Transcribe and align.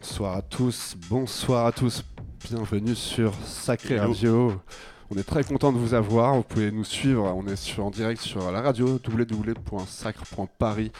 Bonsoir 0.00 0.34
à 0.34 0.40
tous, 0.40 0.96
bonsoir 1.10 1.66
à 1.66 1.72
tous, 1.72 2.02
bienvenue 2.48 2.94
sur 2.94 3.34
Sacré 3.44 4.00
Radio. 4.00 4.54
On 5.10 5.16
est 5.18 5.24
très 5.24 5.44
content 5.44 5.72
de 5.72 5.78
vous 5.78 5.92
avoir, 5.92 6.36
vous 6.36 6.42
pouvez 6.42 6.70
nous 6.72 6.84
suivre, 6.84 7.24
on 7.36 7.46
est 7.46 7.78
en 7.78 7.90
direct 7.90 8.22
sur 8.22 8.50
la 8.50 8.62
radio 8.62 8.98
www.sacre.paris 9.06 10.90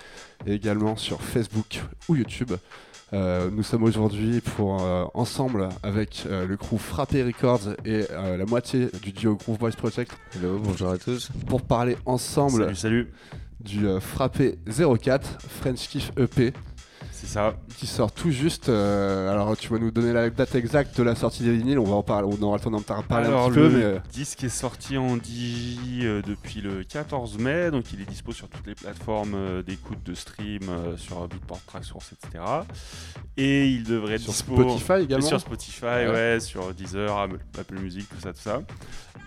et 0.46 0.52
également 0.52 0.96
sur 0.96 1.22
Facebook 1.22 1.80
ou 2.10 2.16
YouTube. 2.16 2.52
Euh, 3.14 3.48
nous 3.50 3.62
sommes 3.62 3.84
aujourd'hui 3.84 4.42
pour 4.42 4.82
euh, 4.82 5.06
ensemble 5.14 5.70
avec 5.82 6.24
euh, 6.26 6.46
le 6.46 6.58
crew 6.58 6.76
Frappé 6.76 7.24
Records 7.24 7.74
et 7.86 8.02
la 8.10 8.44
moitié 8.44 8.90
du 9.02 9.12
duo 9.12 9.34
Groove 9.36 9.58
Boys 9.58 9.70
Project. 9.70 10.12
Hello, 10.36 10.60
bonjour 10.62 10.90
à 10.90 10.98
tous. 10.98 11.30
Pour 11.48 11.62
parler 11.62 11.96
ensemble 12.04 12.64
salut, 12.64 12.76
salut. 12.76 13.12
du 13.60 13.88
Frappé 13.98 14.58
04 14.68 15.38
French 15.48 15.88
Kiff 15.88 16.12
EP. 16.18 16.52
C'est 17.20 17.26
ça. 17.26 17.54
Qui 17.76 17.86
sort 17.86 18.12
tout 18.12 18.30
juste. 18.30 18.70
Euh, 18.70 19.30
alors, 19.30 19.54
tu 19.54 19.68
vas 19.68 19.78
nous 19.78 19.90
donner 19.90 20.14
la 20.14 20.30
date 20.30 20.54
exacte 20.54 20.96
de 20.96 21.02
la 21.02 21.14
sortie 21.14 21.42
des 21.42 21.54
vinyles. 21.54 21.78
On 21.78 21.84
va 21.84 21.96
en 21.96 22.02
parler. 22.02 22.26
On 22.26 22.42
aura 22.42 22.56
le 22.56 22.62
temps 22.62 22.70
d'en 22.70 22.80
parler 22.80 23.28
un 23.28 23.48
petit 23.48 23.54
peu. 23.54 23.68
Le 23.68 23.84
euh, 23.84 23.98
disque 24.10 24.42
est 24.44 24.48
sorti 24.48 24.96
en 24.96 25.16
DJ 25.16 26.02
euh, 26.02 26.22
depuis 26.26 26.62
le 26.62 26.82
14 26.82 27.36
mai. 27.38 27.70
Donc, 27.70 27.92
il 27.92 28.00
est 28.00 28.06
dispo 28.06 28.32
sur 28.32 28.48
toutes 28.48 28.66
les 28.66 28.74
plateformes 28.74 29.62
d'écoute, 29.62 30.02
de 30.02 30.14
stream, 30.14 30.62
sur 30.96 31.28
Beatport, 31.28 31.60
Tracksource, 31.66 32.12
etc. 32.12 32.42
Et 33.36 33.68
il 33.68 33.84
devrait 33.84 34.14
être 34.14 34.22
sur 34.22 34.34
Spotify 34.34 35.02
également. 35.02 35.26
Sur 35.26 35.40
Spotify, 35.40 36.06
ouais. 36.08 36.38
sur 36.40 36.72
Deezer, 36.72 37.28
Apple 37.58 37.78
Music, 37.78 38.08
tout 38.08 38.20
ça, 38.20 38.32
tout 38.32 38.40
ça. 38.40 38.62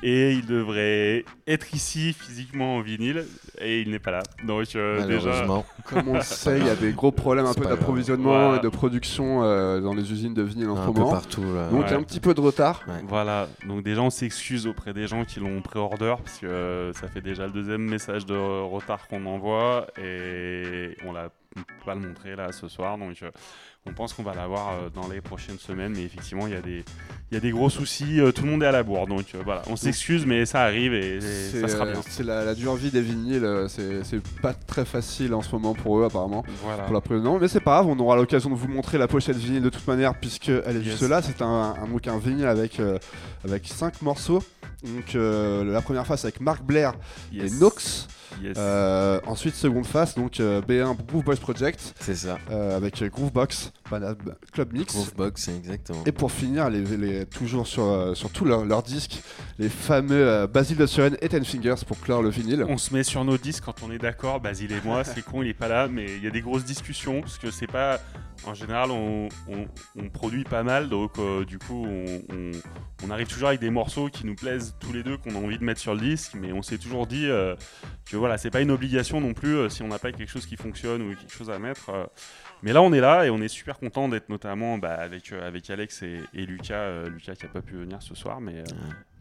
Et 0.01 0.33
il 0.33 0.45
devrait 0.45 1.23
être 1.47 1.73
ici 1.73 2.11
physiquement 2.13 2.77
en 2.77 2.81
vinyle. 2.81 3.25
Et 3.61 3.81
il 3.81 3.91
n'est 3.91 3.99
pas 3.99 4.11
là. 4.11 4.23
Donc, 4.45 4.65
déjà. 5.07 5.45
Comme 5.85 6.07
on 6.09 6.15
le 6.15 6.21
sait, 6.21 6.57
il 6.57 6.65
y 6.65 6.69
a 6.69 6.75
des 6.75 6.91
gros 6.91 7.11
problèmes 7.23 7.45
un 7.45 7.53
peu 7.53 7.71
d'approvisionnement 7.83 8.55
et 8.55 8.59
de 8.59 8.69
production 8.69 9.43
euh, 9.43 9.81
dans 9.81 9.93
les 9.93 10.11
usines 10.11 10.33
de 10.33 10.41
vinyle 10.41 10.69
en 10.69 10.75
ce 10.75 10.87
moment. 10.91 11.11
partout. 11.11 11.41
Donc 11.71 11.85
il 11.87 11.91
y 11.91 11.93
a 11.93 11.97
un 11.97 12.03
petit 12.03 12.19
peu 12.19 12.33
de 12.33 12.41
retard. 12.41 12.81
Voilà. 13.07 13.47
Donc 13.67 13.83
déjà 13.83 14.01
on 14.01 14.09
s'excuse 14.09 14.67
auprès 14.67 14.93
des 14.93 15.07
gens 15.07 15.25
qui 15.25 15.39
l'ont 15.39 15.61
pré-order 15.61 16.15
parce 16.23 16.39
que 16.39 16.45
euh, 16.45 16.93
ça 16.93 17.07
fait 17.07 17.21
déjà 17.21 17.45
le 17.45 17.51
deuxième 17.51 17.81
message 17.81 18.25
de 18.25 18.35
retard 18.35 19.07
qu'on 19.07 19.25
envoie 19.25 19.87
et 20.01 20.95
on 21.05 21.11
l'a 21.11 21.29
pas 21.85 21.95
le 21.95 22.01
montrer 22.01 22.35
là 22.35 22.51
ce 22.51 22.67
soir. 22.67 22.97
Donc 22.97 23.15
euh, 23.21 23.31
on 23.85 23.91
pense 23.91 24.13
qu'on 24.13 24.23
va 24.23 24.33
l'avoir 24.33 24.71
euh, 24.71 24.89
dans 24.89 25.09
les 25.09 25.19
prochaines 25.19 25.59
semaines, 25.59 25.93
mais 25.95 26.03
effectivement, 26.03 26.47
il 26.47 26.53
y, 26.53 26.55
a 26.55 26.61
des, 26.61 26.85
il 27.29 27.33
y 27.33 27.37
a 27.37 27.39
des 27.41 27.51
gros 27.51 27.69
soucis. 27.69 28.19
Euh, 28.19 28.31
tout 28.31 28.45
le 28.45 28.51
monde 28.51 28.63
est 28.63 28.67
à 28.67 28.71
la 28.71 28.83
bourre, 28.83 29.07
donc 29.07 29.25
euh, 29.35 29.41
voilà, 29.43 29.61
on 29.67 29.75
s'excuse, 29.75 30.25
mais 30.25 30.45
ça 30.45 30.61
arrive 30.61 30.93
et, 30.93 31.19
ça 31.19 31.67
sera 31.67 31.85
bien. 31.85 32.01
C'est 32.07 32.23
la, 32.23 32.55
dure 32.55 32.75
vie 32.75 32.91
des 32.91 33.01
vinyles, 33.01 33.65
c'est 33.67 34.21
pas 34.41 34.53
très 34.53 34.85
facile 34.85 35.33
en 35.33 35.41
ce 35.41 35.51
moment 35.51 35.73
pour 35.73 35.99
eux, 35.99 36.05
apparemment. 36.05 36.43
Voilà. 36.63 36.83
Pour 36.83 37.15
la 37.15 37.19
non, 37.19 37.39
mais 37.39 37.47
c'est 37.47 37.59
pas 37.59 37.81
grave, 37.81 37.87
on 37.87 37.99
aura 37.99 38.15
l'occasion 38.15 38.49
de 38.49 38.55
vous 38.55 38.67
montrer 38.67 38.97
la 38.97 39.07
pochette 39.07 39.37
vinyle 39.37 39.61
de 39.61 39.69
toute 39.69 39.87
manière, 39.87 40.15
puisqu'elle 40.15 40.77
est 40.77 40.83
juste 40.83 41.01
là. 41.01 41.21
C'est 41.21 41.41
un, 41.41 41.75
un, 41.77 42.11
un 42.11 42.19
vinyle 42.19 42.47
avec, 42.47 42.81
avec 43.43 43.67
5 43.67 44.01
morceaux. 44.01 44.43
Donc 44.83 45.13
la 45.13 45.81
première 45.81 46.07
face 46.07 46.23
avec 46.23 46.39
Mark 46.39 46.63
Blair 46.63 46.93
et 47.33 47.49
Nox. 47.49 48.07
Euh, 48.57 49.19
ensuite, 49.25 49.55
seconde 49.55 49.85
phase, 49.85 50.15
donc 50.15 50.39
euh, 50.39 50.61
B1 50.61 50.95
Groove 51.07 51.23
Boys 51.23 51.35
Project. 51.37 51.93
C'est 51.99 52.15
ça. 52.15 52.37
Euh, 52.51 52.75
avec 52.75 53.03
Groovebox, 53.03 53.73
Club 54.51 54.73
Mix. 54.73 54.93
Groovebox, 54.93 55.47
exactement. 55.49 56.03
Et 56.05 56.11
pour 56.11 56.31
finir, 56.31 56.69
les, 56.69 57.25
toujours 57.25 57.67
sur, 57.67 58.15
sur 58.15 58.29
tous 58.29 58.45
leurs 58.45 58.65
leur 58.65 58.83
disques, 58.83 59.21
les 59.59 59.69
fameux 59.69 60.47
Basile 60.47 60.77
de 60.77 60.85
Suren 60.85 61.17
et 61.21 61.29
Ten 61.29 61.45
Fingers 61.45 61.83
pour 61.85 61.99
clore 61.99 62.21
le 62.21 62.29
vinyle. 62.29 62.65
On 62.67 62.77
se 62.77 62.93
met 62.93 63.03
sur 63.03 63.23
nos 63.25 63.37
disques 63.37 63.63
quand 63.65 63.83
on 63.83 63.91
est 63.91 63.99
d'accord, 63.99 64.39
Basile 64.39 64.71
et 64.71 64.81
moi, 64.83 65.03
c'est 65.03 65.23
con, 65.23 65.41
il 65.41 65.49
est 65.49 65.53
pas 65.53 65.67
là, 65.67 65.87
mais 65.87 66.05
il 66.05 66.23
y 66.23 66.27
a 66.27 66.31
des 66.31 66.41
grosses 66.41 66.65
discussions 66.65 67.21
parce 67.21 67.37
que 67.37 67.51
c'est 67.51 67.67
pas. 67.67 67.99
En 68.45 68.55
général, 68.55 68.91
on, 68.91 69.29
produit 70.11 70.43
pas 70.43 70.63
mal, 70.63 70.89
donc 70.89 71.13
du 71.47 71.59
coup, 71.59 71.87
on, 73.03 73.09
arrive 73.09 73.27
toujours 73.27 73.49
avec 73.49 73.61
des 73.61 73.69
morceaux 73.69 74.09
qui 74.09 74.25
nous 74.25 74.35
plaisent 74.35 74.75
tous 74.79 74.91
les 74.91 75.03
deux, 75.03 75.17
qu'on 75.17 75.35
a 75.35 75.37
envie 75.37 75.57
de 75.57 75.63
mettre 75.63 75.79
sur 75.79 75.93
le 75.93 76.01
disque, 76.01 76.33
mais 76.35 76.51
on 76.51 76.61
s'est 76.61 76.77
toujours 76.77 77.07
dit 77.07 77.27
que 78.09 78.17
voilà, 78.23 78.37
c'est 78.37 78.51
pas 78.51 78.61
une 78.61 78.71
obligation 78.71 79.19
non 79.19 79.33
plus 79.33 79.53
euh, 79.57 79.67
si 79.67 79.83
on 79.83 79.89
n'a 79.89 79.99
pas 79.99 80.13
quelque 80.13 80.29
chose 80.29 80.45
qui 80.45 80.55
fonctionne 80.55 81.01
ou 81.01 81.13
quelque 81.13 81.33
chose 81.33 81.49
à 81.49 81.59
mettre. 81.59 81.89
Euh. 81.89 82.05
mais 82.61 82.71
là, 82.71 82.81
on 82.81 82.93
est 82.93 83.01
là 83.01 83.25
et 83.25 83.29
on 83.29 83.41
est 83.41 83.49
super 83.49 83.77
content 83.77 84.07
d'être 84.07 84.29
notamment 84.29 84.77
bah, 84.77 84.93
avec, 84.93 85.33
euh, 85.33 85.45
avec 85.45 85.69
Alex 85.69 86.03
et, 86.03 86.21
Lucas. 86.33 87.03
Lucas 87.09 87.35
qui 87.35 87.45
a 87.45 87.49
pas 87.49 87.61
pu 87.61 87.75
venir 87.75 88.01
ce 88.01 88.15
soir, 88.15 88.39
mais 88.39 88.63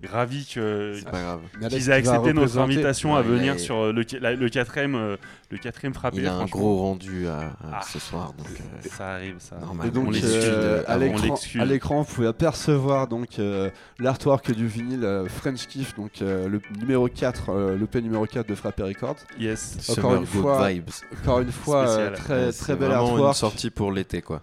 ravi 0.05 0.45
qu'ils 0.45 0.61
aient 0.61 1.93
accepté 1.93 2.33
notre 2.33 2.59
invitation 2.59 3.15
à 3.15 3.23
venir 3.23 3.59
sur 3.59 3.93
le, 3.93 4.03
le 4.03 4.49
quatrième 4.49 5.17
le 5.51 5.59
quatrième 5.59 5.93
frappé. 5.93 6.19
Il 6.19 6.27
a 6.27 6.35
un 6.35 6.47
gros 6.47 6.79
rendu 6.79 7.29
à, 7.29 7.53
ah. 7.63 7.81
ce 7.83 7.99
soir, 7.99 8.33
donc 8.39 8.49
ça 8.91 9.13
arrive, 9.15 9.37
ça. 9.39 9.57
Et 9.85 9.91
donc 9.91 10.15
à 10.87 11.65
l'écran, 11.65 12.03
vous 12.03 12.15
pouvez 12.15 12.27
apercevoir 12.27 13.07
donc 13.09 13.41
l'artwork 13.99 14.53
du 14.53 14.67
vinyle 14.67 15.25
French 15.29 15.67
Kiff, 15.67 15.95
donc 15.95 16.21
le 16.21 16.61
numéro 16.79 17.09
4, 17.09 17.77
le 17.79 17.87
P 17.87 18.01
numéro 18.01 18.27
4 18.27 18.49
de 18.49 18.55
Frappé 18.55 18.83
Yes. 19.39 19.91
Encore 19.91 20.15
une 20.17 20.27
fois, 20.27 20.69
vibes. 20.69 20.91
Encore 21.21 21.41
une 21.41 21.53
fois, 21.53 21.89
euh, 21.89 22.15
très 22.15 22.53
très 22.53 22.77
belle 22.77 22.93
artwork. 22.93 23.29
une 23.29 23.35
sortie 23.35 23.71
pour 23.71 23.93
l'été 23.93 24.23
quoi. 24.23 24.43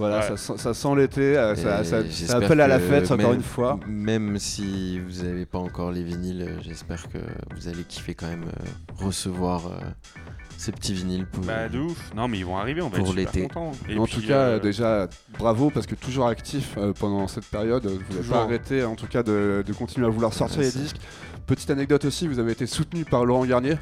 Voilà, 0.00 0.36
ça, 0.36 0.56
ça, 0.56 0.72
sent 0.72 0.96
l'été, 0.96 1.36
euh, 1.36 1.54
ça, 1.54 1.84
ça, 1.84 2.36
appelle 2.36 2.62
à 2.62 2.66
la 2.66 2.80
fête 2.80 3.10
encore 3.10 3.34
une 3.34 3.42
fois. 3.42 3.78
Même 3.86 4.38
si 4.38 4.98
vous 4.98 5.24
n'avez 5.24 5.44
pas 5.44 5.58
encore 5.58 5.92
les 5.92 6.02
vinyles, 6.02 6.42
euh, 6.42 6.58
j'espère 6.62 7.06
que 7.10 7.18
vous 7.54 7.68
allez 7.68 7.84
kiffer 7.84 8.14
quand 8.14 8.26
même 8.26 8.46
recevoir 8.96 9.70
ces 10.56 10.72
petits 10.72 10.94
vinyles 10.94 11.26
pour. 11.26 11.44
Bah 11.44 11.68
de 11.68 11.80
ouf. 11.80 12.12
Non 12.16 12.28
mais 12.28 12.38
ils 12.38 12.46
vont 12.46 12.56
arriver, 12.56 12.80
on 12.80 12.88
va 12.88 12.98
pour 12.98 13.12
l'été. 13.12 13.46
En 13.54 14.06
tout 14.06 14.22
cas, 14.26 14.58
déjà 14.58 15.06
bravo 15.38 15.68
parce 15.68 15.86
que 15.86 15.94
toujours 15.94 16.28
actif 16.28 16.78
pendant 16.98 17.28
cette 17.28 17.46
période, 17.46 17.84
vous 17.84 18.14
n'avez 18.14 18.28
pas 18.28 18.42
arrêté 18.42 18.84
en 18.84 18.94
tout 18.94 19.06
cas 19.06 19.22
de, 19.22 19.62
de 19.66 19.72
continuer 19.74 20.06
à 20.06 20.10
vouloir 20.10 20.32
sortir 20.32 20.62
les 20.62 20.72
disques. 20.72 20.96
Petite 21.46 21.68
anecdote 21.68 22.06
aussi, 22.06 22.26
vous 22.26 22.38
avez 22.38 22.52
été 22.52 22.64
soutenu 22.64 23.04
par 23.04 23.26
Laurent 23.26 23.44
Garnier. 23.44 23.76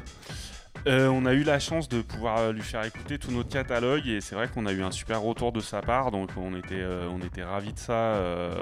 Euh, 0.87 1.07
on 1.07 1.25
a 1.25 1.33
eu 1.33 1.43
la 1.43 1.59
chance 1.59 1.89
de 1.89 2.01
pouvoir 2.01 2.39
euh, 2.39 2.53
lui 2.53 2.61
faire 2.61 2.83
écouter 2.83 3.17
tout 3.17 3.31
notre 3.31 3.49
catalogue 3.49 4.07
et 4.07 4.21
c'est 4.21 4.35
vrai 4.35 4.47
qu'on 4.47 4.65
a 4.65 4.71
eu 4.71 4.81
un 4.81 4.91
super 4.91 5.21
retour 5.21 5.51
de 5.51 5.59
sa 5.59 5.81
part 5.81 6.11
donc 6.11 6.29
on 6.37 6.55
était, 6.55 6.75
euh, 6.75 7.07
on 7.11 7.19
était 7.19 7.43
ravis 7.43 7.73
de 7.73 7.79
ça, 7.79 8.15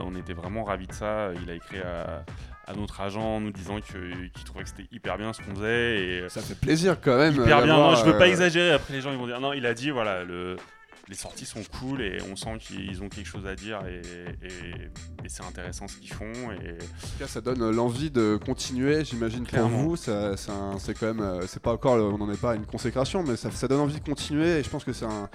on 0.03 0.15
était 0.15 0.33
vraiment 0.33 0.63
ravis 0.63 0.87
de 0.87 0.93
ça. 0.93 1.29
Il 1.43 1.49
a 1.49 1.53
écrit 1.53 1.79
à, 1.79 2.23
notre 2.75 2.99
agent 2.99 3.21
en 3.21 3.39
nous 3.39 3.51
disant 3.51 3.79
qu'il 3.79 4.31
trouvait 4.45 4.63
que 4.63 4.69
c'était 4.69 4.87
hyper 4.91 5.17
bien 5.17 5.31
ce 5.31 5.41
qu'on 5.41 5.55
faisait. 5.55 5.99
Et, 5.99 6.29
ça 6.29 6.41
fait 6.41 6.59
plaisir 6.59 6.97
quand 6.99 7.17
même. 7.17 7.33
Hyper 7.33 7.63
bien, 7.63 7.77
non, 7.77 7.95
je 7.95 8.03
veux 8.03 8.17
pas 8.17 8.27
exagérer, 8.27 8.71
après 8.71 8.93
les 8.93 9.01
gens 9.01 9.11
ils 9.11 9.17
vont 9.17 9.27
dire 9.27 9.39
non, 9.39 9.53
il 9.53 9.65
a 9.65 9.73
dit 9.73 9.89
voilà, 9.89 10.23
le, 10.23 10.57
les 11.09 11.15
sorties 11.15 11.45
sont 11.45 11.63
cool 11.79 12.01
et 12.01 12.17
on 12.29 12.35
sent 12.35 12.57
qu'ils 12.59 13.01
ont 13.01 13.09
quelque 13.09 13.27
chose 13.27 13.45
à 13.47 13.55
dire 13.55 13.81
et, 13.87 14.01
c'est 15.27 15.43
intéressant 15.43 15.89
ce 15.89 15.97
qu'ils 15.97 16.13
font. 16.13 16.31
Et... 16.51 16.71
En 16.71 17.07
tout 17.07 17.19
cas, 17.19 17.27
ça 17.27 17.41
donne 17.41 17.69
l'envie 17.71 18.09
de 18.09 18.39
continuer, 18.45 19.03
j'imagine 19.03 19.45
pour 19.45 19.67
vous. 19.67 19.95
C'est 19.97 20.13
quand 20.97 21.07
même, 21.07 21.19
euh, 21.19 21.45
c'est 21.47 21.61
pas 21.61 21.73
encore, 21.73 21.95
on 21.95 22.17
n'en 22.17 22.31
est 22.31 22.39
pas 22.39 22.51
à 22.51 22.55
une 22.55 22.65
consécration, 22.65 23.23
mais 23.23 23.35
ça, 23.35 23.51
ça, 23.51 23.67
donne 23.67 23.81
envie 23.81 23.99
de 23.99 24.05
continuer 24.05 24.59
et 24.59 24.63
je 24.63 24.69
pense 24.69 24.85
que 24.85 24.93
c'est 24.93 25.05
un, 25.05 25.29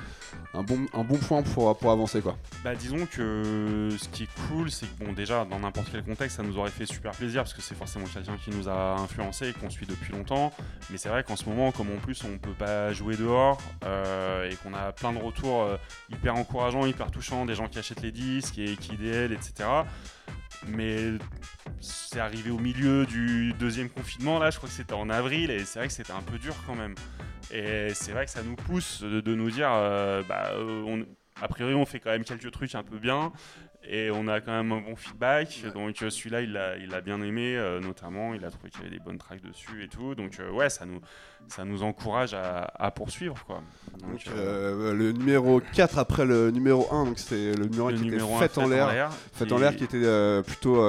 un, 0.55 0.63
bon, 0.63 0.87
un 0.95 1.05
bon 1.05 1.19
point 1.19 1.43
pour, 1.43 1.77
pour 1.77 1.91
avancer. 1.91 2.23
Quoi. 2.23 2.39
Bah, 2.65 2.75
disons 2.75 3.05
que 3.05 3.91
ce 3.99 4.09
qui 4.09 4.23
est 4.23 4.49
cool, 4.49 4.71
c'est 4.71 4.87
que 4.87 5.05
bon, 5.05 5.13
déjà, 5.13 5.45
dans 5.45 5.61
n'importe 5.61 5.89
quel 5.93 6.03
contexte, 6.05 6.39
ça 6.39 6.43
nous 6.43 6.57
aurait 6.57 6.71
fait 6.71 6.87
super 6.87 7.13
plaisir 7.13 7.43
parce 7.43 7.55
que 7.55 7.61
c'est 7.63 7.75
forcément 7.75 8.07
quelqu'un 8.07 8.37
qui 8.43 8.51
nous 8.51 8.71
a 8.71 8.97
influencé 8.99 9.49
et 9.49 9.53
qu'on 9.53 9.69
suit 9.69 9.87
depuis 9.87 10.13
longtemps. 10.13 10.53
Mais 10.91 10.97
c'est 10.97 11.11
vrai 11.11 11.23
qu'en 11.23 11.37
ce 11.37 11.45
moment, 11.49 11.71
comme 11.71 11.91
en 11.91 11.99
plus 11.99 12.25
on 12.25 12.39
peut 12.39 12.55
pas 12.59 12.93
jouer 12.95 13.17
dehors 13.17 13.59
euh, 13.85 14.51
et 14.51 14.57
qu'on 14.57 14.73
a 14.75 14.93
plein 14.93 15.13
de 15.13 15.19
retours 15.19 15.62
euh, 15.63 15.77
hyper 16.11 16.37
encourageant, 16.37 16.87
hyper 16.87 17.11
touchant, 17.11 17.47
des 17.47 17.55
gens 17.55 17.69
qui 17.69 17.79
achètent 17.79 18.03
les 18.03 18.13
disques 18.13 18.59
et 18.59 18.77
qui 18.77 18.97
DL, 18.97 19.33
etc. 19.33 19.69
Mais 20.69 21.13
c'est 21.81 22.21
arrivé 22.21 22.51
au 22.51 22.59
milieu 22.59 23.07
du 23.07 23.53
deuxième 23.55 23.89
confinement, 23.89 24.39
là, 24.39 24.51
je 24.51 24.59
crois 24.59 24.69
que 24.69 24.75
c'était 24.75 24.93
en 24.95 25.11
avril, 25.11 25.51
et 25.51 25.65
c'est 25.65 25.79
vrai 25.79 25.89
que 25.89 25.95
c'était 25.95 26.13
un 26.13 26.23
peu 26.23 26.39
dur 26.39 26.55
quand 26.67 26.75
même. 26.75 26.95
Et 27.53 27.89
c'est 27.95 28.13
vrai 28.13 28.25
que 28.25 28.31
ça 28.31 28.43
nous 28.43 28.57
pousse 28.57 29.03
de, 29.03 29.35
nous 29.35 29.51
dire, 29.51 29.71
euh, 29.71 30.23
bah, 30.23 30.53
euh, 30.55 31.05
a 31.41 31.49
priori, 31.49 31.75
on 31.75 31.85
fait 31.85 32.01
quand 32.01 32.11
même 32.11 32.25
quelques 32.25 32.51
trucs 32.51 32.75
un 32.75 32.83
peu 32.83 32.99
bien, 32.99 33.33
et 33.89 34.11
on 34.11 34.29
a 34.29 34.41
quand 34.41 34.53
même 34.53 34.73
un 34.73 34.81
bon 34.81 34.97
feedback. 34.97 35.65
Donc 35.75 36.03
euh, 36.03 36.11
celui-là, 36.11 36.43
il 36.43 36.53
l'a 36.53 36.77
il 36.77 36.95
a 36.95 37.01
bien 37.01 37.21
aimé, 37.21 37.57
euh, 37.57 37.81
notamment. 37.81 38.35
Il 38.35 38.45
a 38.45 38.51
trouvé 38.51 38.71
qu'il 38.71 38.83
y 38.83 38.87
avait 38.87 38.97
des 38.97 39.03
bonnes 39.03 39.19
tracks 39.19 39.43
dessus 39.43 39.85
et 39.85 39.89
tout. 39.89 40.15
Donc 40.15 40.39
euh, 40.39 40.51
ouais, 40.51 40.71
ça 40.71 40.87
nous, 40.87 41.01
ça 41.49 41.65
nous 41.65 41.83
encourage 41.83 42.35
à, 42.35 42.91
poursuivre. 42.93 43.45
Quoi. 43.47 43.63
Donc, 44.01 44.25
le 44.35 45.13
numéro 45.13 45.61
4 45.61 45.99
après 45.99 46.25
le 46.25 46.51
numéro 46.51 46.87
1, 46.93 47.07
donc 47.07 47.19
c'est 47.19 47.55
le 47.55 47.67
numéro 47.67 47.89
1 47.89 47.95
qui 47.95 48.09
était 48.09 48.19
fait 48.19 48.59
en 48.59 48.69
l'air. 48.69 49.11
Fait 49.33 49.53
en 49.53 49.59
l'air 49.59 49.75
qui 49.75 49.85
était 49.85 50.43
plutôt 50.43 50.83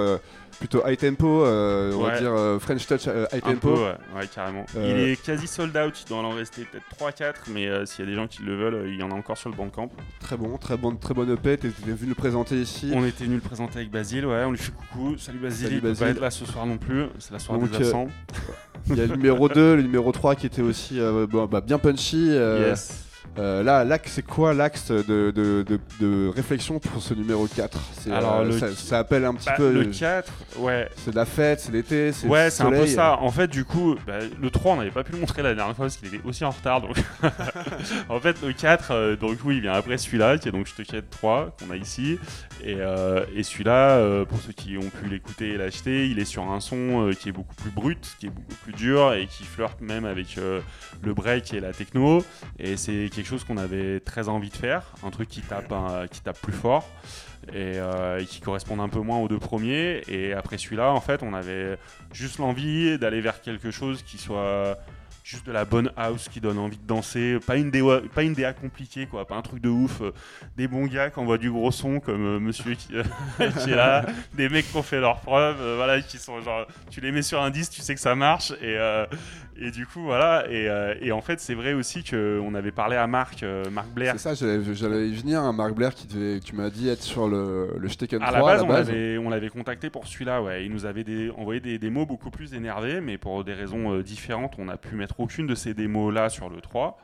plutôt 0.60 0.82
high 0.88 0.98
tempo, 0.98 1.46
euh, 1.46 1.94
on 1.94 2.04
va 2.04 2.20
dire 2.20 2.34
euh, 2.34 2.60
French 2.60 2.86
Touch 2.88 3.08
euh, 3.08 3.26
high 3.34 3.42
tempo. 3.42 3.76
ouais, 4.16 4.28
carrément. 4.34 4.66
Il 4.76 4.82
est 4.82 5.22
quasi 5.22 5.48
sold 5.48 5.76
out, 5.78 5.94
il 6.02 6.10
doit 6.10 6.20
en 6.20 6.32
rester 6.32 6.66
peut-être 6.66 6.86
3-4, 6.98 7.34
mais 7.52 7.86
s'il 7.86 8.06
y 8.06 8.08
a 8.08 8.12
des 8.12 8.16
gens 8.16 8.28
qui 8.28 8.44
le 8.44 8.56
veulent, 8.56 8.90
il 8.90 9.00
y 9.00 9.04
en 9.04 9.12
a 9.12 9.14
encore 9.14 9.38
sur 9.38 9.50
le 9.50 9.56
camp. 9.70 9.90
Très 10.20 10.38
bon, 10.38 10.58
très 10.58 10.78
bon, 10.78 10.96
très 10.96 11.14
bonne 11.14 11.32
EP, 11.32 11.58
t'es 11.58 11.68
venu 11.68 12.10
le 12.10 12.16
présenter 12.16 12.56
ici. 12.56 12.92
On 12.94 13.06
était 13.06 13.26
venu 13.26 13.36
le 13.36 13.42
présenter 13.42 13.80
avec 13.80 13.92
Basile, 13.92 14.26
ouais, 14.26 14.44
on 14.46 14.52
lui 14.52 14.58
fait 14.58 14.72
coucou, 14.72 15.18
salut 15.18 15.40
Basile, 15.40 15.74
il 15.74 15.82
peut 15.82 15.94
pas 15.94 16.10
être 16.10 16.20
là 16.20 16.32
ce 16.32 16.46
soir 16.46 16.66
non 16.66 16.78
plus, 16.78 17.06
c'est 17.20 17.32
la 17.32 17.40
soirée 17.40 17.68
des 17.68 17.76
absents. 17.78 18.08
Il 18.90 18.98
y 18.98 19.02
a 19.02 19.06
le 19.06 19.16
numéro 19.16 19.48
2, 19.48 19.76
le 19.78 19.82
numéro 19.82 20.12
3 20.12 20.36
qui 20.36 20.46
était 20.46 20.62
aussi 20.62 21.00
bah, 21.32 21.62
bien 21.62 21.80
punchy. 21.80 22.28
yes. 22.28 23.03
Euh, 23.39 23.63
là, 23.63 23.83
l'axe, 23.83 24.12
c'est 24.12 24.21
quoi 24.25 24.53
l'axe 24.53 24.91
de, 24.91 25.01
de, 25.31 25.63
de, 25.68 25.80
de 26.00 26.27
réflexion 26.35 26.77
pour 26.80 27.01
ce 27.01 27.15
numéro 27.15 27.47
4 27.47 27.80
C'est, 28.00 28.12
Alors, 28.12 28.41
euh, 28.41 28.44
le- 28.45 28.59
ça, 28.59 28.71
ça 28.75 29.00
appelle 29.00 29.25
un 29.25 29.33
petit 29.33 29.47
Bah, 29.47 29.56
peu. 29.57 29.71
le 29.71 29.85
4, 29.85 30.31
ouais. 30.59 30.88
C'est 30.97 31.09
de 31.09 31.15
la 31.15 31.25
fête, 31.25 31.59
c'est 31.59 31.71
l'été, 31.71 32.12
c'est 32.12 32.27
Ouais, 32.27 32.45
le 32.45 32.50
c'est 32.51 32.62
un 32.63 32.69
peu 32.69 32.85
ça. 32.85 33.18
En 33.19 33.31
fait, 33.31 33.47
du 33.47 33.65
coup, 33.65 33.95
bah, 34.06 34.19
le 34.39 34.50
3, 34.51 34.74
on 34.74 34.75
n'avait 34.77 34.91
pas 34.91 35.03
pu 35.03 35.13
le 35.13 35.18
montrer 35.19 35.41
la 35.41 35.56
dernière 35.56 35.75
fois 35.75 35.85
parce 35.85 35.97
qu'il 35.97 36.09
était 36.13 36.21
aussi 36.24 36.45
en 36.45 36.51
retard. 36.51 36.81
Donc, 36.81 36.95
en 38.09 38.19
fait, 38.19 38.38
le 38.45 38.53
4, 38.53 38.91
euh, 38.91 39.15
donc 39.15 39.39
oui, 39.45 39.56
il 39.56 39.62
vient 39.62 39.74
après 39.74 39.97
celui-là, 39.97 40.38
qui 40.38 40.50
est 40.50 40.51
donc 40.51 40.68
Je 40.68 40.75
te 40.75 40.81
quitte 40.83 41.09
3, 41.09 41.56
qu'on 41.59 41.71
a 41.74 41.75
ici. 41.75 42.19
Et, 42.63 42.77
et 43.35 43.44
celui-là, 43.44 44.24
pour 44.25 44.39
ceux 44.39 44.53
qui 44.53 44.77
ont 44.77 44.89
pu 44.89 45.09
l'écouter 45.09 45.50
et 45.50 45.57
l'acheter, 45.57 46.07
il 46.07 46.19
est 46.19 46.24
sur 46.25 46.44
un 46.50 46.59
son 46.62 47.09
qui 47.19 47.27
est 47.30 47.33
beaucoup 47.33 47.56
plus 47.56 47.71
brut, 47.71 48.15
qui 48.19 48.27
est 48.27 48.30
beaucoup 48.30 48.56
plus 48.63 48.71
dur 48.74 49.13
et 49.13 49.25
qui 49.27 49.44
flirte 49.44 49.81
même 49.81 50.06
avec 50.06 50.38
le 50.38 51.13
break 51.13 51.53
et 51.53 51.59
la 51.59 51.74
techno. 51.74 52.24
Et 52.59 52.77
c'est 52.77 53.09
quelque 53.13 53.23
chose 53.25 53.44
qu'on 53.44 53.58
avait 53.58 54.00
très 54.00 54.30
envie 54.30 54.50
de 54.50 54.58
faire, 54.58 54.84
un 55.04 55.10
truc 55.10 55.30
qui 55.30 55.42
tape, 55.42 55.74
qui 56.12 56.22
tape 56.22 56.40
plus 56.42 56.54
fort 56.54 56.90
et, 57.50 57.78
euh, 57.78 58.24
qui 58.24 58.42
correspondent 58.42 58.81
un 58.81 58.90
peu 58.90 59.00
moins 59.00 59.18
aux 59.20 59.28
deux 59.28 59.40
premiers. 59.40 60.02
Et 60.08 60.34
après 60.34 60.58
celui-là, 60.58 60.92
en 60.92 61.02
fait, 61.02 61.24
on 61.24 61.34
avait 61.34 61.78
juste 62.12 62.38
l'envie 62.38 62.98
d'aller 62.98 63.22
vers 63.22 63.42
quelque 63.42 63.72
chose 63.72 64.04
qui 64.04 64.18
soit 64.18 64.78
juste 65.24 65.46
de 65.46 65.54
la 65.54 65.64
bonne 65.64 65.90
house 65.96 66.28
qui 66.28 66.42
donne 66.42 66.58
envie 66.58 66.78
de 66.78 66.86
danser, 66.86 67.40
pas 67.48 67.56
une 67.56 67.72
DA, 67.72 68.02
pas 68.14 68.24
une 68.24 68.34
DA 68.34 68.52
compliquée 68.52 69.06
quoi, 69.06 69.26
pas 69.26 69.36
un 69.36 69.42
truc 69.42 69.62
de 69.62 69.69
ouf, 69.69 70.02
euh, 70.02 70.12
des 70.58 70.68
bons 70.68 70.86
gars 70.86 71.10
qui 71.10 71.19
envoient 71.19 71.38
du 71.38 71.50
gros 71.50 71.72
son 71.72 72.02
comme 72.02 72.26
euh, 72.26 72.40
monsieur 72.42 72.76
qui, 72.76 72.94
est 73.40 73.68
là, 73.68 74.06
des 74.34 74.50
mecs 74.50 74.69
qui 74.69 74.76
ont 74.76 74.84
fait 74.84 75.00
leurs 75.00 75.22
preuves, 75.22 75.76
voilà, 75.78 76.02
qui 76.02 76.18
sont 76.18 76.42
genre, 76.42 76.68
tu 76.90 77.00
les 77.00 77.14
mets 77.14 77.22
sur 77.22 77.42
un 77.42 77.52
disque, 77.52 77.72
tu 77.72 77.81
sais 77.81 77.96
que 77.96 78.02
ça 78.02 78.16
marche 78.16 78.52
et, 78.62 78.78
et 79.58 79.72
du 79.72 79.86
coup 79.86 80.02
voilà, 80.02 80.46
et, 80.50 80.68
euh, 80.70 80.96
et 81.02 81.12
en 81.12 81.22
fait 81.22 81.40
c'est 81.40 81.54
vrai 81.54 81.74
aussi 81.74 82.04
qu'on 82.04 82.54
avait 82.56 82.72
parlé 82.72 82.96
à 82.96 83.08
Marc, 83.08 83.44
euh, 83.44 83.64
Marc 83.72 83.90
Blair, 83.90 84.14
C'est 84.18 84.20
ça, 84.20 84.34
j'allais, 84.34 84.62
j'allais 84.74 85.10
y 85.10 85.14
venir, 85.16 85.42
un 85.42 85.54
Marc 85.54 85.74
Blair 85.74 85.94
qui 85.94 86.08
devait, 86.08 86.40
tu 86.40 86.56
m'as 86.56 86.70
dit 86.70 86.90
être 86.90 87.02
sur 87.04 87.28
le, 87.28 87.76
le 87.78 87.88
Shteken 87.88 88.20
3 88.20 88.30
À 88.30 88.32
la 88.32 88.42
base, 88.42 88.62
à 88.62 88.64
on 88.64 88.68
la 88.68 88.74
base. 88.76 88.88
l'avait, 88.90 89.18
on 89.18 89.30
l'avait 89.30 89.50
contacté 89.50 89.90
pour 89.90 90.08
celui-là, 90.08 90.42
ouais. 90.42 90.66
Il 90.66 90.72
nous 90.72 90.86
avait 90.86 91.04
des- 91.04 91.30
envoyé 91.32 91.60
des 91.60 91.78
démos 91.80 92.08
beaucoup 92.08 92.32
plus 92.32 92.54
énervés, 92.54 93.00
mais 93.02 93.18
pour 93.18 93.44
des 93.44 93.54
raisons 93.54 93.94
euh, 93.94 94.04
différentes, 94.04 94.56
on 94.58 94.66
n'a 94.66 94.78
pu 94.78 94.96
mettre 94.96 95.20
aucune 95.20 95.48
de 95.48 95.56
ces 95.56 95.74
démos-là 95.74 96.30
sur 96.30 96.50
le 96.50 96.60
3. 96.62 96.98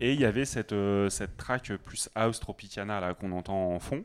Et 0.00 0.12
il 0.12 0.20
y 0.20 0.24
avait 0.24 0.44
cette, 0.44 0.72
euh, 0.72 1.08
cette 1.08 1.36
track 1.36 1.72
plus 1.84 2.10
house 2.16 2.40
tropicana 2.40 3.00
là, 3.00 3.14
qu'on 3.14 3.30
entend 3.32 3.72
en 3.74 3.78
fond. 3.78 4.02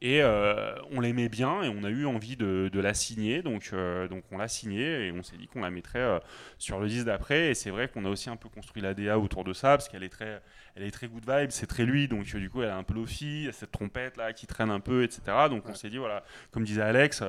Et 0.00 0.22
euh, 0.22 0.74
on 0.92 1.00
l'aimait 1.00 1.28
bien 1.28 1.62
et 1.62 1.68
on 1.68 1.82
a 1.82 1.90
eu 1.90 2.06
envie 2.06 2.36
de, 2.36 2.70
de 2.72 2.80
la 2.80 2.94
signer. 2.94 3.42
Donc, 3.42 3.70
euh, 3.72 4.06
donc 4.06 4.22
on 4.30 4.38
l'a 4.38 4.46
signée 4.46 5.06
et 5.06 5.12
on 5.12 5.22
s'est 5.22 5.36
dit 5.36 5.48
qu'on 5.48 5.60
la 5.62 5.70
mettrait 5.70 5.98
euh, 5.98 6.18
sur 6.58 6.78
le 6.78 6.86
disque 6.86 7.06
d'après. 7.06 7.50
Et 7.50 7.54
c'est 7.54 7.70
vrai 7.70 7.88
qu'on 7.88 8.04
a 8.04 8.08
aussi 8.08 8.30
un 8.30 8.36
peu 8.36 8.48
construit 8.48 8.82
la 8.82 8.94
DA 8.94 9.18
autour 9.18 9.42
de 9.42 9.52
ça 9.52 9.70
parce 9.70 9.88
qu'elle 9.88 10.04
est 10.04 10.08
très, 10.08 10.40
elle 10.76 10.84
est 10.84 10.90
très 10.92 11.08
good 11.08 11.28
vibe, 11.28 11.50
c'est 11.50 11.66
très 11.66 11.84
lui. 11.84 12.06
Donc 12.06 12.24
du 12.24 12.48
coup, 12.50 12.62
elle 12.62 12.70
a 12.70 12.76
un 12.76 12.84
peu 12.84 12.94
lofi, 12.94 13.48
cette 13.52 13.72
trompette 13.72 14.16
là 14.16 14.32
qui 14.32 14.46
traîne 14.46 14.70
un 14.70 14.80
peu, 14.80 15.02
etc. 15.02 15.20
Donc 15.50 15.68
on 15.68 15.74
s'est 15.74 15.90
dit, 15.90 15.98
voilà, 15.98 16.22
comme 16.52 16.64
disait 16.64 16.82
Alex, 16.82 17.22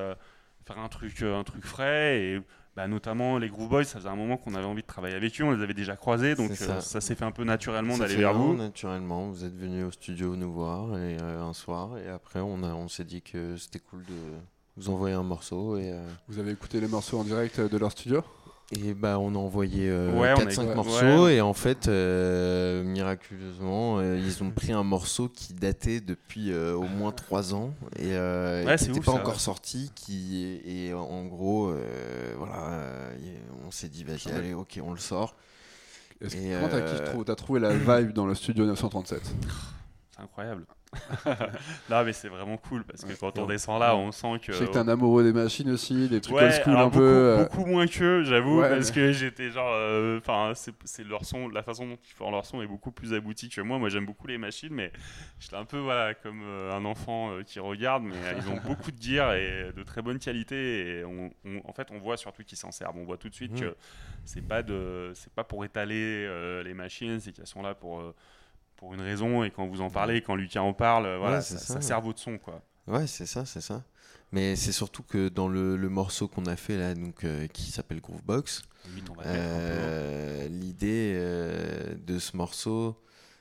faire 0.66 0.78
un 0.78 0.88
truc, 0.88 1.22
euh, 1.22 1.38
un 1.38 1.44
truc 1.44 1.64
frais 1.64 2.20
et 2.20 2.40
bah, 2.76 2.86
notamment 2.86 3.38
les 3.38 3.48
Groove 3.48 3.68
Boys, 3.68 3.84
ça 3.84 3.98
faisait 3.98 4.08
un 4.08 4.16
moment 4.16 4.36
qu'on 4.36 4.54
avait 4.54 4.64
envie 4.64 4.82
de 4.82 4.86
travailler 4.86 5.16
avec 5.16 5.38
eux, 5.40 5.44
on 5.44 5.50
les 5.50 5.62
avait 5.62 5.74
déjà 5.74 5.96
croisés, 5.96 6.34
donc 6.34 6.52
euh, 6.52 6.54
ça. 6.54 6.80
ça, 6.80 7.00
s'est 7.00 7.14
fait 7.14 7.24
un 7.24 7.32
peu 7.32 7.44
naturellement 7.44 7.98
d'aller 7.98 8.16
vers 8.16 8.32
vous. 8.32 8.54
Naturellement, 8.54 9.28
vous 9.28 9.44
êtes 9.44 9.56
venu 9.56 9.82
au 9.84 9.90
studio 9.90 10.36
nous 10.36 10.52
voir 10.52 10.96
et, 10.96 11.18
euh, 11.20 11.42
un 11.42 11.52
soir 11.52 11.98
et 11.98 12.08
après 12.08 12.40
on, 12.40 12.62
a, 12.62 12.72
on 12.72 12.88
s'est 12.88 13.04
dit 13.04 13.22
que 13.22 13.56
c'était 13.56 13.80
cool 13.80 14.04
de 14.04 14.14
vous 14.76 14.88
envoyer 14.88 15.14
un 15.14 15.24
morceau 15.24 15.76
et, 15.78 15.90
euh, 15.90 16.06
Vous 16.28 16.38
avez 16.38 16.52
écouté 16.52 16.80
les 16.80 16.88
morceaux 16.88 17.18
en 17.18 17.24
direct 17.24 17.60
de 17.60 17.76
leur 17.76 17.90
studio? 17.90 18.22
Et 18.72 18.94
bah 18.94 19.18
on 19.18 19.34
a 19.34 19.38
envoyé 19.38 19.88
euh, 19.88 20.12
Ouais, 20.12 20.32
on 20.36 20.40
a 20.40 20.44
4-5 20.44 20.50
écouté- 20.62 20.74
morceaux 20.76 21.24
ouais. 21.24 21.34
et 21.36 21.40
en 21.40 21.54
fait 21.54 21.88
euh, 21.88 22.84
miraculeusement 22.84 23.98
euh, 23.98 24.16
ils 24.16 24.42
ont 24.44 24.50
pris 24.50 24.70
un 24.72 24.84
morceau 24.84 25.28
qui 25.28 25.54
datait 25.54 26.00
depuis 26.00 26.52
euh, 26.52 26.74
au 26.76 26.84
moins 26.84 27.10
3 27.10 27.52
ans 27.54 27.74
et, 27.96 28.12
euh, 28.14 28.62
et 28.62 28.66
Ouais, 28.66 28.76
qui 28.76 28.86
n'était 28.88 29.00
pas 29.00 29.12
ça, 29.12 29.18
encore 29.18 29.32
ouais. 29.34 29.38
sorti 29.40 29.90
qui 29.96 30.60
et 30.64 30.94
en 30.94 31.24
gros 31.24 31.68
euh, 31.70 32.34
voilà 32.38 32.68
euh, 32.70 33.12
on 33.66 33.70
s'est 33.72 33.88
dit 33.88 34.04
vas-y 34.04 34.28
Ouais. 34.28 34.34
allez 34.38 34.54
ok 34.54 34.78
on 34.84 34.92
le 34.92 34.98
sort 35.00 35.34
Est-ce 36.20 36.36
que- 36.36 36.40
Et, 36.40 36.54
Comment 36.54 37.20
euh, 37.20 37.24
t'as 37.24 37.34
trouvé 37.34 37.58
la 37.60 37.70
vibe 37.74 38.12
dans 38.12 38.26
le 38.26 38.34
studio 38.36 38.66
937 38.66 39.20
C'est 40.14 40.22
incroyable. 40.22 40.64
Non, 41.88 42.04
mais 42.04 42.12
c'est 42.12 42.28
vraiment 42.28 42.56
cool 42.56 42.84
parce 42.84 43.02
que 43.02 43.08
Ouais. 43.08 43.16
quand 43.20 43.38
on 43.38 43.46
descend 43.46 43.80
là, 43.80 43.94
on 43.96 44.10
sent 44.12 44.38
que. 44.44 44.52
Je 44.52 44.58
sais 44.58 44.66
que 44.66 44.72
t'es 44.72 44.78
un 44.78 44.88
amoureux 44.88 45.22
des 45.22 45.32
machines 45.32 45.70
aussi, 45.70 46.08
des 46.08 46.20
trucs 46.20 46.36
Ouais, 46.36 46.44
old 46.44 46.52
school 46.52 46.74
un 46.76 46.84
beaucoup, 46.84 46.98
peu. 46.98 47.02
euh, 47.02 47.44
beaucoup 47.44 47.66
moins 47.66 47.86
qu'eux, 47.86 48.24
j'avoue, 48.24 48.60
Ouais, 48.60 48.68
parce 48.68 48.90
que 48.90 49.12
j'étais 49.12 49.50
genre. 49.50 49.70
euh, 49.72 50.18
Enfin, 50.18 50.52
c'est, 50.54 50.74
c'est 50.84 51.04
leur 51.04 51.24
son, 51.24 51.48
la 51.48 51.62
façon 51.62 51.86
dont 51.86 51.98
ils 52.04 52.12
font 52.14 52.30
leur 52.30 52.44
son 52.44 52.60
est 52.62 52.66
beaucoup 52.66 52.90
plus 52.90 53.14
aboutie 53.14 53.48
que 53.48 53.60
moi. 53.60 53.78
Moi, 53.78 53.88
j'aime 53.88 54.06
beaucoup 54.06 54.26
les 54.26 54.38
machines, 54.38 54.72
mais 54.74 54.92
j'étais 55.38 55.56
un 55.56 55.64
peu 55.64 55.78
voilà, 55.78 56.14
comme 56.14 56.42
euh, 56.44 56.72
un 56.72 56.84
enfant 56.84 57.30
euh, 57.32 57.42
qui 57.42 57.60
regarde, 57.60 58.02
mais 58.02 58.16
euh, 58.16 58.34
ils 58.36 58.48
ont 58.50 58.56
beaucoup 58.66 58.90
de 58.90 59.00
gear 59.00 59.34
et 59.34 59.72
de 59.74 59.82
très 59.84 60.02
bonne 60.02 60.18
qualité. 60.18 60.98
Et 61.00 61.04
on, 61.04 61.30
on- 61.44 61.60
en 61.68 61.72
fait, 61.72 61.88
on 61.92 61.98
voit 61.98 62.16
surtout 62.16 62.42
qu'ils 62.42 62.58
s'en 62.58 62.72
servent. 62.72 62.96
On 62.96 63.04
voit 63.04 63.16
tout 63.16 63.28
de 63.28 63.34
suite 63.34 63.52
Mhm. 63.52 63.60
que 63.60 63.76
c'est 64.24 64.42
pas, 64.46 64.62
de, 64.62 65.12
c'est 65.14 65.32
pas 65.32 65.44
pour 65.44 65.64
étaler 65.64 66.26
euh, 66.26 66.62
les 66.62 66.74
machines, 66.74 67.20
c'est 67.20 67.32
qu'elles 67.32 67.46
sont 67.46 67.62
là 67.62 67.74
pour. 67.74 68.02
Euh, 68.82 68.86
pour 68.86 68.94
une 68.94 69.00
raison, 69.00 69.44
et 69.44 69.50
quand 69.50 69.66
vous 69.66 69.80
en 69.80 69.90
parlez, 69.90 70.22
quand 70.22 70.34
Lucas 70.34 70.62
en 70.62 70.72
parle, 70.72 71.06
euh, 71.06 71.18
voilà, 71.18 71.36
Ouais, 71.36 71.42
ça, 71.42 71.58
ça. 71.58 71.74
ça 71.74 71.80
sert 71.80 72.00
votre 72.00 72.18
son, 72.18 72.38
quoi. 72.38 72.62
Ouais, 72.86 73.06
c'est 73.06 73.26
ça, 73.26 73.44
c'est 73.44 73.60
ça. 73.60 73.84
Mais 74.32 74.54
c'est 74.56 74.72
surtout 74.72 75.02
que 75.02 75.28
dans 75.28 75.48
le, 75.48 75.76
le 75.76 75.88
morceau 75.88 76.28
qu'on 76.28 76.46
a 76.46 76.56
fait 76.56 76.78
là, 76.78 76.94
donc, 76.94 77.24
euh, 77.24 77.46
qui 77.48 77.70
s'appelle 77.72 78.00
Groovebox, 78.00 78.62
peu, 78.84 78.88
hein. 79.20 79.24
euh, 79.26 80.48
l'idée 80.48 81.12
euh, 81.16 81.94
de 82.06 82.18
ce 82.18 82.36
morceau, 82.36 82.96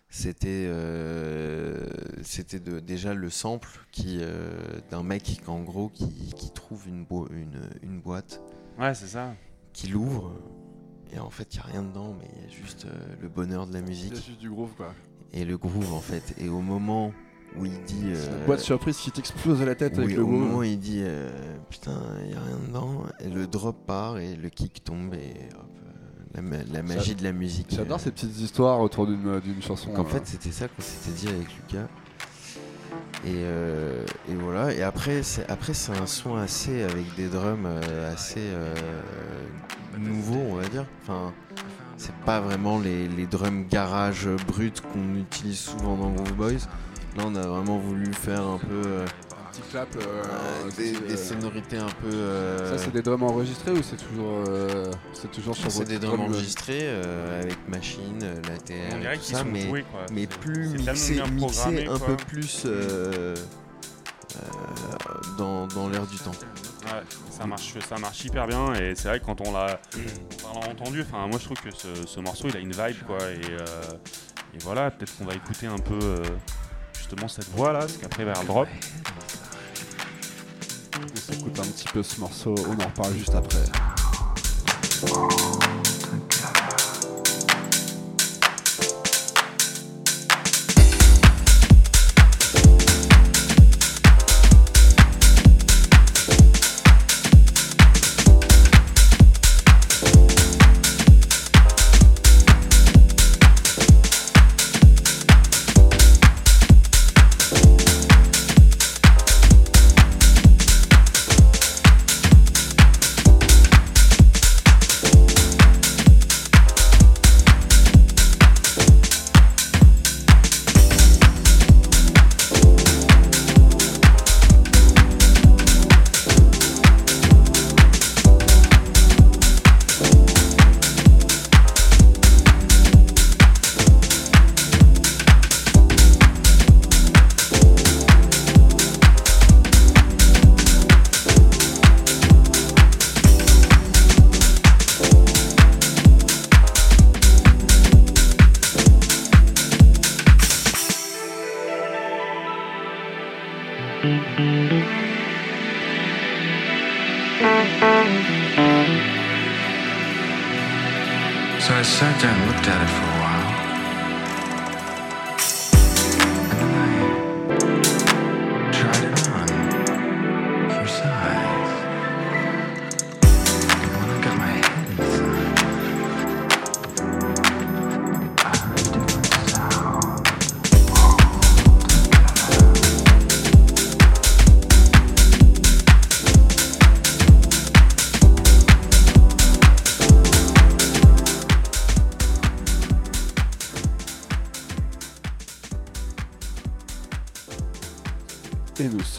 c'était 0.10 0.66
euh, 0.68 1.86
c'était 2.24 2.60
de, 2.60 2.80
déjà 2.80 3.14
le 3.14 3.30
sample 3.30 3.70
qui 3.92 4.18
euh, 4.22 4.58
d'un 4.90 5.04
mec 5.04 5.22
qui, 5.22 5.40
en 5.48 5.62
gros 5.62 5.90
qui, 5.90 6.34
qui 6.36 6.52
trouve 6.52 6.88
une, 6.88 7.06
bo- 7.06 7.28
une, 7.30 7.62
une 7.84 8.02
boîte, 8.02 8.42
Ouais, 8.80 8.96
c'est 8.96 9.08
ça. 9.08 9.36
qui 9.74 9.88
l'ouvre. 9.88 10.34
Et 11.12 11.20
en 11.20 11.30
fait, 11.30 11.54
il 11.54 11.58
n'y 11.58 11.64
a 11.64 11.68
rien 11.68 11.84
dedans, 11.84 12.16
mais 12.20 12.28
il 12.38 12.44
y 12.44 12.46
a 12.48 12.50
juste 12.50 12.86
euh, 12.86 13.16
le 13.22 13.30
bonheur 13.30 13.68
de 13.68 13.74
la 13.74 13.80
Il 13.80 13.84
y 13.84 13.86
a 13.86 13.90
musique 13.90 14.16
juste 14.16 14.40
du 14.40 14.50
groove 14.50 14.74
quoi. 14.76 14.94
Et 15.34 15.46
le 15.46 15.58
groove 15.58 15.94
en 15.94 16.02
fait. 16.02 16.36
Et 16.40 16.50
au 16.50 16.60
moment 16.62 17.12
où 17.58 17.66
il 17.66 17.82
dit. 17.84 18.04
Euh, 18.06 18.46
boîte 18.46 18.60
surprise 18.60 18.98
qui 18.98 19.12
t'explose 19.12 19.62
à 19.62 19.66
la 19.66 19.76
tête 19.76 19.98
avec 19.98 20.16
le 20.16 20.24
au 20.24 20.28
moment 20.28 20.46
où 20.46 20.50
groove. 20.52 20.68
il 20.68 20.80
dit 20.80 21.02
euh, 21.04 21.30
putain, 21.70 22.00
il 22.24 22.30
n'y 22.30 22.36
a 22.36 22.42
rien 22.42 22.60
dedans, 22.68 23.04
et 23.20 23.30
le 23.30 23.48
drop 23.48 23.86
part 23.86 24.18
et 24.20 24.36
le 24.36 24.50
kick 24.50 24.84
tombe 24.84 25.14
et 25.16 25.34
hop, 25.56 25.66
euh, 25.78 26.24
la, 26.36 26.42
ma- 26.42 26.64
la 26.72 26.84
magie 26.84 27.16
de 27.16 27.24
la 27.24 27.32
musique. 27.32 27.68
J'adore 27.72 27.98
euh. 27.98 28.02
ces 28.04 28.12
petites 28.12 28.40
histoires 28.40 28.80
autour 28.80 29.08
d'une, 29.08 29.42
chanson. 29.62 29.96
En 29.96 30.06
fait, 30.06 30.26
c'était 30.28 30.52
ça 30.52 30.68
qu'on 30.68 30.82
s'était 30.82 31.16
dit 31.16 31.28
avec 31.28 31.48
Lucas. 31.56 31.88
Et, 33.26 33.34
euh, 33.36 34.06
et 34.30 34.36
voilà, 34.36 34.74
et 34.74 34.82
après 34.82 35.24
c'est, 35.24 35.48
après, 35.50 35.74
c'est 35.74 35.92
un 35.92 36.06
son 36.06 36.36
assez 36.38 36.84
avec 36.84 37.14
des 37.16 37.28
drums 37.28 37.66
euh, 37.66 38.14
assez 38.14 38.40
euh, 38.40 38.74
nouveaux, 39.98 40.40
on 40.40 40.56
va 40.56 40.68
dire. 40.70 40.86
Enfin, 41.02 41.34
c'est 42.00 42.16
pas 42.26 42.40
vraiment 42.40 42.80
les, 42.80 43.08
les 43.10 43.26
drums 43.28 43.68
garage 43.70 44.28
bruts 44.48 44.72
qu'on 44.94 45.16
utilise 45.16 45.60
souvent 45.60 45.98
dans 45.98 46.10
Groove 46.12 46.34
Boys. 46.34 46.66
Là, 47.18 47.24
on 47.26 47.36
a 47.36 47.42
vraiment 47.46 47.78
voulu 47.78 48.12
faire 48.14 48.42
un 48.42 48.58
peu. 48.58 48.82
euh, 48.86 49.06
Un 49.06 49.52
petit 49.52 49.62
clap. 49.70 49.88
euh, 49.96 50.00
euh, 50.00 50.70
des, 50.78 50.94
c'est, 50.94 51.08
des 51.08 51.18
sonorités 51.18 51.78
un 51.78 51.88
peu. 52.02 52.08
euh, 52.14 52.78
Ça, 52.78 52.84
c'est 52.86 52.94
des 52.94 53.02
drums 53.02 53.24
enregistrés 53.24 53.72
ou 53.72 53.82
c'est 53.84 53.98
toujours, 53.98 54.44
euh, 54.48 54.92
c'est 55.12 55.30
toujours 55.32 55.56
sur 55.56 55.70
c'est 55.72 55.84
des 55.86 56.00
drums 56.00 56.18
drum, 56.18 56.32
enregistrés 56.32 56.80
euh, 56.84 57.42
avec 57.42 57.58
machine, 57.68 58.20
la 58.48 58.58
TR, 58.58 58.74
On 58.96 59.00
dirait 59.00 59.16
tout 59.18 59.22
qu'ils 59.24 59.36
ça, 59.36 59.42
sont 59.42 59.50
mais, 59.52 59.84
mais 60.14 60.28
plus 60.28 60.70
mixé, 60.70 61.20
un 61.20 61.98
quoi. 61.98 62.08
peu 62.08 62.16
plus 62.16 62.64
euh, 62.66 63.36
euh, 64.36 64.46
dans, 65.38 65.68
dans 65.68 65.90
l'air 65.90 66.06
du 66.08 66.18
temps. 66.18 66.32
Ouais, 66.86 67.02
ça 67.30 67.46
marche, 67.46 67.74
ça 67.88 67.98
marche 67.98 68.24
hyper 68.24 68.48
bien 68.48 68.74
et 68.74 68.96
c'est 68.96 69.10
vrai 69.10 69.20
que 69.20 69.26
quand 69.26 69.42
on 69.42 69.52
l'a, 69.52 69.80
entendu, 70.70 71.02
enfin 71.02 71.28
moi 71.28 71.38
je 71.38 71.44
trouve 71.46 71.60
que 71.60 71.72
ce, 71.72 72.08
ce 72.08 72.20
morceau 72.22 72.48
il 72.48 72.56
a 72.56 72.60
une 72.60 72.72
vibe 72.72 73.04
quoi 73.06 73.18
et, 73.30 73.42
euh, 73.52 73.66
voilà 74.62 74.90
peut-être 74.90 75.18
qu'on 75.18 75.26
va 75.26 75.34
écouter 75.34 75.68
un 75.68 75.78
peu 75.78 76.00
euh, 76.02 76.24
justement 76.98 77.28
cette 77.28 77.50
voix 77.50 77.74
là 77.74 77.80
parce 77.80 77.98
qu'après 77.98 78.24
vers 78.24 78.40
le 78.42 78.48
drop. 78.48 78.68
On 81.02 81.16
s'écoute 81.16 81.60
un 81.60 81.64
petit 81.64 81.88
peu 81.90 82.02
ce 82.02 82.20
morceau, 82.20 82.56
on 82.68 82.82
en 82.82 82.88
reparle 82.88 83.14
juste 83.14 83.36
après. 83.36 83.66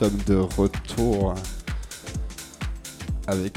Sommes 0.01 0.19
de 0.27 0.37
retour 0.37 1.35
avec 3.27 3.53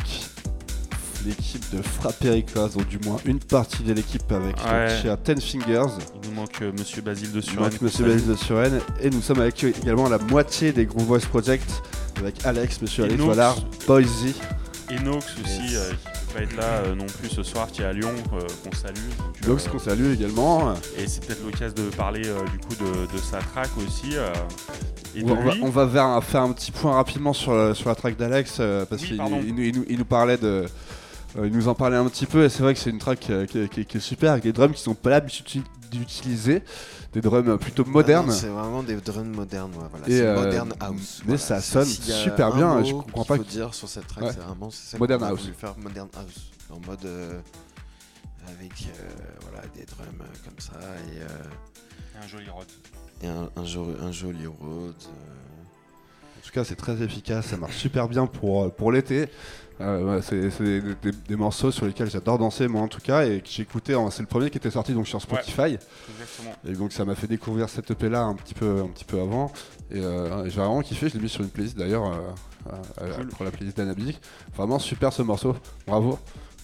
l'équipe 1.26 1.64
de 1.74 1.82
Frappéricos, 1.82 2.76
ou 2.76 2.84
du 2.84 3.00
moins 3.00 3.16
une 3.24 3.40
partie 3.40 3.82
de 3.84 3.94
l'équipe 3.94 4.30
avec 4.30 4.58
Ouais. 4.58 5.00
cher 5.02 5.18
Ten 5.24 5.40
Fingers, 5.40 5.86
Il 6.22 6.30
nous 6.30 6.36
manque 6.36 6.62
euh, 6.62 6.72
Monsieur 6.78 7.02
Basile 7.02 7.32
de 7.32 7.38
nous 7.38 7.42
Suren. 7.42 7.64
manque 7.70 7.82
Monsieur 7.82 8.06
Balis 8.06 8.24
de 8.24 8.36
Suren, 8.36 8.82
et 9.02 9.10
nous 9.10 9.22
sommes 9.22 9.40
avec 9.40 9.64
également 9.64 10.10
la 10.10 10.18
moitié 10.18 10.74
des 10.74 10.86
Groove 10.86 11.06
Voice 11.06 11.20
Project, 11.30 11.82
avec 12.18 12.46
Alex, 12.46 12.82
Monsieur 12.82 13.06
Alex. 13.06 13.24
Wallard, 13.24 13.58
Boise, 13.88 14.08
Enox 14.92 15.26
aussi, 15.42 15.62
Yes. 15.72 15.76
euh, 15.78 15.92
qui 15.92 15.98
peut 16.34 16.34
pas 16.34 16.42
être 16.42 16.58
là 16.58 16.64
euh, 16.86 16.96
non 16.96 17.06
plus 17.06 17.30
ce 17.30 17.42
soir, 17.42 17.68
qui 17.72 17.82
est 17.84 17.86
à 17.86 17.94
Lyon, 17.94 18.12
euh, 18.34 18.42
qu'on 18.66 18.76
salue. 18.76 18.98
Euh, 19.48 19.58
qu'on 19.72 19.80
salue 19.80 20.12
également. 20.14 20.74
Et 20.98 21.08
c'est 21.08 21.26
peut-être 21.26 21.44
l'occasion 21.46 21.74
de 21.78 21.96
parler 21.96 22.24
euh, 22.28 22.38
du 22.52 22.58
coup 22.60 22.76
de, 22.76 23.12
de 23.16 23.18
sa 23.22 23.38
track 23.40 23.70
aussi. 23.78 24.18
Euh, 25.16 25.20
et 25.20 25.24
on, 25.24 25.36
va, 25.36 25.54
lui. 25.54 25.62
on 25.64 25.70
va 25.70 25.86
vers 25.86 26.06
un- 26.06 26.22
faire 26.22 26.42
un 26.42 26.52
petit 26.54 26.72
point 26.72 26.94
rapidement 26.94 27.34
sur, 27.34 27.54
le- 27.54 27.74
sur 27.74 27.90
la 27.90 27.96
track 27.96 28.18
d'Alex 28.18 28.58
euh, 28.60 28.86
parce 28.86 29.02
Oui, 29.04 29.08
qu'il 29.10 29.18
il 29.18 29.56
nous- 29.56 29.64
il 29.64 29.76
nous, 29.80 29.86
il 29.90 29.98
nous 30.00 30.06
parlait 30.06 30.38
de. 30.38 30.66
euh, 31.38 31.48
il 31.48 31.52
nous 31.52 31.68
en 31.68 31.76
parlait 31.76 31.98
un 31.98 32.06
petit 32.08 32.26
peu 32.26 32.44
et 32.46 32.50
c'est 32.50 32.64
vrai 32.64 32.74
que 32.74 32.80
c'est 32.80 32.90
une 32.90 33.00
track 33.00 33.30
euh, 33.30 33.46
qui, 33.46 33.60
est- 33.60 33.68
qui 33.70 33.82
est- 33.82 33.86
qui 33.86 33.98
est 33.98 34.02
super 34.02 34.32
avec 34.32 34.44
des 34.44 34.54
drums 34.54 34.74
qui 34.74 34.82
sont 34.82 34.96
pas 34.96 35.10
l'habitude 35.12 35.64
d'utiliser, 35.92 36.64
des 37.14 37.22
drums 37.22 37.58
plutôt 37.60 37.86
modernes. 37.86 38.26
Ah 38.30 38.32
non, 38.32 38.38
C'est 38.38 38.48
vraiment 38.48 38.82
des 38.82 38.96
drums 38.96 39.36
modernes, 39.36 39.72
ouais, 39.74 39.86
voilà. 39.92 40.06
C'est 40.08 40.22
euh, 40.22 40.44
modern 40.44 40.74
house. 40.80 41.20
mais 41.20 41.36
voilà. 41.36 41.38
ça 41.38 41.62
sonne 41.62 41.86
super 41.86 42.52
bien, 42.56 42.76
mot 42.80 42.84
je 42.84 42.94
comprends 42.94 43.22
qu'il 43.22 43.28
pas 43.28 43.38
faut 43.38 43.44
que- 43.44 43.50
dire 43.50 43.74
sur 43.76 43.88
cette 43.88 44.08
track, 44.08 44.24
Ouais. 44.24 44.32
c'est 44.34 44.40
vraiment 44.44 44.72
ça 44.72 44.98
Modern 44.98 45.20
qu'on 45.20 45.26
a 45.28 45.30
house. 45.30 45.42
voulu 45.42 45.54
faire 45.54 45.76
modern 45.78 46.08
house 46.16 46.52
en 46.72 46.80
mode 46.88 47.06
euh, 47.06 47.40
avec 48.48 48.72
euh, 48.88 49.10
voilà 49.50 49.62
des 49.76 49.86
drums 49.86 50.22
euh, 50.22 50.26
comme 50.44 50.60
ça 50.60 50.74
et, 51.14 51.20
euh, 51.22 52.24
Un 52.24 52.28
joli 52.28 52.50
rod. 52.50 52.66
Et 53.24 53.28
un, 53.28 53.50
un 53.56 54.08
un 54.08 54.12
joli 54.12 54.46
road. 54.46 54.60
euh, 55.08 56.38
En 56.38 56.46
tout 56.46 56.52
cas, 56.54 56.64
c'est 56.64 56.76
très 56.76 57.02
efficace, 57.02 57.48
ça 57.48 57.58
marche 57.58 57.78
super 57.78 58.08
bien 58.08 58.26
pour, 58.28 58.64
euh, 58.66 58.70
pour 58.70 58.92
l'été. 58.92 59.28
Euh, 59.82 60.18
ouais, 60.18 60.22
c'est 60.22 60.62
des, 60.64 60.82
des- 60.82 61.12
des 61.28 61.36
morceaux 61.36 61.72
sur 61.72 61.86
lesquels 61.88 62.10
j'adore 62.10 62.38
danser, 62.38 62.68
moi 62.68 62.82
en 62.82 62.88
tout 62.88 63.02
cas, 63.02 63.26
et 63.26 63.42
que 63.42 63.48
j'ai 63.50 63.64
écouté. 63.64 63.98
C'est 64.12 64.22
le 64.22 64.28
premier 64.28 64.50
qui 64.52 64.58
était 64.60 64.70
sorti 64.70 64.94
donc 64.94 65.08
sur 65.08 65.20
Spotify. 65.20 65.62
Exactement. 66.12 66.56
Et 66.68 66.74
donc 66.74 66.92
ça 66.92 67.06
m'a 67.06 67.16
fait 67.16 67.26
découvrir 67.28 67.70
cette 67.70 67.90
EP 67.90 68.08
là 68.08 68.22
un 68.22 68.36
petit 68.36 68.54
peu, 68.54 68.82
un 68.84 68.88
petit 68.88 69.04
peu 69.06 69.20
avant. 69.20 69.52
Et 69.90 70.00
euh, 70.00 70.44
j'ai 70.46 70.58
vraiment 70.60 70.82
kiffé, 70.82 71.10
je 71.10 71.16
l'ai 71.16 71.22
mis 71.22 71.30
sur 71.30 71.42
une 71.42 71.50
playlist 71.50 71.76
d'ailleurs 71.78 72.06
euh, 72.06 73.14
Cool. 73.16 73.28
pour 73.30 73.46
la 73.46 73.52
playlist 73.52 73.78
d'Anabic. 73.78 74.22
Vraiment 74.56 74.78
super 74.80 75.12
ce 75.12 75.24
morceau, 75.24 75.56
bravo. 75.88 76.20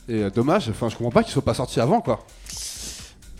Et 0.07 0.23
euh, 0.23 0.29
dommage, 0.29 0.69
enfin 0.69 0.87
je 0.89 0.95
comprends 0.95 1.11
pas 1.11 1.23
qu'il 1.23 1.33
soit 1.33 1.41
pas 1.43 1.53
sorti 1.55 1.79
avant 1.79 2.01
quoi. 2.01 2.23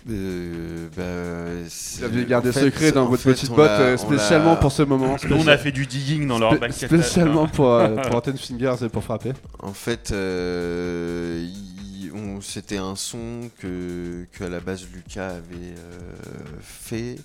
Euh, 0.08 0.88
bah, 0.96 1.68
Vous 1.98 2.04
aviez 2.04 2.24
gardé 2.26 2.52
secret 2.52 2.92
dans 2.92 3.06
votre 3.06 3.22
fait, 3.22 3.32
petite 3.32 3.50
botte 3.50 3.68
euh, 3.70 3.96
spécialement 3.96 4.56
pour 4.56 4.72
ce 4.72 4.82
moment. 4.82 5.16
Nous, 5.28 5.36
on 5.36 5.46
a 5.46 5.58
fait 5.58 5.72
du 5.72 5.86
digging 5.86 6.26
dans 6.26 6.38
leur 6.38 6.58
back 6.58 6.72
spécialement 6.72 7.46
pour, 7.48 7.70
euh, 7.72 7.96
pour 8.10 8.22
Ten 8.22 8.36
Fingers 8.36 8.76
et 8.84 8.88
pour 8.88 9.04
frapper. 9.04 9.32
En 9.58 9.72
fait, 9.72 10.10
euh, 10.12 11.46
c'était 12.40 12.78
un 12.78 12.96
son 12.96 13.50
que, 13.60 14.24
que 14.32 14.44
à 14.44 14.48
la 14.48 14.60
base 14.60 14.86
Lucas 14.94 15.28
avait 15.28 15.74
euh, 15.78 15.98
fait 16.60 17.16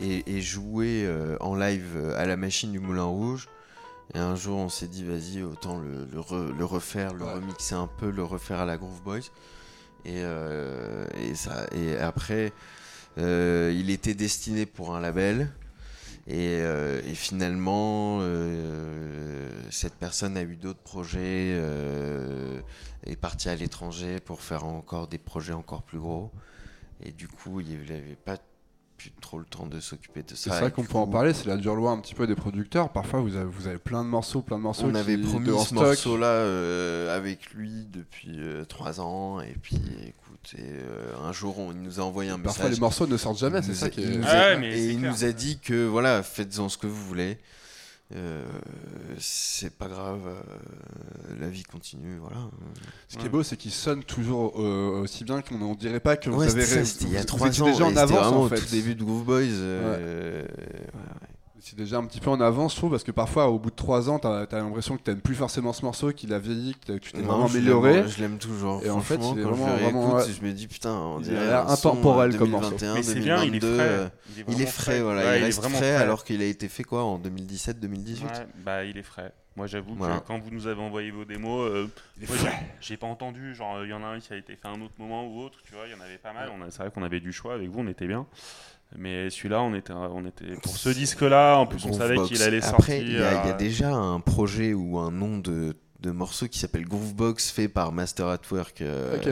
et, 0.00 0.22
et 0.26 0.40
joué 0.40 1.02
euh, 1.04 1.36
en 1.40 1.54
live 1.56 2.14
à 2.16 2.24
la 2.26 2.36
machine 2.36 2.70
du 2.72 2.78
Moulin 2.78 3.04
Rouge. 3.04 3.48
Et 4.14 4.18
un 4.18 4.36
jour, 4.36 4.58
on 4.58 4.68
s'est 4.68 4.88
dit, 4.88 5.04
vas-y, 5.04 5.42
autant 5.42 5.78
le, 5.78 6.06
le 6.12 6.20
re- 6.20 6.56
le 6.56 6.64
refaire, 6.64 7.14
le 7.14 7.24
Ouais. 7.24 7.32
remixer 7.34 7.74
un 7.74 7.88
peu, 7.98 8.10
le 8.10 8.22
refaire 8.22 8.60
à 8.60 8.66
la 8.66 8.76
Groove 8.76 9.00
Boys. 9.02 9.20
Et, 10.04 10.22
euh, 10.24 11.06
et, 11.20 11.34
ça, 11.34 11.66
et 11.72 11.96
après, 11.96 12.52
euh, 13.18 13.72
il 13.74 13.90
était 13.90 14.14
destiné 14.14 14.66
pour 14.66 14.94
un 14.94 15.00
label. 15.00 15.50
Et, 16.26 16.58
euh, 16.60 17.00
et 17.04 17.14
finalement, 17.14 18.20
cette 19.70 19.94
personne 19.94 20.36
a 20.36 20.42
eu 20.42 20.56
d'autres 20.56 20.82
projets, 20.82 21.60
est 23.06 23.16
partie 23.16 23.48
à 23.48 23.56
l'étranger 23.56 24.20
pour 24.20 24.40
faire 24.42 24.64
encore 24.64 25.08
des 25.08 25.18
projets 25.18 25.52
encore 25.52 25.82
plus 25.82 25.98
gros. 25.98 26.30
Et 27.04 27.12
du 27.12 27.28
coup, 27.28 27.60
il 27.60 27.78
n'avait 27.80 28.16
pas 28.24 28.38
plus 29.10 29.20
trop 29.20 29.38
le 29.38 29.44
temps 29.44 29.66
de 29.66 29.80
s'occuper 29.80 30.22
de 30.22 30.30
C'est 30.30 30.50
ça. 30.50 30.60
ça 30.60 30.66
Et 30.66 30.70
qu'on 30.70 30.84
peut 30.84 30.96
en 30.96 31.06
parler, 31.06 31.32
c'est 31.32 31.46
la 31.46 31.56
dure 31.56 31.74
loi 31.74 31.90
un 31.90 31.98
petit 31.98 32.14
peu 32.14 32.26
des 32.26 32.34
producteurs. 32.34 32.90
Parfois 32.90 33.20
vous 33.20 33.36
avez, 33.36 33.44
vous 33.44 33.66
avez 33.66 33.78
plein 33.78 34.04
de 34.04 34.08
morceaux, 34.08 34.42
plein 34.42 34.58
de 34.58 34.62
morceaux. 34.62 34.86
On 34.86 34.94
avait 34.94 35.18
promis 35.18 35.48
de 35.48 35.56
ce 35.56 35.74
morceau-là 35.74 36.26
euh, 36.26 37.16
avec 37.16 37.50
lui 37.54 37.86
depuis 37.90 38.36
euh, 38.38 38.64
trois 38.64 39.00
ans. 39.00 39.40
Et 39.40 39.56
puis, 39.60 39.76
écoute, 39.76 40.54
et, 40.58 40.62
euh, 40.62 41.12
un 41.24 41.32
jour, 41.32 41.58
on, 41.58 41.72
il 41.72 41.82
nous 41.82 42.00
a 42.00 42.02
envoyé 42.02 42.30
un 42.30 42.38
Parfois 42.38 42.64
message. 42.64 42.76
les 42.76 42.80
morceaux 42.80 43.06
ne 43.06 43.16
sortent 43.16 43.38
jamais, 43.38 43.62
c'est 43.62 43.74
ça 43.74 43.90
qui 43.90 44.02
est. 44.02 44.16
nous 44.16 44.24
Ah 44.26 44.54
et 44.54 44.72
c'est 44.72 44.86
il 44.94 45.00
nous 45.00 45.24
a 45.24 45.32
dit 45.32 45.58
que 45.58 45.86
voilà, 45.86 46.22
faites-en 46.22 46.68
ce 46.68 46.78
que 46.78 46.86
vous 46.86 47.04
voulez. 47.06 47.38
Euh, 48.14 48.44
c'est 49.18 49.70
pas 49.76 49.88
grave, 49.88 50.20
euh, 50.26 51.34
la 51.40 51.48
vie 51.48 51.62
continue, 51.62 52.18
voilà. 52.18 52.36
Ce 53.08 53.16
qui 53.16 53.24
est 53.26 53.28
beau, 53.28 53.42
c'est 53.42 53.56
qu'ils 53.56 53.70
sonnent 53.70 54.04
toujours 54.04 54.54
euh, 54.60 55.00
aussi 55.02 55.24
bien 55.24 55.40
qu'on 55.42 55.60
on 55.62 55.74
dirait 55.74 56.00
pas 56.00 56.16
que 56.16 56.28
vous 56.30 56.38
Ouais, 56.40 56.48
avez 56.50 56.64
ça, 56.66 56.76
ré- 56.76 56.84
c'était 56.84 57.04
il 57.04 57.08
vous- 57.08 57.14
y 57.14 57.16
a 57.16 57.20
vous 57.20 57.26
trois 57.26 57.62
ans, 57.62 57.64
déjà 57.66 57.84
en 57.86 57.96
avance 57.96 58.26
en 58.34 58.48
fait. 58.48 58.56
tout 58.60 58.66
début 58.70 58.94
de 58.94 59.02
Groove 59.04 59.24
Boys. 59.24 59.36
ouais. 59.42 60.46
C'est 61.64 61.76
déjà 61.76 61.98
un 61.98 62.04
petit 62.06 62.18
peu 62.18 62.28
en 62.28 62.40
avance, 62.40 62.72
je 62.72 62.78
trouve, 62.78 62.90
parce 62.90 63.04
que 63.04 63.12
parfois, 63.12 63.46
au 63.48 63.56
bout 63.60 63.70
de 63.70 63.76
3 63.76 64.10
ans, 64.10 64.18
t'as 64.18 64.46
as, 64.50 64.56
l'impression 64.58 64.96
que 64.96 65.02
t'aimes 65.02 65.20
plus 65.20 65.36
forcément 65.36 65.72
ce 65.72 65.84
morceau, 65.84 66.10
qu'il 66.12 66.32
a 66.34 66.40
vieilli, 66.40 66.74
que 66.74 66.94
tu 66.98 67.12
t'es 67.12 67.18
Non, 67.20 67.26
vraiment 67.28 67.46
amélioré. 67.46 68.08
Je 68.08 68.20
l'aime 68.20 68.38
toujours. 68.38 68.82
Et 68.84 68.90
en 68.90 69.00
fait, 69.00 69.14
il 69.14 69.38
est 69.38 69.42
vraiment- 69.42 69.68
je 69.76 69.82
vraiment, 69.84 70.14
ouais. 70.16 70.24
je 70.28 70.44
me 70.44 70.50
dis 70.52 70.66
putain, 70.66 70.92
on 70.92 71.20
Il 71.20 71.26
a 71.26 71.28
dirait 71.30 71.46
l'air 71.46 71.70
intemporel 71.70 72.34
euh, 72.34 72.38
comme 72.38 72.50
morceau. 72.50 72.70
2021, 72.70 72.94
Mais 72.94 73.02
c'est 73.04 73.20
bien, 73.20 73.44
il 73.44 73.54
est 73.54 73.60
2022, 73.60 73.76
frais. 73.76 73.88
euh, 73.88 74.08
Il 74.48 74.60
est, 74.60 74.64
Il 74.64 74.66
frais, 74.66 75.02
voilà, 75.02 75.20
Ouais, 75.22 75.38
il 75.38 75.42
est 75.42 75.44
reste 75.46 75.60
vraiment 75.60 75.76
frais 75.78 75.94
alors 75.94 76.24
qu'il 76.24 76.42
a 76.42 76.46
été 76.46 76.68
fait 76.68 76.82
quoi 76.82 77.04
en 77.04 77.16
2017-2018 77.18 78.24
Ouais, 78.24 78.46
bah 78.64 78.84
il 78.84 78.98
est 78.98 79.02
frais. 79.04 79.32
Moi 79.54 79.66
j'avoue 79.66 79.94
Voilà. 79.94 80.18
que 80.20 80.26
quand 80.26 80.38
vous 80.40 80.50
nous 80.50 80.66
avez 80.66 80.80
envoyé 80.80 81.10
vos 81.12 81.26
démos, 81.26 81.70
euh, 81.70 81.86
Il 82.20 82.26
j'ai- 82.26 82.34
j'ai 82.80 82.96
pas 82.96 83.06
entendu. 83.06 83.54
Genre 83.54 83.84
il 83.84 83.90
y 83.90 83.92
en 83.92 84.02
a 84.02 84.06
un 84.06 84.18
qui 84.18 84.32
a 84.32 84.36
été 84.36 84.56
fait 84.56 84.66
à 84.66 84.70
un 84.70 84.80
autre 84.80 84.94
moment 84.98 85.26
ou 85.28 85.42
autre, 85.42 85.58
tu 85.64 85.74
vois, 85.74 85.82
il 85.86 85.92
y 85.92 85.94
en 85.94 86.00
avait 86.02 86.16
pas 86.18 86.32
mal. 86.32 86.50
On 86.58 86.62
a- 86.62 86.70
C'est 86.70 86.82
vrai 86.82 86.90
qu'on 86.90 87.02
avait 87.04 87.20
du 87.20 87.32
choix 87.32 87.54
avec 87.54 87.68
vous, 87.68 87.80
on 87.80 87.86
était 87.86 88.06
bien. 88.06 88.26
Mais 88.96 89.30
celui-là, 89.30 89.62
on 89.62 89.74
était, 89.74 89.92
on 89.92 90.26
était 90.26 90.54
pour 90.62 90.76
ce 90.76 90.88
disque-là. 90.90 91.56
En 91.56 91.66
plus, 91.66 91.84
on 91.86 91.92
savait 91.92 92.20
qu'il 92.24 92.42
allait 92.42 92.60
sortir. 92.60 92.78
Après, 92.78 93.00
il 93.00 93.12
y, 93.12 93.16
a- 93.22 93.44
il 93.44 93.48
y 93.48 93.50
a 93.50 93.54
euh, 93.54 93.56
déjà 93.56 93.90
un 93.92 94.20
projet 94.20 94.74
ou 94.74 94.98
un 94.98 95.10
nom 95.10 95.38
de, 95.38 95.74
de 96.00 96.10
morceau 96.10 96.46
qui 96.48 96.58
s'appelle 96.58 96.84
Groovebox 96.84 97.50
fait 97.50 97.68
par 97.68 97.92
Master 97.92 98.26
at 98.28 98.40
Work. 98.50 98.82
euh, 98.82 99.16
Ok. 99.16 99.28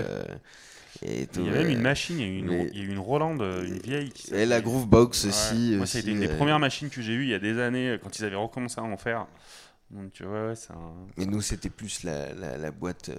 et 1.02 1.26
tout, 1.26 1.40
Il 1.40 1.46
y 1.46 1.48
a 1.50 1.52
même 1.52 1.66
euh, 1.66 1.72
une 1.72 1.82
machine, 1.82 2.18
il 2.18 2.22
y 2.22 2.24
a 2.24 2.38
une, 2.38 2.46
mais- 2.46 2.70
il 2.72 2.78
y 2.78 2.82
a 2.82 2.84
eu 2.84 2.90
une 2.90 2.98
Roland, 2.98 3.36
euh, 3.40 3.64
une 3.66 3.78
vieille. 3.78 4.10
qui 4.10 4.32
Et 4.34 4.46
la 4.46 4.60
Groovebox 4.60 5.24
Ouais. 5.24 5.28
aussi. 5.30 5.74
Moi, 5.76 5.86
ça 5.86 5.98
a 5.98 6.00
été 6.00 6.10
une 6.10 6.20
des 6.20 6.28
euh, 6.30 6.36
premières 6.36 6.58
machines 6.58 6.88
que 6.88 7.02
j'ai 7.02 7.12
eues 7.12 7.24
il 7.24 7.30
y 7.30 7.34
a 7.34 7.38
des 7.38 7.58
années, 7.60 7.98
quand 8.02 8.18
ils 8.18 8.24
avaient 8.24 8.36
recommencé 8.36 8.80
à 8.80 8.84
en 8.84 8.96
faire. 8.96 9.26
Donc, 9.90 10.12
tu 10.12 10.24
vois, 10.24 10.48
ouais, 10.48 10.54
c'est 10.56 10.70
un. 10.72 10.92
Et 11.22 11.26
nous, 11.26 11.40
c'était 11.42 11.68
plus 11.70 12.04
la, 12.04 12.32
la, 12.34 12.56
la 12.56 12.70
boîte 12.70 13.08
euh, 13.10 13.16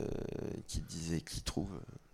qui 0.67 0.79
disait 0.79 1.19
qui 1.21 1.41
trouve. 1.41 1.69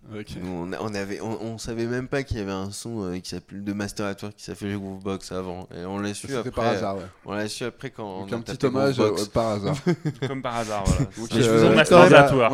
Nous, 0.09 0.49
on, 0.49 0.71
on 0.79 0.95
avait, 0.95 1.19
on, 1.21 1.37
on 1.41 1.57
savait 1.57 1.85
même 1.85 2.07
pas 2.07 2.23
qu'il 2.23 2.37
y 2.37 2.41
avait 2.41 2.51
un 2.51 2.71
son 2.71 3.03
euh, 3.03 3.19
qui 3.19 3.29
s'appelait 3.29 3.59
de 3.59 3.73
Master 3.73 4.05
at 4.05 4.15
Work 4.21 4.35
qui 4.37 4.43
s'appelait 4.45 4.73
Groovebox 4.73 5.31
avant. 5.33 5.67
Et 5.75 5.85
on 5.85 5.99
l'a 5.99 6.13
su 6.13 6.33
après. 6.35 6.51
par 6.51 6.65
hasard, 6.67 6.95
ouais. 6.97 7.03
On 7.25 7.33
l'a 7.33 7.47
su 7.49 7.63
après 7.65 7.89
quand 7.89 8.19
Donc 8.21 8.29
on 8.31 8.33
a 8.33 8.37
un 8.37 8.41
petit 8.41 8.65
hommage 8.65 8.99
euh, 8.99 9.11
par 9.33 9.47
hasard. 9.49 9.75
Comme 10.27 10.41
par 10.41 10.55
hasard, 10.57 10.83
voilà. 10.85 11.03
Donc, 11.17 11.27
Mais 11.35 11.41
je 11.43 11.49
euh, 11.49 11.57
vous 11.57 11.65
invite 11.65 11.91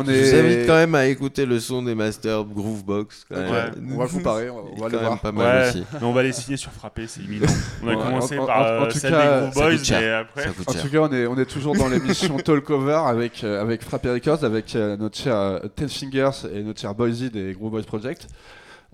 est- 0.08 0.38
invite 0.40 0.66
quand 0.66 0.74
même 0.74 0.94
à 0.96 1.06
écouter 1.06 1.46
le 1.46 1.60
son 1.60 1.82
des 1.82 1.94
Master 1.94 2.44
Groovebox. 2.44 3.26
Quand 3.28 3.36
même. 3.36 3.50
Ouais. 3.50 3.94
On 3.94 3.98
va 3.98 4.06
comparer, 4.08 4.50
on 4.50 4.56
va, 4.56 4.62
on 4.62 4.74
Il 4.74 4.78
est 4.78 4.80
va 4.80 4.80
quand 4.80 4.88
le 4.90 4.96
même 4.98 5.06
voir. 5.06 5.20
pas 5.20 5.32
mal 5.32 5.62
Ouais, 5.62 5.68
aussi. 5.68 5.84
mais 5.92 6.02
on 6.06 6.12
va 6.12 6.22
les 6.22 6.32
signer 6.32 6.56
sur 6.56 6.72
Frappé, 6.72 7.06
c'est 7.06 7.20
imminent. 7.20 7.46
On 7.82 7.88
a 7.88 7.90
Ouais, 7.94 8.02
commencé 8.02 8.38
en- 8.38 8.46
par 8.46 8.56
en- 8.58 8.60
en 8.60 8.64
euh, 8.64 8.86
tout 8.90 8.98
celle 8.98 9.10
cas, 9.12 9.40
des 9.50 9.92
et 9.92 10.10
après. 10.10 10.48
En 10.66 10.72
tout 10.72 10.88
cas, 10.90 10.98
on 10.98 11.12
est, 11.12 11.26
on 11.26 11.38
est 11.38 11.44
toujours 11.46 11.76
dans 11.76 11.88
l'émission 11.88 12.36
Talkover 12.38 13.00
avec, 13.06 13.44
euh, 13.44 13.62
avec 13.62 13.82
Frappé 13.82 14.10
Records, 14.10 14.42
avec 14.44 14.74
euh, 14.74 14.96
notre 14.96 15.16
cher 15.16 15.36
euh, 15.36 15.58
Ten 15.76 15.88
Fingers 15.88 16.30
et 16.52 16.62
notre 16.62 16.80
cher 16.80 16.94
Boise 16.94 17.20
des 17.30 17.43
Gros 17.52 17.70
Boys 17.70 17.82
Project. 17.82 18.28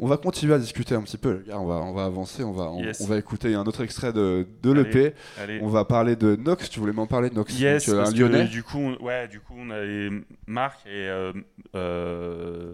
On 0.02 0.06
va 0.06 0.16
continuer 0.16 0.54
à 0.54 0.58
discuter 0.58 0.94
un 0.94 1.02
petit 1.02 1.18
peu, 1.18 1.42
les 1.42 1.50
gars. 1.50 1.58
On 1.60 1.66
va, 1.66 1.74
on 1.74 1.92
va 1.92 2.06
avancer. 2.06 2.42
On 2.42 2.52
va, 2.52 2.70
on, 2.70 2.82
Yes. 2.82 3.02
on 3.02 3.06
va 3.06 3.18
écouter 3.18 3.54
un 3.54 3.64
autre 3.64 3.82
extrait 3.84 4.14
de, 4.14 4.46
de 4.62 4.72
l'EP. 4.72 5.14
On 5.60 5.68
va 5.68 5.84
parler 5.84 6.16
de 6.16 6.36
Nox. 6.36 6.70
Tu 6.70 6.80
voulais 6.80 6.94
m'en 6.94 7.06
parler 7.06 7.28
de 7.28 7.34
Nox 7.34 7.58
Yes, 7.58 7.84
Donc, 7.86 7.94
euh, 7.94 7.98
parce 7.98 8.10
un 8.14 8.28
que, 8.28 8.46
du 8.46 8.62
coup, 8.62 8.78
on, 8.78 8.96
ouais, 9.04 9.28
du 9.28 9.40
coup, 9.40 9.52
on 9.58 9.68
avait 9.68 10.08
Marc 10.46 10.80
et 10.86 11.06
euh, 11.06 11.32
euh, 11.76 12.72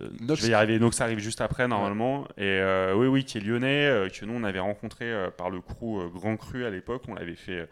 euh, 0.00 0.08
je 0.34 0.42
vais 0.42 0.48
y 0.48 0.54
arriver. 0.54 0.78
Nox 0.78 1.00
arrive 1.00 1.18
juste 1.18 1.40
après 1.40 1.68
normalement. 1.68 2.26
Et 2.36 2.44
euh, 2.44 2.94
oui, 2.94 3.06
oui, 3.06 3.24
qui 3.24 3.38
est 3.38 3.40
lyonnais, 3.40 3.86
euh, 3.86 4.08
que 4.08 4.24
nous 4.24 4.34
on 4.34 4.44
avait 4.44 4.58
rencontré 4.60 5.04
euh, 5.06 5.30
par 5.30 5.50
le 5.50 5.60
crew 5.60 6.10
Grand 6.12 6.36
Cru 6.36 6.64
à 6.64 6.70
l'époque. 6.70 7.02
On 7.08 7.14
l'avait 7.14 7.34
fait, 7.34 7.68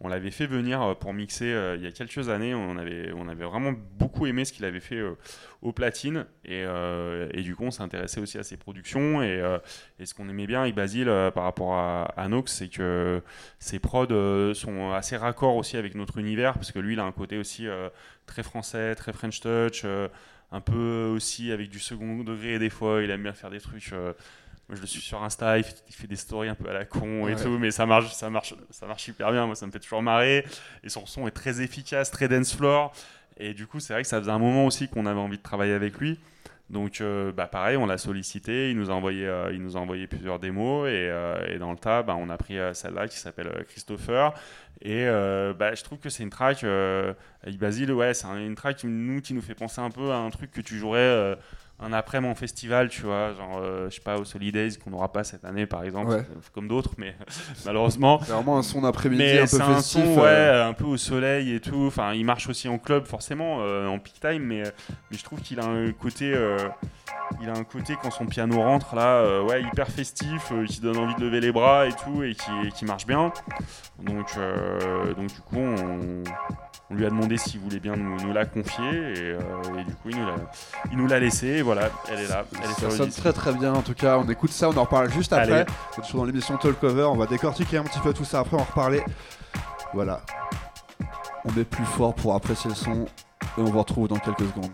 on 0.00 0.08
l'avait 0.08 0.30
fait 0.30 0.46
venir 0.46 0.96
pour 0.98 1.12
mixer 1.14 1.54
il 1.76 1.82
y 1.82 1.86
a 1.86 1.92
quelques 1.92 2.28
années. 2.28 2.54
On 2.54 2.76
avait, 2.76 3.12
on 3.16 3.28
avait 3.28 3.44
vraiment 3.44 3.72
beaucoup 3.98 4.26
aimé 4.26 4.44
ce 4.44 4.52
qu'il 4.52 4.64
avait 4.64 4.80
fait 4.80 4.96
euh, 4.96 5.16
au 5.62 5.72
platine. 5.72 6.26
Et, 6.44 6.64
et 7.34 7.42
du 7.42 7.54
coup, 7.54 7.64
on 7.64 7.70
s'est 7.70 7.82
intéressé 7.82 8.20
aussi 8.20 8.38
à 8.38 8.42
ses 8.42 8.56
productions. 8.56 9.22
Et, 9.22 9.42
et 9.98 10.06
ce 10.06 10.14
qu'on 10.14 10.28
aimait 10.28 10.46
bien 10.46 10.62
avec 10.62 10.74
Basile 10.74 11.12
par 11.34 11.44
rapport 11.44 11.74
à, 11.74 12.04
à 12.16 12.28
Nox, 12.28 12.52
c'est 12.52 12.68
que 12.68 13.20
ses 13.58 13.78
prods 13.78 14.54
sont 14.54 14.92
assez 14.92 15.16
raccords 15.16 15.56
aussi 15.56 15.76
avec 15.76 15.94
notre 15.94 16.18
univers, 16.18 16.54
parce 16.54 16.72
que 16.72 16.78
lui, 16.78 16.94
il 16.94 17.00
a 17.00 17.04
un 17.04 17.12
côté 17.12 17.36
aussi 17.36 17.66
très 18.26 18.42
français, 18.42 18.94
très 18.94 19.12
French 19.12 19.40
touch, 19.40 19.84
un 20.50 20.60
peu 20.60 21.10
aussi 21.14 21.52
avec 21.52 21.68
du 21.70 21.78
second 21.78 22.22
degré 22.22 22.58
des 22.58 22.70
fois. 22.70 23.02
Il 23.02 23.10
aime 23.10 23.22
bien 23.22 23.32
faire 23.32 23.50
des 23.50 23.60
trucs. 23.60 23.92
euh, 23.92 24.12
moi, 24.68 24.76
je 24.76 24.80
le 24.82 24.86
suis 24.86 25.00
sur 25.00 25.22
Insta, 25.22 25.56
il 25.58 25.64
fait, 25.64 25.82
il 25.88 25.94
fait 25.94 26.06
des 26.06 26.16
stories 26.16 26.48
un 26.50 26.54
peu 26.54 26.68
à 26.68 26.74
la 26.74 26.84
con 26.84 27.26
et 27.26 27.34
Ouais. 27.34 27.42
tout, 27.42 27.56
mais 27.58 27.70
ça 27.70 27.86
marche, 27.86 28.12
ça 28.12 28.28
marche, 28.28 28.54
ça 28.70 28.86
marche 28.86 29.02
super 29.02 29.32
bien. 29.32 29.46
Moi, 29.46 29.54
ça 29.54 29.66
me 29.66 29.70
fait 29.70 29.80
toujours 29.80 30.02
marrer. 30.02 30.44
Et 30.84 30.88
son 30.90 31.06
son 31.06 31.26
est 31.26 31.30
très 31.32 31.62
efficace, 31.62 32.10
très 32.10 32.28
dance 32.28 32.54
floor. 32.54 32.92
Et 33.38 33.54
du 33.54 33.66
coup, 33.66 33.80
c'est 33.80 33.92
vrai 33.94 34.02
que 34.02 34.08
ça 34.08 34.18
faisait 34.20 34.30
un 34.30 34.38
moment 34.38 34.66
aussi 34.66 34.88
qu'on 34.88 35.06
avait 35.06 35.20
envie 35.20 35.38
de 35.38 35.42
travailler 35.42 35.72
avec 35.72 35.98
lui. 35.98 36.18
Donc, 36.70 37.00
euh, 37.00 37.32
bah, 37.32 37.46
pareil, 37.46 37.76
on 37.78 37.86
l'a 37.86 37.96
sollicité. 37.98 38.70
Il 38.70 38.76
nous 38.76 38.90
a 38.90 38.94
envoyé, 38.94 39.26
euh, 39.26 39.50
il 39.52 39.62
nous 39.62 39.76
a 39.76 39.80
plusieurs 40.06 40.38
démos. 40.38 40.86
Et, 40.88 41.08
euh, 41.10 41.46
et 41.48 41.58
dans 41.58 41.70
le 41.70 41.78
tas, 41.78 42.02
bah, 42.02 42.16
on 42.18 42.28
a 42.28 42.36
pris 42.36 42.58
celle-là 42.74 43.08
qui 43.08 43.18
s'appelle 43.18 43.64
Christopher. 43.68 44.34
Et 44.82 45.06
bah, 45.58 45.74
je 45.74 45.82
trouve 45.82 45.98
que 45.98 46.10
c'est 46.10 46.22
une 46.22 46.30
track 46.30 46.64
avec 46.64 47.58
Basile. 47.58 47.92
Ouais, 47.92 48.14
c'est 48.14 48.26
un- 48.26 48.38
une 48.38 48.54
track 48.54 48.76
qui 48.76 48.86
nous, 48.86 49.20
fait 49.42 49.54
penser 49.54 49.80
un 49.80 49.90
peu 49.90 50.10
à 50.12 50.16
un 50.16 50.30
truc 50.30 50.50
que 50.50 50.60
tu 50.60 50.76
jouerais 50.78 51.36
un 51.80 51.92
après-midi 51.92 52.30
en 52.32 52.34
festival, 52.34 52.88
tu 52.88 53.02
vois. 53.02 53.32
Genre, 53.34 53.58
euh, 53.62 53.88
je 53.88 53.94
sais 53.96 54.00
pas, 54.00 54.16
au 54.18 54.24
Solidays 54.24 54.70
qu'on 54.82 54.90
n'aura 54.90 55.12
pas 55.12 55.22
cette 55.24 55.44
année, 55.44 55.66
par 55.66 55.84
exemple, 55.84 56.10
Ouais. 56.10 56.26
comme 56.52 56.66
d'autres, 56.66 56.90
mais 56.98 57.14
malheureusement. 57.66 58.18
C'est 58.24 58.32
vraiment 58.32 58.58
un 58.58 58.62
son 58.62 58.82
d'après-midi 58.82 59.22
un 59.38 59.46
peu 59.46 59.60
un 59.62 59.74
festif. 59.76 60.02
son, 60.04 60.18
euh, 60.18 60.22
ouais, 60.56 60.60
un 60.68 60.72
peu 60.72 60.84
au 60.84 60.96
soleil 60.96 61.54
et 61.54 61.60
tout. 61.60 61.84
Enfin, 61.86 62.14
il 62.14 62.24
marche 62.24 62.48
aussi 62.48 62.68
en 62.68 62.78
club, 62.78 63.06
forcément, 63.06 63.58
euh, 63.60 63.86
en 63.86 63.98
peak 63.98 64.18
time, 64.20 64.42
mais, 64.42 64.62
mais 65.10 65.16
je 65.16 65.22
trouve 65.22 65.40
qu'il 65.40 65.60
a 65.60 65.64
un 65.66 65.92
côté, 65.92 66.34
il 67.40 67.48
a 67.48 67.52
un 67.52 67.64
côté 67.64 67.94
quand 68.02 68.10
son 68.10 68.26
piano 68.26 68.60
rentre 68.60 68.96
là, 68.96 69.42
ouais, 69.44 69.62
hyper 69.62 69.88
festif, 69.88 70.52
qui 70.66 70.80
donne 70.80 70.96
envie 70.96 71.14
de 71.14 71.20
lever 71.20 71.40
les 71.40 71.52
bras 71.52 71.86
et 71.86 71.92
tout, 71.92 72.22
et 72.24 72.34
qui, 72.34 72.50
et 72.66 72.72
qui 72.72 72.84
marche 72.86 73.06
bien. 73.06 73.32
Donc, 74.02 74.26
donc 75.16 75.28
du 75.28 75.40
coup, 75.42 75.58
on, 75.58 76.22
on 76.90 76.94
lui 76.94 77.04
a 77.04 77.10
demandé 77.10 77.36
s'il 77.36 77.60
voulait 77.60 77.80
bien 77.80 77.96
nous, 77.96 78.16
nous 78.20 78.32
la 78.32 78.46
confier, 78.46 78.88
et, 78.88 79.20
euh, 79.20 79.38
et 79.78 79.84
du 79.84 79.94
coup, 79.94 80.08
il 80.08 80.16
nous 80.16 80.26
l'a, 80.26 80.36
il 80.90 80.96
nous 80.96 81.06
l'a 81.06 81.20
laissé. 81.20 81.46
Et 81.48 81.62
voilà, 81.62 81.90
elle 82.10 82.20
est 82.20 82.28
là, 82.28 82.44
elle 82.62 82.70
est 82.70 82.80
Ça 82.80 82.90
sonne 82.90 83.10
très 83.10 83.32
très 83.32 83.52
bien 83.52 83.74
en 83.74 83.82
tout 83.82 83.94
cas, 83.94 84.16
on 84.18 84.28
écoute 84.28 84.50
ça, 84.50 84.70
on 84.70 84.76
en 84.76 84.84
reparle 84.84 85.10
juste 85.10 85.32
après. 85.32 85.66
C'est 85.94 86.02
toujours 86.02 86.20
dans 86.20 86.26
l'émission 86.26 86.56
Talk 86.56 86.80
Cover, 86.80 87.04
on 87.04 87.16
va 87.16 87.26
décortiquer 87.26 87.76
un 87.78 87.84
petit 87.84 88.00
peu 88.00 88.12
tout 88.14 88.24
ça 88.24 88.40
après, 88.40 88.54
on 88.54 88.60
va 88.60 88.64
reparler. 88.64 89.02
Voilà. 89.92 90.22
On 91.44 91.50
est 91.58 91.64
plus 91.64 91.84
fort 91.84 92.14
pour 92.14 92.34
apprécier 92.34 92.70
le 92.70 92.76
son 92.76 93.04
et 93.04 93.60
on 93.60 93.64
vous 93.64 93.78
retrouve 93.78 94.08
dans 94.08 94.18
quelques 94.18 94.40
secondes. 94.40 94.70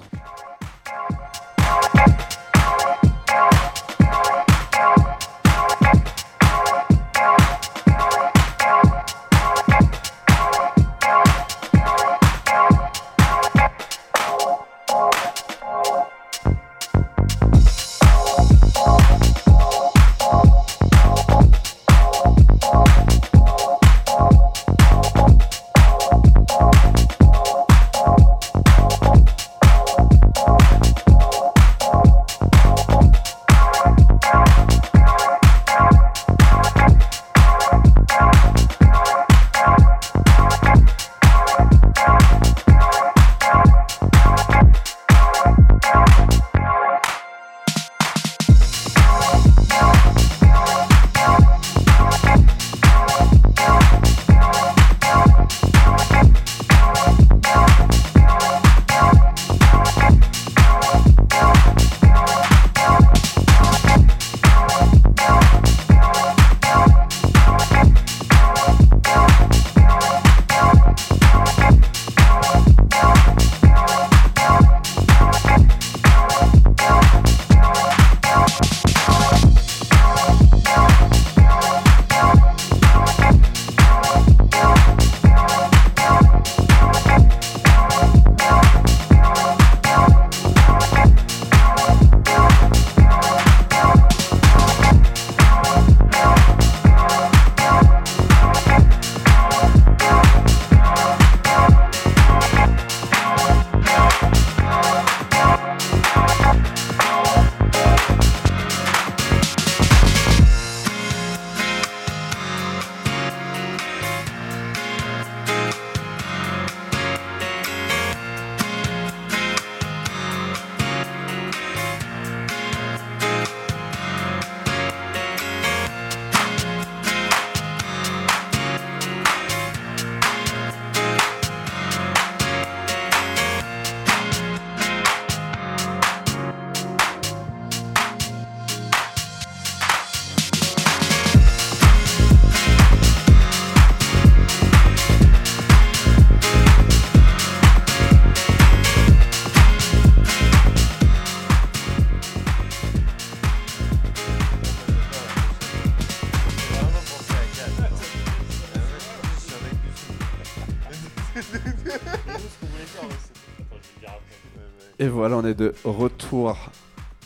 Voilà, 165.14 165.37
on 165.37 165.44
est 165.44 165.55
de 165.55 165.74
retour 165.85 166.57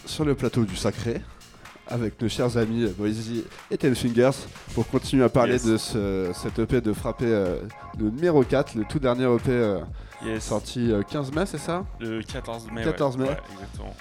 sur 0.05 0.24
le 0.24 0.35
plateau 0.35 0.64
du 0.64 0.77
Sacré 0.77 1.20
avec 1.87 2.20
nos 2.20 2.29
chers 2.29 2.57
amis 2.59 2.87
Boise 2.98 3.31
et 3.70 3.79
Ten 3.79 3.94
Fingers 3.94 4.31
pour 4.74 4.87
continuer 4.88 5.24
à 5.24 5.29
parler 5.31 5.55
Yes. 5.55 5.64
de 5.66 5.77
ce, 5.79 6.31
cet 6.35 6.59
EP 6.59 6.81
de 6.83 6.92
frapper 6.92 7.24
euh, 7.27 7.61
le 7.98 8.11
numéro 8.11 8.42
4, 8.44 8.74
le 8.74 8.85
tout 8.85 8.98
dernier 8.98 9.24
EP 9.24 9.51
euh, 9.51 9.81
Yes. 10.24 10.44
sorti 10.44 10.92
euh, 10.92 11.03
15 11.03 11.33
mai, 11.33 11.46
c'est 11.46 11.57
ça? 11.59 11.85
Le 12.01 12.20
14 12.22 12.70
mai. 12.72 12.83
14 12.85 13.16
ouais. 13.16 13.22
mai. 13.22 13.29
Ouais, 13.31 13.37
exactement. 13.55 13.94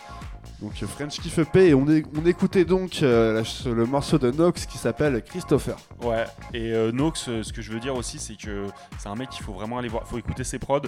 Donc 0.62 0.74
euh, 0.82 0.88
French 0.88 1.20
Kiff 1.20 1.38
EP 1.38 1.70
et 1.70 1.74
on, 1.76 1.88
est- 1.88 2.04
on 2.20 2.26
écoutait 2.26 2.66
donc 2.66 3.00
euh, 3.04 3.44
le 3.66 3.86
morceau 3.86 4.18
de 4.18 4.32
Nox 4.32 4.66
qui 4.66 4.78
s'appelle 4.80 5.24
Christopher. 5.24 5.76
Ouais, 6.02 6.26
et 6.54 6.74
euh, 6.74 6.92
Nox, 6.92 7.26
ce 7.44 7.54
que 7.54 7.62
je 7.62 7.72
veux 7.72 7.80
dire 7.80 7.96
aussi, 7.96 8.18
c'est 8.18 8.36
que 8.36 8.66
c'est 8.98 9.08
un 9.10 9.16
mec 9.16 9.30
qu'il 9.30 9.44
faut 9.44 9.54
vraiment 9.54 9.78
aller 9.78 9.88
voir, 9.88 10.08
faut 10.08 10.18
écouter 10.18 10.44
ses 10.44 10.58
prods, 10.58 10.82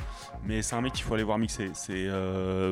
mais 0.44 0.64
c'est 0.64 0.76
un 0.76 0.82
mec 0.82 0.94
qu'il 0.94 1.04
faut 1.04 1.14
aller 1.14 1.24
voir 1.24 1.38
mixer. 1.38 1.70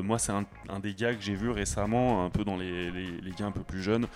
Moi, 0.03 0.17
c'est 0.17 0.31
un, 0.31 0.79
des 0.79 0.93
gars 0.95 1.13
que 1.13 1.21
j'ai 1.21 1.35
vu 1.35 1.51
récemment, 1.51 2.25
un 2.25 2.29
peu 2.31 2.43
dans 2.43 2.57
les, 2.57 2.89
les 2.91 3.31
gars 3.37 3.45
un 3.45 3.51
peu 3.51 3.61
plus 3.61 3.83
jeunes. 3.83 4.07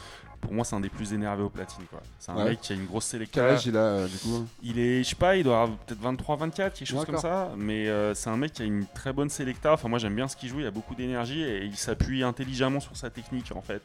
Pour 0.42 0.54
moi, 0.54 0.66
c'est 0.66 0.76
un 0.76 0.80
des 0.80 0.90
plus 0.90 1.14
énervés 1.14 1.44
au 1.44 1.50
platine. 1.50 1.86
quoi. 1.90 2.02
C'est 2.20 2.32
un 2.32 2.36
Ouais. 2.36 2.46
mec 2.50 2.62
qui 2.62 2.74
a 2.74 2.76
une 2.76 2.86
grosse 2.86 3.06
Quel 3.12 3.20
sélection. 3.20 3.44
âge 3.44 3.66
il 3.68 3.78
a 3.78 3.80
euh, 3.80 4.08
du 4.08 4.18
coup? 4.18 4.46
Il 4.64 4.80
est, 4.80 5.04
je 5.04 5.10
sais 5.10 5.16
pas, 5.16 5.36
il 5.38 5.44
doit 5.44 5.62
avoir 5.62 5.78
peut-être 5.78 6.02
23, 6.02 6.36
24, 6.38 6.74
quelque 6.74 6.88
chose 6.88 7.06
comme 7.06 7.18
ça. 7.20 7.52
Mais 7.58 7.88
euh, 7.88 8.14
c'est 8.16 8.30
un 8.30 8.38
mec 8.38 8.54
qui 8.54 8.64
a 8.64 8.66
une 8.66 8.86
très 8.88 9.14
bonne 9.14 9.30
sélecta. 9.30 9.74
Enfin, 9.74 9.88
moi 9.88 10.00
j'aime 10.00 10.16
bien 10.16 10.28
ce 10.28 10.36
qu'il 10.36 10.50
joue, 10.50 10.60
il 10.60 10.66
a 10.66 10.72
beaucoup 10.72 10.96
d'énergie 10.96 11.42
et 11.44 11.64
il 11.64 11.78
s'appuie 11.78 12.24
intelligemment 12.24 12.80
sur 12.80 12.98
sa 12.98 13.10
technique 13.10 13.52
en 13.56 13.62
fait. 13.62 13.84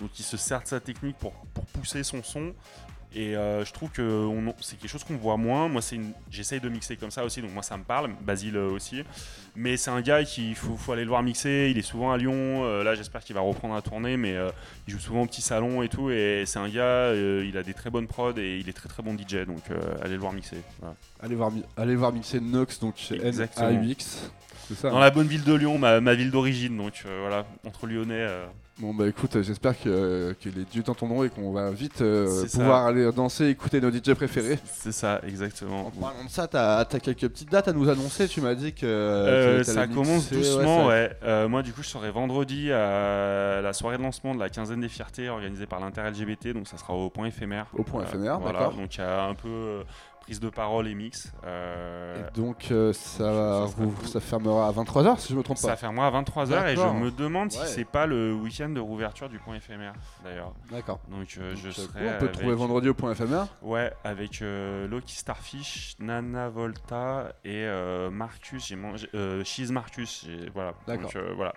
Donc 0.00 0.10
il 0.18 0.22
se 0.24 0.36
sert 0.36 0.62
de 0.62 0.66
sa 0.68 0.80
technique 0.80 1.16
pour, 1.18 1.32
pour 1.54 1.64
pousser 1.66 2.02
son 2.02 2.22
son. 2.22 2.52
Et 3.14 3.36
euh, 3.36 3.64
je 3.64 3.72
trouve 3.72 3.90
que 3.90 4.28
c'est 4.60 4.78
quelque 4.78 4.90
chose 4.90 5.04
qu'on 5.04 5.16
voit 5.16 5.36
moins. 5.36 5.68
Moi, 5.68 5.82
une- 5.92 6.12
j'essaye 6.30 6.60
de 6.60 6.68
mixer 6.68 6.96
comme 6.96 7.10
ça 7.10 7.24
aussi, 7.24 7.42
donc 7.42 7.52
moi 7.52 7.62
ça 7.62 7.76
me 7.76 7.84
parle. 7.84 8.10
Basile 8.22 8.56
euh, 8.56 8.70
aussi. 8.70 9.02
Mais 9.54 9.76
c'est 9.76 9.90
un 9.90 10.00
gars 10.00 10.24
qu'il 10.24 10.54
faut, 10.54 10.76
faut 10.76 10.92
aller 10.92 11.02
le 11.02 11.08
voir 11.08 11.22
mixer. 11.22 11.68
Il 11.70 11.76
est 11.78 11.82
souvent 11.82 12.10
à 12.12 12.16
Lyon. 12.16 12.64
Euh, 12.64 12.82
là, 12.82 12.94
j'espère 12.94 13.22
qu'il 13.22 13.34
va 13.34 13.42
reprendre 13.42 13.74
la 13.74 13.82
tournée, 13.82 14.16
mais 14.16 14.34
euh, 14.34 14.50
il 14.88 14.94
joue 14.94 14.98
souvent 14.98 15.22
au 15.22 15.26
petit 15.26 15.42
salon 15.42 15.82
et 15.82 15.88
tout. 15.88 16.10
Et 16.10 16.44
c'est 16.46 16.58
un 16.58 16.68
gars, 16.70 17.12
il 17.14 17.56
a 17.58 17.62
des 17.62 17.74
très 17.74 17.90
bonnes 17.90 18.06
prods 18.06 18.32
et 18.38 18.58
il 18.58 18.68
est 18.68 18.72
très 18.72 18.88
très 18.88 19.02
bon 19.02 19.14
DJ. 19.16 19.44
Donc 19.46 19.62
allez 20.02 20.14
le 20.14 20.20
voir 20.20 20.32
mixer. 20.32 20.56
Voilà. 20.80 20.94
allez 21.22 21.34
voir, 21.34 21.52
allez 21.76 21.96
voir 21.96 22.12
mixer 22.12 22.40
Nox, 22.40 22.78
donc 22.80 22.94
chez. 22.96 23.16
N-A-U-X. 23.24 24.30
C'est 24.68 24.74
ça 24.74 24.90
Dans 24.90 25.00
la 25.00 25.10
bonne 25.10 25.26
ville 25.26 25.44
de 25.44 25.52
Lyon, 25.54 25.76
ma, 25.78 26.00
ma 26.00 26.14
ville 26.14 26.30
d'origine. 26.30 26.76
Donc 26.78 27.04
voilà, 27.20 27.44
entre 27.66 27.86
Lyonnais. 27.86 28.26
Euh, 28.82 28.86
Bon 28.86 28.94
bah 28.94 29.06
écoute, 29.08 29.36
euh, 29.36 29.42
j'espère 29.42 29.80
que, 29.80 30.34
que 30.42 30.48
les 30.48 30.64
dieux 30.64 30.82
t'entendront 30.82 31.24
et 31.24 31.30
qu'on 31.30 31.52
va 31.52 31.70
vite 31.70 32.00
euh, 32.02 32.46
ça. 32.46 32.58
pouvoir 32.58 32.86
aller 32.86 33.10
danser, 33.12 33.46
écouter 33.48 33.80
nos 33.80 33.90
DJ 33.90 34.14
préférés. 34.14 34.58
c'est 34.64 34.92
ça, 34.92 35.20
exactement. 35.26 35.86
En 35.86 35.90
parlant 35.90 36.24
de 36.24 36.30
ça, 36.30 36.46
t'as 36.48 36.78
as 36.80 36.84
quelques 37.00 37.28
petites 37.28 37.50
dates 37.50 37.68
à 37.68 37.72
nous 37.72 37.88
annoncer. 37.88 38.28
Tu 38.28 38.40
m'as 38.40 38.54
dit 38.54 38.72
que 38.72 38.86
Euh, 38.86 39.62
ça 39.62 39.86
commence 39.86 40.30
mixer, 40.30 40.36
doucement, 40.36 40.86
ouais. 40.86 41.10
Euh, 41.22 41.48
moi, 41.48 41.62
du 41.62 41.72
coup, 41.72 41.82
je 41.82 41.88
serai 41.88 42.10
vendredi 42.10 42.72
à 42.72 43.60
la 43.62 43.72
soirée 43.72 43.98
de 43.98 44.02
lancement 44.02 44.34
de 44.34 44.40
la 44.40 44.48
quinzaine 44.48 44.80
des 44.80 44.88
fiertés 44.88 45.28
organisée 45.28 45.66
par 45.66 45.80
l'Inter-LGBT, 45.80 46.48
donc 46.48 46.68
ça 46.68 46.76
sera 46.76 46.94
au 46.94 47.10
point 47.10 47.26
éphémère. 47.26 47.66
Au 47.76 47.82
point 47.82 48.02
éphémère, 48.04 48.38
voilà. 48.40 48.60
d'accord. 48.60 48.74
Donc 48.74 48.96
il 48.96 49.00
y 49.00 49.04
a 49.04 49.24
un 49.24 49.34
peu 49.34 49.48
euh, 49.48 49.82
prise 50.32 50.40
de 50.40 50.48
parole 50.48 50.88
et 50.88 50.94
mix. 50.94 51.30
Euh, 51.44 52.26
Et 52.28 52.32
donc 52.40 52.68
euh, 52.70 52.92
ça, 52.94 53.18
Ça 53.18 53.64
rouvre- 53.76 54.06
ça 54.06 54.18
fermera 54.20 54.66
à 54.68 54.72
23h 54.72 55.18
si 55.18 55.32
je 55.32 55.36
me 55.38 55.42
trompe 55.42 55.58
ça 55.58 55.68
pas. 55.68 55.76
fermera 55.76 56.06
à 56.06 56.10
23h 56.22 56.68
et 56.72 56.76
je 56.76 56.80
me 56.80 57.10
demande 57.10 57.52
Ouais. 57.52 57.66
si 57.66 57.74
c'est 57.74 57.84
pas 57.84 58.06
le 58.06 58.32
week-end 58.32 58.70
de 58.70 58.80
rouverture 58.80 59.28
du 59.28 59.38
point 59.38 59.56
éphémère 59.56 59.92
d'ailleurs. 60.24 60.54
D'accord. 60.70 61.00
Donc 61.10 61.36
euh, 61.38 61.54
je 61.54 61.64
Donc, 61.64 61.72
serai. 61.74 62.14
on 62.16 62.18
peut 62.18 62.30
trouver 62.32 62.54
vendredi 62.54 62.88
au 62.88 62.94
point 62.94 63.12
éphémère. 63.12 63.46
Ouais, 63.60 63.92
avec 64.04 64.40
Loki 64.88 65.14
Starfish, 65.14 65.96
Nana 65.98 66.48
Volta 66.48 67.32
et 67.44 67.66
Marcus. 68.10 68.66
J'ai 68.68 68.76
mangé 68.76 69.08
Cheese 69.44 69.70
Marcus. 69.70 70.26
Voilà. 70.54 70.72
D'accord. 70.86 71.10
Donc 71.12 71.22
voilà. 71.36 71.52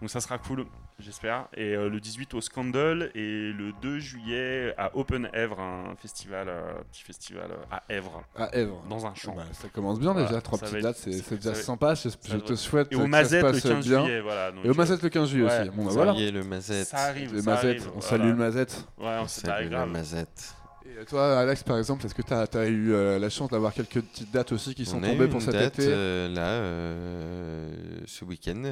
Donc 0.00 0.08
ça 0.10 0.20
sera 0.20 0.38
cool, 0.38 0.66
j'espère. 1.00 1.46
Et 1.56 1.74
euh, 1.74 1.88
le 1.88 2.00
18 2.00 2.34
au 2.34 2.40
Scandal 2.40 3.10
et 3.14 3.52
le 3.52 3.72
2 3.82 3.98
juillet 3.98 4.74
à 4.78 4.96
Open 4.96 5.28
Èvre, 5.32 5.60
un 5.60 5.94
festival, 5.96 6.48
euh, 6.48 6.72
petit 6.92 7.02
festival 7.02 7.50
euh, 7.50 7.56
à 7.74 7.82
Èvre, 7.88 8.22
À 8.36 8.54
Èvres. 8.56 8.82
dans 8.88 9.06
un 9.06 9.14
champ. 9.14 9.34
Bah, 9.34 9.44
ça 9.52 9.68
commence 9.68 9.98
bien 9.98 10.12
Voilà, 10.12 10.28
déjà, 10.28 10.40
trois 10.40 10.58
ça 10.58 10.66
petites 10.66 10.78
être- 10.78 10.82
dates, 10.84 10.96
c'est 10.96 11.34
déjà 11.36 11.54
sympa. 11.54 11.94
Je, 11.94 12.08
te 12.38 12.54
souhaite 12.54 12.88
Et 12.92 12.96
que 12.96 13.00
au 13.00 13.02
ça 13.02 13.08
Mazette 13.08 13.40
se 13.40 13.46
le 13.46 13.52
passe 13.52 13.62
15 13.62 13.86
bien. 13.88 14.04
juillet, 14.04 14.20
voilà. 14.20 14.52
donc, 14.52 14.64
Et 14.64 14.70
au 14.70 14.74
Mazette 14.74 15.02
le 15.02 15.08
15 15.08 15.28
juillet 15.28 15.46
ouais, 15.46 15.60
aussi. 15.60 15.70
Bon 15.70 15.84
bah 15.84 15.90
ça 15.90 15.96
voilà. 15.96 16.14
Ça 16.14 16.30
le 16.30 16.44
Mazette. 16.44 16.94
Arrive, 16.94 17.40
ça 17.40 17.52
arrive, 17.54 17.82
on 17.88 17.90
voilà. 18.00 18.00
salue 18.08 18.28
le 18.28 18.36
Mazette. 18.36 18.84
Ouais, 18.98 19.16
on 19.20 19.26
salue 19.28 19.68
grave. 19.70 19.88
Mazette. 19.88 20.54
Et 21.00 21.04
toi, 21.04 21.38
Alex, 21.38 21.62
par 21.62 21.78
exemple, 21.78 22.04
est-ce 22.04 22.14
que 22.14 22.20
tu 22.22 22.34
as, 22.34 22.66
eu 22.66 22.92
euh, 22.92 23.18
la 23.18 23.30
chance 23.30 23.48
d'avoir 23.48 23.72
quelques 23.72 24.00
petites 24.02 24.30
dates 24.32 24.52
aussi 24.52 24.74
qui 24.74 24.84
sont 24.84 24.98
On 24.98 25.00
tombées 25.00 25.28
pour 25.28 25.40
cet 25.40 25.52
date, 25.54 25.78
été? 25.78 25.88
là, 26.28 26.60
ce 28.06 28.24
week-end. 28.24 28.62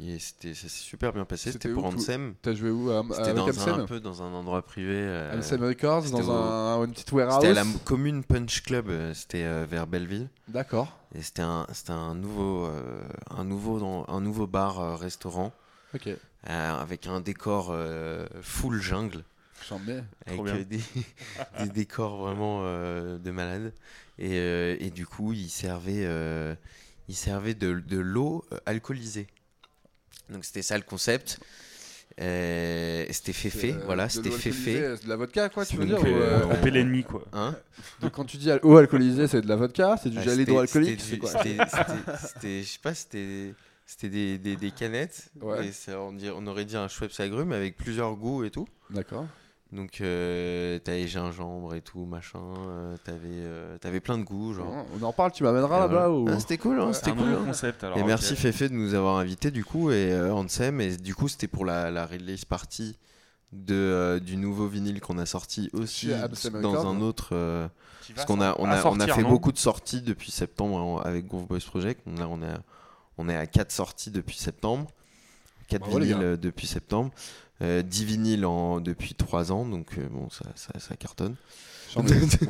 Et 0.00 0.18
c'était, 0.18 0.54
ça 0.54 0.62
s'est 0.62 0.82
super 0.82 1.12
bien 1.12 1.24
passé. 1.24 1.50
C'était 1.50 1.68
pour 1.70 1.84
Ansem. 1.84 2.34
T'as 2.42 2.54
joué 2.54 2.70
où 2.70 2.90
à, 2.90 3.02
C'était 3.16 3.34
dans 3.34 3.46
un, 3.46 3.48
Amsem 3.50 3.80
un 3.80 3.86
peu 3.86 3.98
dans 4.00 4.22
un 4.22 4.32
endroit 4.32 4.62
privé. 4.62 4.94
euh, 4.94 5.34
Amsem 5.34 5.62
Records, 5.64 6.10
dans 6.10 6.30
un, 6.30 6.84
une 6.84 6.92
petite 6.92 7.10
warehouse 7.12 7.34
C'était 7.44 7.58
à 7.58 7.64
la 7.64 7.70
commune 7.84 8.22
Punch 8.22 8.62
Club. 8.62 8.88
euh, 8.90 9.12
C'était 9.14 9.42
euh, 9.44 9.66
vers 9.68 9.86
Belleville. 9.88 10.28
D'accord. 10.46 10.96
Et 11.14 11.22
c'était 11.22 11.42
un, 11.42 11.66
c'était 11.72 11.90
un 11.92 12.14
nouveau, 12.14 12.66
euh, 12.66 13.02
un 13.30 13.44
nouveau, 13.44 14.04
un 14.08 14.20
nouveau 14.20 14.46
bar 14.46 14.98
restaurant 15.00 15.52
Ok. 15.94 16.08
avec 16.44 17.06
un 17.06 17.20
décor 17.20 17.74
full 18.42 18.80
jungle. 18.80 19.24
J'en 19.68 19.80
mets. 19.80 20.04
avec 20.26 20.42
bien. 20.42 20.54
des, 20.62 20.80
des 21.64 21.68
décors 21.70 22.18
vraiment 22.18 22.62
de 22.62 23.30
malade. 23.30 23.72
Et, 24.18 24.36
et 24.86 24.90
du 24.90 25.06
coup, 25.06 25.32
il 25.32 25.48
servait, 25.48 26.06
il 27.08 27.14
servait 27.16 27.54
de, 27.54 27.72
de 27.80 27.98
l'eau 27.98 28.44
alcoolisée. 28.66 29.26
Donc 30.30 30.44
c'était 30.44 30.62
ça 30.62 30.76
le 30.76 30.84
concept. 30.84 31.38
Euh, 32.20 33.06
c'était 33.10 33.32
féfé, 33.32 33.74
Euh, 33.74 33.82
voilà, 33.84 34.08
c'était 34.08 34.30
féfé. 34.30 34.76
alcoolisée, 34.78 34.96
C'est 34.96 35.04
de 35.04 35.08
la 35.08 35.16
vodka, 35.16 35.48
quoi, 35.50 35.64
tu 35.64 35.76
veux 35.76 35.86
Donc, 35.86 36.04
dire 36.04 36.16
euh, 36.16 36.20
euh, 36.20 36.40
Tromper 36.40 36.70
l'ennemi, 36.72 37.04
quoi. 37.04 37.22
Hein 37.32 37.54
de- 38.00 38.08
Quand 38.08 38.24
tu 38.24 38.38
dis 38.38 38.50
eau 38.62 38.76
alcoolisée, 38.76 39.28
c'est 39.28 39.40
de 39.40 39.46
la 39.48 39.54
vodka 39.54 39.96
C'est 40.02 40.08
du 40.10 40.18
Ah, 40.18 40.22
gel 40.24 40.40
hydroalcoolique 40.40 41.00
c'était 41.00 41.10
C'est 41.10 41.18
quoi 41.18 41.30
c'était- 41.30 42.60
Je 42.62 42.66
sais 42.66 42.78
pas, 42.82 42.94
c'était 42.94 43.54
c'était 43.86 44.08
des, 44.08 44.36
des, 44.38 44.56
des 44.56 44.70
canettes. 44.72 45.30
Ouais. 45.40 45.68
Et 45.68 45.72
ça, 45.72 46.00
on, 46.00 46.12
dirait- 46.12 46.34
on 46.36 46.46
aurait 46.48 46.64
dit 46.64 46.76
un 46.76 46.88
Schweppes 46.88 47.18
agrumes 47.20 47.52
avec 47.52 47.76
plusieurs 47.76 48.14
goûts 48.16 48.42
et 48.44 48.50
tout. 48.50 48.66
D'accord. 48.90 49.26
Donc 49.70 50.00
euh, 50.00 50.78
t'avais 50.78 51.06
gingembre 51.06 51.74
et 51.74 51.82
tout, 51.82 52.06
machin. 52.06 52.40
euh, 52.68 52.96
t'avais 53.04 53.18
euh, 53.28 53.76
t'avais 53.78 54.00
plein 54.00 54.16
de 54.16 54.24
goûts, 54.24 54.54
genre. 54.54 54.86
On 54.98 55.04
en 55.04 55.12
parle, 55.12 55.32
tu 55.32 55.42
m'amèneras 55.42 55.80
là-bas 55.80 56.08
voilà. 56.08 56.10
ou... 56.10 56.26
Ah, 56.30 56.40
c'était 56.40 56.56
cool, 56.56 56.80
hein, 56.80 56.92
c'était 56.94 57.12
cool. 57.12 57.28
hein. 57.28 57.42
concept. 57.44 57.84
Alors, 57.84 57.98
Et 57.98 58.02
merci 58.02 58.34
Féfé 58.34 58.70
de 58.70 58.74
nous 58.74 58.94
avoir 58.94 59.16
invités 59.18 59.50
du 59.50 59.64
coup 59.66 59.90
et 59.90 60.10
euh, 60.12 60.32
Ansem 60.32 60.80
et 60.80 60.96
du 60.96 61.14
coup 61.14 61.28
c'était 61.28 61.48
pour 61.48 61.66
la, 61.66 61.90
la 61.90 62.06
release 62.06 62.46
party 62.46 62.96
de 63.52 63.74
euh, 63.74 64.20
du 64.20 64.36
nouveau 64.38 64.68
vinyle 64.68 65.00
qu'on 65.00 65.18
a 65.18 65.26
sorti 65.26 65.68
aussi 65.74 66.10
dans 66.62 66.86
un 66.86 67.00
autre 67.02 67.30
euh, 67.32 67.68
Qui 68.02 68.12
va 68.12 68.16
parce 68.16 68.26
qu'on 68.26 68.40
a 68.40 68.54
on 68.58 68.66
a, 68.70 68.82
on 68.86 69.00
a 69.00 69.06
fait 69.06 69.22
non? 69.22 69.28
beaucoup 69.30 69.52
de 69.52 69.58
sorties 69.58 70.00
depuis 70.02 70.30
septembre 70.30 71.02
avec 71.06 71.26
Groove 71.26 71.46
Boys 71.46 71.60
Project 71.66 72.00
là 72.06 72.26
on 72.28 72.40
est 72.42 72.46
à- 72.48 72.62
on 73.18 73.28
est 73.28 73.36
à 73.36 73.46
4 73.46 73.70
sorties 73.72 74.10
depuis 74.10 74.36
septembre 74.38 74.86
4 75.68 75.80
Bravo, 75.80 75.98
les 75.98 76.06
vinyles 76.14 76.36
depuis 76.38 76.66
septembre 76.66 77.10
euh, 77.62 77.82
10 77.82 78.04
vinyles 78.04 78.46
en, 78.46 78.80
depuis 78.80 79.14
3 79.14 79.52
ans 79.52 79.64
donc 79.66 79.86
euh, 79.98 80.02
bon 80.10 80.28
ça, 80.30 80.44
ça, 80.54 80.78
ça 80.78 80.94
cartonne. 80.96 81.34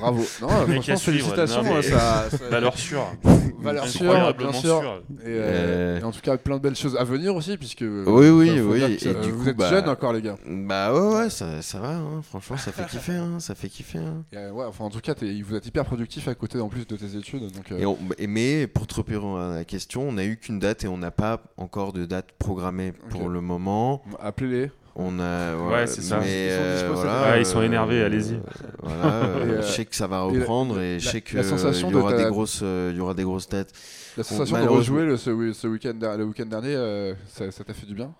Bravo. 0.01 0.19
Non, 0.43 0.49
franchement, 0.49 0.97
félicitations. 0.97 1.63
non, 1.63 1.75
mais- 1.77 1.83
ça, 1.83 2.29
ça- 2.31 2.49
Valeur 2.51 2.77
sûre. 2.77 3.07
Valeur 3.61 3.87
sûre, 3.87 4.03
Incroyablement 4.11 4.51
bien 4.51 4.61
sûr. 4.61 4.81
sûre. 4.81 5.03
Et, 5.21 5.27
euh, 5.27 5.97
Euh, 5.99 6.01
et 6.01 6.03
en 6.03 6.11
tout 6.11 6.21
cas, 6.21 6.37
plein 6.37 6.57
de 6.57 6.61
belles 6.63 6.75
choses 6.75 6.97
à 6.97 7.05
venir 7.05 7.37
aussi, 7.37 7.57
puisque. 7.57 7.83
Oui, 7.83 8.29
oui, 8.31 8.61
oui, 8.61 8.83
et 8.83 8.97
du 8.97 9.31
vous 9.31 9.43
coup, 9.45 9.49
êtes 9.49 9.57
bah- 9.57 9.71
jeunes 9.71 9.89
encore, 9.89 10.13
les 10.13 10.23
gars. 10.23 10.35
bah 10.45 10.93
ouais 10.93 11.15
ouais 11.17 11.31
ça, 11.31 11.63
ça 11.63 11.79
va 11.79 11.91
hein, 11.97 12.21
franchement 12.23 12.57
ça 12.57 12.73
fait 12.73 12.87
kiffer 12.89 13.13
hein, 13.15 13.39
ça 13.39 13.55
fait 13.55 13.69
kiffer 13.69 13.99
hein. 13.99 14.25
Et, 14.33 14.37
euh, 14.39 14.51
ouais, 14.51 14.65
enfin, 14.67 14.85
en 14.85 14.91
tout 14.91 15.01
cas, 15.01 15.15
vous 15.45 15.55
êtes 15.55 15.67
hyper 15.67 15.85
productif 15.85 16.27
à 16.27 16.35
côté 16.35 16.59
en 16.61 16.69
plus 16.69 16.85
de 16.87 16.97
tes 16.97 17.17
études. 17.17 17.53
Donc, 17.53 17.71
euh, 17.71 17.79
Et 17.79 17.87
on- 17.87 17.99
et 18.19 18.27
mais 18.27 18.67
pour 18.67 18.89
te 18.89 18.95
répondre 18.97 19.39
à 19.39 19.55
la 19.55 19.65
question, 19.65 20.03
on 20.09 20.13
n'a 20.13 20.25
eu 20.25 20.37
qu'une 20.37 20.59
date 20.59 20.83
et 20.85 20.89
on 20.89 20.99
n'a 20.99 21.13
pas 21.13 21.41
encore 21.57 21.93
de 21.93 22.07
date 22.07 22.33
programmée 22.41 22.91
pour 23.11 23.29
le 23.29 23.41
moment. 23.41 24.03
appelez-les. 24.21 24.73
On 25.01 25.21
a 25.21 25.57
Ouais, 25.57 25.87
c'est 25.87 26.03
ça. 26.03 26.19
Mais 26.19 26.47
Ils 26.47 26.51
sont 26.51 26.57
euh, 26.61 26.91
voilà. 26.93 27.31
Ouais, 27.31 27.41
ils 27.43 27.47
sont 27.47 27.63
énervés, 27.63 28.03
allez-y. 28.03 28.35
euh, 28.35 28.41
Voilà, 28.83 29.15
euh, 29.25 29.63
je 29.63 29.67
sais 29.69 29.85
que 29.85 29.95
ça 29.95 30.09
va 30.09 30.17
et 30.17 30.35
la- 30.35 30.41
reprendre 30.41 30.81
et, 30.81 30.99
je 30.99 31.09
sais 31.09 31.21
que 31.21 31.37
la 31.37 31.43
euh, 31.45 31.49
sensation 31.49 31.89
il 31.89 31.93
y 31.93 31.97
aura 31.97 32.11
ta- 32.11 32.25
des 32.25 32.29
grosses, 32.31 32.61
euh, 32.63 32.91
il 32.93 32.97
y 32.99 33.01
aura 33.01 33.15
des 33.15 33.23
grosses 33.23 33.49
dates. 33.49 33.73
La 34.17 34.25
sensation 34.25 34.61
de 34.61 34.69
rejouer 34.69 35.05
le, 35.05 35.17
ce, 35.17 35.31
week-end, 35.31 35.95
le 36.17 36.25
week-end 36.25 36.47
dernier, 36.47 36.75
euh, 36.75 37.15
ça 37.29 37.51
ça 37.53 37.63
t'a 37.63 37.75
fait 37.75 37.87
du 37.87 37.95
bien? 37.95 38.13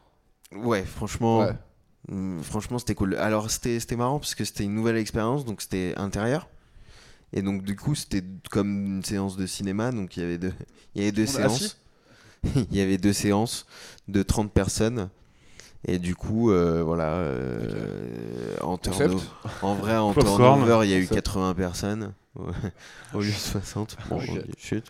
Ouais, 0.55 0.85
franchement, 0.85 1.41
Ouais. 1.41 1.53
mm, 2.09 2.41
franchement 2.43 2.79
c'était 2.79 2.95
cool. 2.95 3.17
Alors 3.17 3.51
c'était 3.51 3.81
c'était 3.81 3.97
marrant 3.97 4.21
parce 4.21 4.37
que 4.37 4.45
c'était 4.45 4.63
une 4.65 4.75
nouvelle 4.75 4.97
expérience, 4.99 5.45
donc 5.45 5.61
c'était 5.63 5.95
intérieur. 5.97 6.49
Et 7.33 7.43
donc 7.43 7.65
du 7.65 7.75
coup 7.75 7.97
c'était 7.97 8.23
comme 8.53 8.87
une 8.87 9.03
séance 9.05 9.37
de 9.37 9.47
cinéma, 9.47 9.91
donc 9.91 10.17
il 10.17 10.23
y 10.23 10.27
avait 10.27 10.39
deux, 10.39 10.53
il 10.95 11.01
y 11.03 11.05
avait 11.05 11.13
deux 11.13 11.27
Tout 11.27 11.39
le 11.39 11.43
monde 11.49 11.51
séances. 11.59 11.79
il 12.71 12.77
y 12.77 12.81
avait 12.81 12.99
deux 12.99 13.13
séances 13.13 13.67
de 14.07 14.23
30 14.23 14.53
personnes. 14.53 15.11
Et 15.87 15.99
du 15.99 16.17
coup, 16.17 16.51
euh, 16.51 16.83
voilà, 16.83 17.11
euh, 17.13 18.57
en, 18.63 18.77
Concept. 18.77 19.11
turno- 19.11 19.23
en 19.63 19.75
vrai, 19.75 19.97
en 19.97 20.13
turnover, 20.13 20.81
il 20.85 20.91
y 20.91 20.95
a 20.95 20.99
eu 20.99 21.07
Concept. 21.07 21.27
80 21.27 21.55
personnes 21.55 22.15
ouais, 22.37 22.53
au 23.15 23.21
lieu 23.21 23.27
de 23.29 23.33
60. 23.33 23.97
Bon, 24.09 24.17
Ok. 24.17 24.41
chut. 24.59 24.85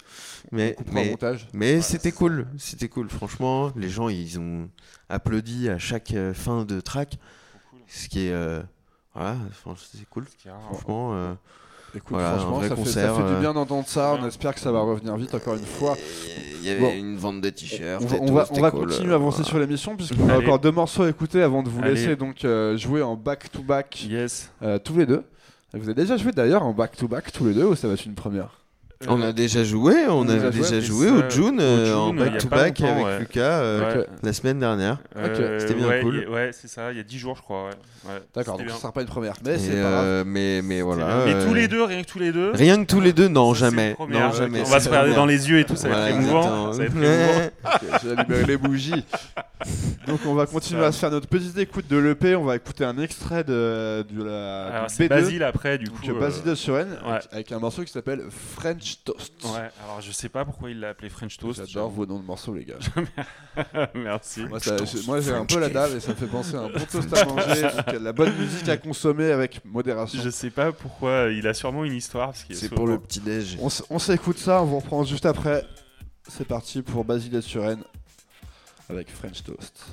Mais, 0.51 0.77
mais, 0.91 1.15
mais 1.53 1.81
c'était 1.83 2.13
cool, 2.13 2.47
c'était 2.57 2.89
cool. 2.89 3.11
Franchement, 3.11 3.71
les 3.77 3.91
gens, 3.91 4.09
ils 4.09 4.41
ont 4.41 4.71
applaudi 5.11 5.69
à 5.69 5.79
chaque 5.79 6.15
euh, 6.15 6.33
fin 6.33 6.65
de 6.65 6.81
track, 6.81 7.19
ce 7.87 8.09
qui 8.09 8.27
est, 8.27 8.33
euh, 8.33 8.63
voilà, 9.15 9.37
franchement, 9.53 9.85
c'est 9.95 10.09
cool. 10.09 10.27
Franchement, 10.71 11.15
euh, 11.15 11.35
Écoute, 11.95 12.09
Voilà, 12.11 12.35
un 12.35 12.39
franchement, 12.39 12.57
vrai 12.59 12.69
ça, 12.69 12.77
fait, 12.77 12.83
concert, 12.83 13.15
ça 13.15 13.23
fait 13.23 13.29
du 13.29 13.35
euh. 13.37 13.41
bien 13.41 13.55
d'entendre 13.55 13.87
ça. 13.89 14.19
On 14.21 14.27
espère 14.27 14.55
que 14.55 14.61
ça 14.61 14.71
va 14.71 14.81
revenir 14.81 15.17
vite 15.17 15.35
encore 15.35 15.55
une 15.55 15.65
fois. 15.65 15.97
Il 16.61 16.67
y 16.67 16.71
avait 16.71 16.81
Bon. 16.81 16.93
une 16.95 17.17
vente 17.17 17.41
de 17.41 17.49
t-shirts. 17.51 18.03
On 18.03 18.07
va, 18.07 18.17
et 18.17 18.21
on 18.21 18.27
tout, 18.27 18.35
va, 18.35 18.45
c'était 18.45 18.59
on 18.59 18.63
va 18.63 18.71
cool, 18.71 18.87
continuer 18.89 19.13
à 19.13 19.15
avancer 19.17 19.43
sur 19.45 19.59
l'émission 19.59 19.97
puisqu'on 19.97 20.29
a 20.29 20.39
encore 20.39 20.59
deux 20.59 20.71
morceaux 20.73 21.05
à 21.05 21.09
écouter 21.09 21.43
avant 21.43 21.63
de 21.63 21.69
vous 21.71 21.81
Allez. 21.83 21.95
laisser 21.95 22.17
donc 22.17 22.45
euh, 22.45 22.77
jouer 22.77 23.01
en 23.03 23.17
back-to-back 23.17 24.05
Yes. 24.09 24.51
euh, 24.63 24.79
tous 24.79 24.97
les 24.99 25.07
deux. 25.07 25.23
Vous 25.73 25.85
avez 25.89 25.95
déjà 25.95 26.17
joué 26.17 26.33
d'ailleurs 26.33 26.63
en 26.63 26.73
back-to-back 26.73 27.33
tous 27.33 27.45
les 27.47 27.55
deux 27.55 27.65
ou 27.65 27.75
ça 27.75 27.89
va 27.89 27.95
être 27.95 28.05
une 28.07 28.15
première? 28.15 28.58
On 29.07 29.23
a 29.23 29.33
déjà 29.33 29.63
joué, 29.63 29.95
on, 30.09 30.23
On 30.23 30.29
a 30.29 30.33
a 30.33 30.51
déjà 30.51 30.51
déjà 30.51 30.81
joué, 30.81 31.09
au 31.09 31.21
ça- 31.21 31.29
June 31.29 31.59
euh, 31.61 31.95
en 31.95 32.09
June, 32.11 32.21
a 32.21 32.25
pas 32.25 32.31
back-to-back 32.33 32.81
avec 32.81 33.05
ouais. 33.05 33.19
Lucas 33.21 33.43
euh, 33.43 34.05
la 34.25 34.33
semaine 34.33 34.59
dernière. 34.59 34.99
Euh, 35.17 35.61
C'était 35.61 35.75
bien 35.75 35.87
ouais, 35.87 36.01
cool. 36.03 36.25
y- 36.25 36.27
Ouais, 36.27 36.51
c'est 36.53 36.67
ça, 36.67 36.91
il 36.91 36.97
y 36.97 37.01
a 37.01 37.05
10 37.05 37.17
jours, 37.17 37.37
je 37.37 37.43
crois. 37.43 37.67
Ouais. 37.67 37.71
Ouais, 38.09 38.21
D'accord, 38.35 38.57
donc 38.57 38.67
bien. 38.67 38.75
ce 38.75 38.81
sera 38.81 38.91
pas 38.93 39.03
une 39.03 39.07
première. 39.07 39.35
Mais 39.45 39.57
c'est 39.59 39.71
euh, 39.73 40.25
mais, 40.27 40.83
voilà. 40.83 41.23
Mais 41.27 41.35
euh, 41.35 41.47
tous 41.47 41.55
les 41.55 41.69
deux, 41.69 41.85
rien 41.85 42.03
que 42.03 42.09
tous 42.09 42.19
les 42.19 42.33
deux. 42.33 42.51
Rien 42.55 42.83
que 42.85 42.91
tous 42.91 43.01
les 43.01 43.13
deux, 43.13 43.29
non, 43.29 43.55
ça, 43.55 43.71
jamais. 43.71 43.95
Non, 44.01 44.33
jamais. 44.33 44.63
On 44.63 44.69
va 44.71 44.81
se 44.81 44.89
regarder 44.89 45.15
dans 45.15 45.27
les 45.27 45.49
yeux 45.49 45.61
et 45.61 45.65
tout, 45.65 45.77
ça 45.77 45.89
va 45.89 46.09
être 46.11 46.17
émouvant. 46.17 46.73
Ça 46.73 46.83
J'ai 48.03 48.11
allumé 48.19 48.45
les 48.49 48.57
bougies. 48.57 49.05
Donc 50.07 50.21
on 50.27 50.35
va 50.35 50.47
continuer 50.47 50.83
Ça. 50.83 50.87
à 50.89 50.93
se 50.93 50.99
faire 51.01 51.11
notre 51.11 51.27
petite 51.27 51.57
écoute 51.59 51.87
de 51.89 51.99
l'EP. 51.99 52.35
On 52.37 52.45
va 52.45 52.57
écouter 52.57 52.85
un 52.85 52.99
extrait 52.99 53.45
de, 53.45 54.05
la 54.17 54.87
c'est 54.89 55.05
B2. 55.07 55.09
Basile 55.09 55.43
après, 55.43 55.79
du 55.79 55.91
coup. 55.91 55.99
euh, 56.09 56.19
Basile 56.19 56.45
de 56.45 56.55
Suren 56.55 56.89
avec 57.33 57.53
un 57.53 57.59
morceau 57.59 57.83
qui 57.83 57.93
s'appelle 57.93 58.23
French 58.57 58.88
Toast. 59.05 59.33
Ouais, 59.45 59.71
alors 59.85 60.01
je 60.01 60.11
sais 60.13 60.29
pas 60.29 60.45
pourquoi 60.45 60.71
il 60.71 60.81
l'a 60.81 60.91
appelé 60.91 61.09
French 61.09 61.37
Toast. 61.37 61.65
J'adore 61.67 61.91
vos 61.91 62.07
noms 62.07 62.19
de 62.19 62.25
morceaux 62.25 62.55
les 62.55 62.65
gars. 62.65 62.79
Merci. 63.95 64.45
Moi, 64.45 64.59
j'ai- 64.59 65.07
moi, 65.07 65.21
j'ai 65.21 65.33
un 65.33 65.45
peu 65.45 65.59
la 65.59 65.69
dalle 65.69 65.97
et 65.97 66.01
ça 66.01 66.11
me 66.11 66.15
fait 66.17 66.27
penser 66.27 66.55
à 66.57 66.61
un 66.61 66.69
bon 66.71 66.85
toast 66.91 67.13
à 67.17 67.25
manger, 67.25 67.69
la 68.01 68.13
bonne 68.13 68.35
musique 68.37 68.69
à 68.69 68.77
consommer 68.79 69.31
avec 69.33 69.65
modération. 69.65 70.21
Je 70.23 70.31
sais 70.31 70.51
pas 70.51 70.73
pourquoi, 70.73 71.29
il 71.31 71.47
a 71.47 71.55
sûrement 71.55 71.85
une 71.85 71.95
histoire. 71.95 72.29
parce 72.29 72.45
qu'il 72.45 72.57
est 72.57 72.59
C'est 72.59 72.69
pour 72.69 72.87
le 72.87 72.99
petit-déj. 72.99 73.59
On 73.91 73.99
s'écoute 73.99 74.39
ça, 74.39 74.63
on 74.63 74.67
vous 74.67 74.79
reprend 74.81 75.05
juste 75.05 75.27
après. 75.27 75.65
C'est 76.29 76.47
parti 76.47 76.83
pour 76.83 77.05
Basile 77.05 77.35
et 77.37 77.41
Suren 77.43 77.83
avec 78.91 79.11
French 79.11 79.43
Toast. 79.43 79.85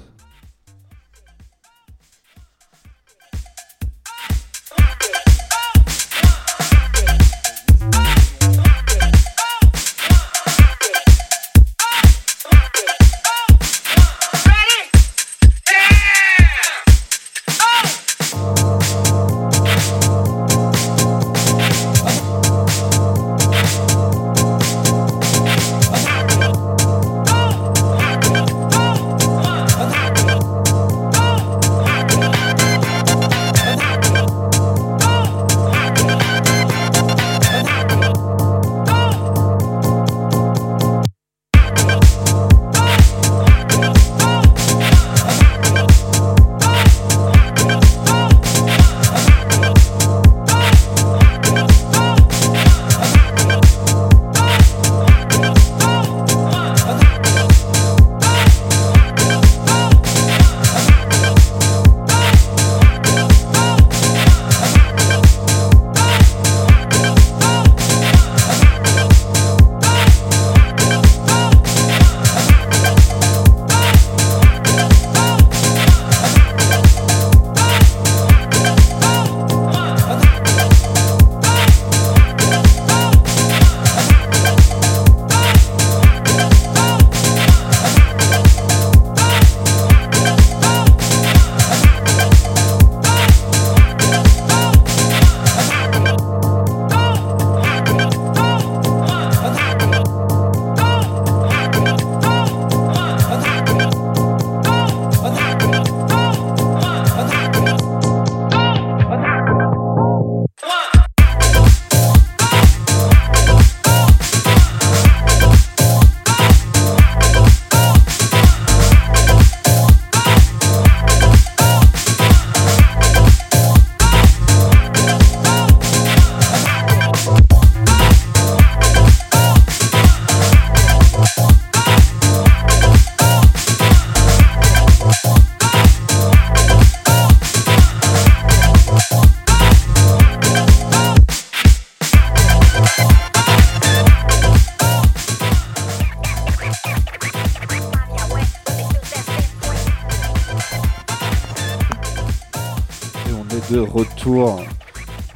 Retour 154.26 154.64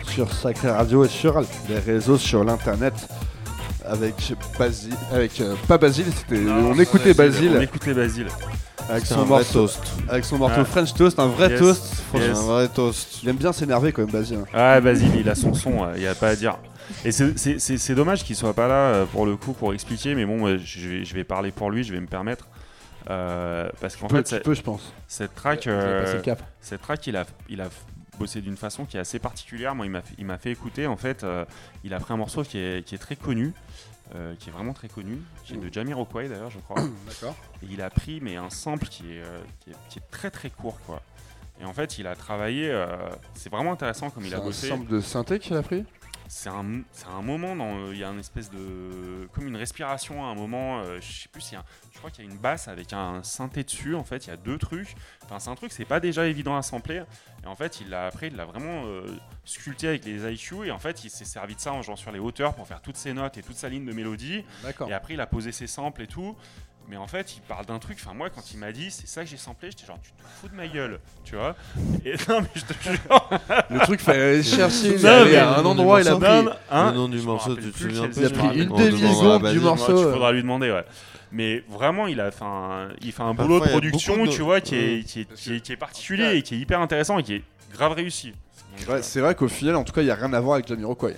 sur 0.07 0.31
Sacré 0.33 0.69
Radio 0.71 1.05
et 1.05 1.07
sur 1.07 1.39
les 1.69 1.77
réseaux, 1.79 2.17
sur 2.17 2.43
l'internet. 2.43 2.93
Avec 3.85 4.33
Basile, 4.59 4.93
avec 5.11 5.41
euh, 5.41 5.55
pas 5.67 5.77
Basile, 5.79 6.05
c'était 6.15 6.39
Non, 6.41 6.71
on 6.71 6.79
écoutait 6.79 7.11
On 7.11 7.15
Basile 7.17 7.59
écoutait 7.61 7.93
Basile. 7.93 8.27
avec 8.87 9.05
son 9.05 9.25
morceau, 9.25 9.61
toast. 9.61 9.79
avec 10.07 10.25
son 10.25 10.37
morceau 10.37 10.59
Ah. 10.61 10.65
French 10.65 10.93
Toast, 10.93 11.17
un 11.17 11.25
vrai 11.27 11.49
Yes. 11.51 11.59
toast. 11.59 11.83
C'est 11.85 12.03
Franchement, 12.03 12.27
Yes. 12.27 12.37
un 12.37 12.41
vrai 12.43 12.67
toast. 12.67 13.19
Il 13.23 13.29
aime 13.29 13.35
bien 13.37 13.51
s'énerver 13.51 13.91
quand 13.91 14.03
même 14.03 14.11
Basile. 14.11 14.39
Ah, 14.53 14.79
Basile, 14.79 15.15
il 15.19 15.27
a 15.29 15.33
son 15.33 15.53
son, 15.55 15.87
il 15.95 16.01
n'y 16.01 16.07
a 16.07 16.13
pas 16.13 16.29
à 16.29 16.35
dire. 16.35 16.57
Et 17.03 17.11
c'est- 17.11 17.35
c'est 17.37 17.59
c'est- 17.59 17.77
c'est 17.79 17.95
dommage 17.95 18.23
qu'il 18.23 18.35
soit 18.35 18.53
pas 18.53 18.67
là 18.67 18.73
euh, 18.75 19.05
pour 19.05 19.25
le 19.25 19.35
coup 19.37 19.53
pour 19.53 19.73
expliquer, 19.73 20.13
mais 20.13 20.25
bon, 20.25 20.37
moi, 20.37 20.57
je 20.57 20.87
vais, 20.89 21.05
je 21.05 21.13
vais 21.15 21.23
parler 21.23 21.49
pour 21.51 21.71
lui, 21.71 21.83
je 21.83 21.91
vais 21.93 21.99
me 21.99 22.07
permettre. 22.07 22.47
Euh, 23.09 23.69
parce 23.81 23.95
qu'en 23.95 24.07
Peu, 24.07 24.21
fait, 24.23 24.43
peux, 24.43 24.53
je 24.53 24.61
pense. 24.61 24.93
cette 25.07 25.33
track, 25.33 25.65
euh, 25.65 26.05
cette 26.61 26.81
track, 26.81 27.07
il 27.07 27.15
a, 27.17 27.25
il 27.49 27.59
a 27.61 27.69
bossé 28.19 28.41
d'une 28.41 28.57
façon 28.57 28.85
qui 28.85 28.97
est 28.97 28.99
assez 28.99 29.17
particulière. 29.17 29.73
Moi, 29.73 29.87
il 30.17 30.25
m'a 30.25 30.37
fait, 30.37 30.51
écouter. 30.51 30.85
En 30.85 30.97
fait, 30.97 31.23
euh, 31.23 31.45
il 31.83 31.93
a 31.93 31.99
pris 31.99 32.13
un 32.13 32.17
morceau 32.17 32.43
qui 32.43 32.59
est, 32.59 32.85
qui 32.85 32.93
est 32.93 32.99
très 32.99 33.15
connu, 33.15 33.53
euh, 34.13 34.35
qui 34.37 34.49
est 34.49 34.51
vraiment 34.51 34.73
très 34.73 34.89
connu, 34.89 35.17
qui 35.45 35.53
est 35.53 35.57
de 35.57 35.73
Jamiroquai 35.73 36.29
d'ailleurs, 36.29 36.51
je 36.51 36.59
crois. 36.59 36.81
D'accord. 37.07 37.35
Et 37.63 37.67
il 37.71 37.81
a 37.81 37.89
pris 37.89 38.19
mais 38.21 38.35
un 38.35 38.49
sample 38.51 38.85
qui 38.87 39.13
est, 39.13 39.23
euh, 39.23 39.39
qui 39.61 39.71
est, 39.71 39.75
qui 39.89 39.99
est 39.99 40.11
très 40.11 40.29
très 40.29 40.49
court, 40.51 40.79
quoi. 40.85 41.01
Et 41.61 41.65
en 41.65 41.73
fait, 41.73 41.97
il 41.97 42.07
a 42.07 42.15
travaillé. 42.15 42.73
c'est 43.33 43.49
vraiment 43.51 43.73
intéressant 43.73 44.09
comme 44.09 44.23
il 44.23 44.29
C'est 44.29 44.35
a 44.35 44.39
un 44.39 44.43
bossé. 44.43 44.67
sample 44.69 44.89
de 44.89 45.01
synthé 45.01 45.39
qu'il 45.39 45.55
a 45.57 45.61
pris? 45.61 45.83
C'est 46.31 46.49
un, 46.49 46.81
un 47.11 47.21
moment 47.23 47.55
dans. 47.55 47.75
euh, 47.87 47.89
Il 47.91 47.97
y 47.99 48.03
a 48.03 48.09
une 48.09 48.19
espèce 48.19 48.51
de. 48.51 49.27
Comme 49.33 49.47
une 49.47 49.55
respiration 49.55 50.23
à 50.23 50.27
un 50.27 50.35
moment. 50.35 50.79
euh, 50.81 50.99
je 51.01 51.23
sais 51.23 51.27
plus 51.29 51.53
Je 51.91 51.97
crois 51.97 52.11
qu'il 52.11 52.23
y 52.23 52.27
a 52.27 52.31
une 52.31 52.37
basse 52.37 52.67
avec 52.67 52.93
un 52.93 53.23
synthé 53.23 53.63
dessus. 53.63 53.95
En 53.95 54.03
fait, 54.03 54.27
il 54.27 54.29
y 54.29 54.33
a 54.33 54.37
deux 54.37 54.59
trucs. 54.59 54.95
Enfin, 55.25 55.39
c'est 55.39 55.49
un 55.49 55.55
truc, 55.55 55.71
c'est 55.71 55.85
pas 55.85 55.99
déjà 55.99 56.27
évident 56.27 56.55
à 56.55 56.61
sampler. 56.61 57.01
Et 57.43 57.47
en 57.47 57.55
fait, 57.55 57.81
il 57.81 57.89
l'a 57.89 58.05
après, 58.05 58.27
il 58.27 58.35
l'a 58.35 58.45
vraiment 58.45 58.83
euh, 58.85 59.07
sculpté 59.43 59.87
avec 59.87 60.05
les 60.05 60.31
IQ. 60.31 60.67
Et 60.67 60.71
en 60.71 60.77
fait, 60.79 61.03
il 61.03 61.09
s'est 61.09 61.25
servi 61.25 61.55
de 61.55 61.59
ça 61.61 61.73
en 61.73 61.81
jouant 61.81 61.95
sur 61.95 62.11
les 62.11 62.19
hauteurs 62.19 62.53
pour 62.53 62.67
faire 62.67 62.81
toutes 62.81 62.97
ses 62.97 63.13
notes 63.13 63.37
et 63.37 63.41
toute 63.41 63.55
sa 63.57 63.67
ligne 63.67 63.85
de 63.85 63.93
mélodie. 63.93 64.45
D'accord. 64.61 64.87
Et 64.87 64.93
après, 64.93 65.15
il 65.15 65.21
a 65.21 65.27
posé 65.27 65.51
ses 65.51 65.65
samples 65.67 66.03
et 66.03 66.07
tout. 66.07 66.35
Mais 66.89 66.97
en 66.97 67.05
fait, 67.05 67.35
il 67.37 67.41
parle 67.41 67.65
d'un 67.67 67.77
truc. 67.77 67.97
Enfin, 68.03 68.15
moi, 68.15 68.29
quand 68.31 68.51
il 68.51 68.57
m'a 68.57 68.71
dit, 68.71 68.89
c'est 68.89 69.07
ça 69.07 69.23
que 69.23 69.29
j'ai 69.29 69.37
samplé, 69.37 69.69
j'étais 69.69 69.85
genre, 69.85 69.99
tu 70.01 70.09
te 70.11 70.23
fous 70.41 70.47
de 70.49 70.55
ma 70.55 70.67
gueule, 70.67 70.99
tu 71.23 71.35
vois. 71.35 71.55
Et 72.03 72.13
non, 72.27 72.41
mais 72.41 72.47
je 72.55 72.61
te 72.65 72.73
jure. 72.81 73.29
Le 73.69 73.79
truc, 73.81 74.01
fallait 74.01 74.21
aller 74.33 74.43
chercher, 74.43 74.95
il 74.95 75.01
mais- 75.03 75.35
à 75.35 75.59
un 75.59 75.65
endroit, 75.65 76.01
il 76.01 76.07
a 76.07 76.11
Non, 76.13 76.19
pris. 76.19 76.49
Hein, 76.71 76.91
le 76.91 76.97
nom 76.97 77.07
du 77.07 77.21
morceau, 77.21 77.55
tu 77.55 77.71
te 77.71 77.77
souviens 77.77 78.09
Il 78.17 78.25
a 78.25 78.29
pris 78.31 78.59
une 78.63 78.69
demi-seconde 78.69 79.51
du 79.51 79.59
morceau. 79.59 79.97
Euh. 79.99 80.13
faudra 80.13 80.31
lui 80.31 80.41
demander, 80.41 80.71
ouais. 80.71 80.85
Mais 81.31 81.63
vraiment, 81.69 82.07
il 82.07 82.19
a 82.19 82.31
fait 82.31 82.43
un, 82.43 82.89
il 83.01 83.11
fait 83.11 83.21
un 83.21 83.35
Parfois, 83.35 83.45
boulot 83.45 83.59
de 83.59 83.65
il 83.65 83.71
production, 83.71 84.25
de- 84.25 84.31
tu 84.31 84.41
vois, 84.41 84.59
qui 84.61 84.75
est, 84.75 85.03
qui 85.05 85.21
est, 85.21 85.33
qui 85.35 85.53
est, 85.55 85.59
qui 85.59 85.71
est 85.71 85.77
particulier 85.77 86.37
et 86.37 86.41
qui 86.41 86.55
est 86.55 86.57
hyper 86.57 86.81
intéressant 86.81 87.19
et 87.19 87.23
qui 87.23 87.35
est 87.35 87.43
grave 87.71 87.91
réussi. 87.93 88.33
C'est 89.01 89.19
vrai 89.19 89.35
qu'au 89.35 89.47
final, 89.47 89.75
en 89.75 89.83
tout 89.83 89.93
cas, 89.93 90.01
il 90.01 90.05
n'y 90.05 90.11
a 90.11 90.15
rien 90.15 90.33
à 90.33 90.39
voir 90.39 90.55
avec 90.55 90.67
Jamiroquai. 90.67 91.17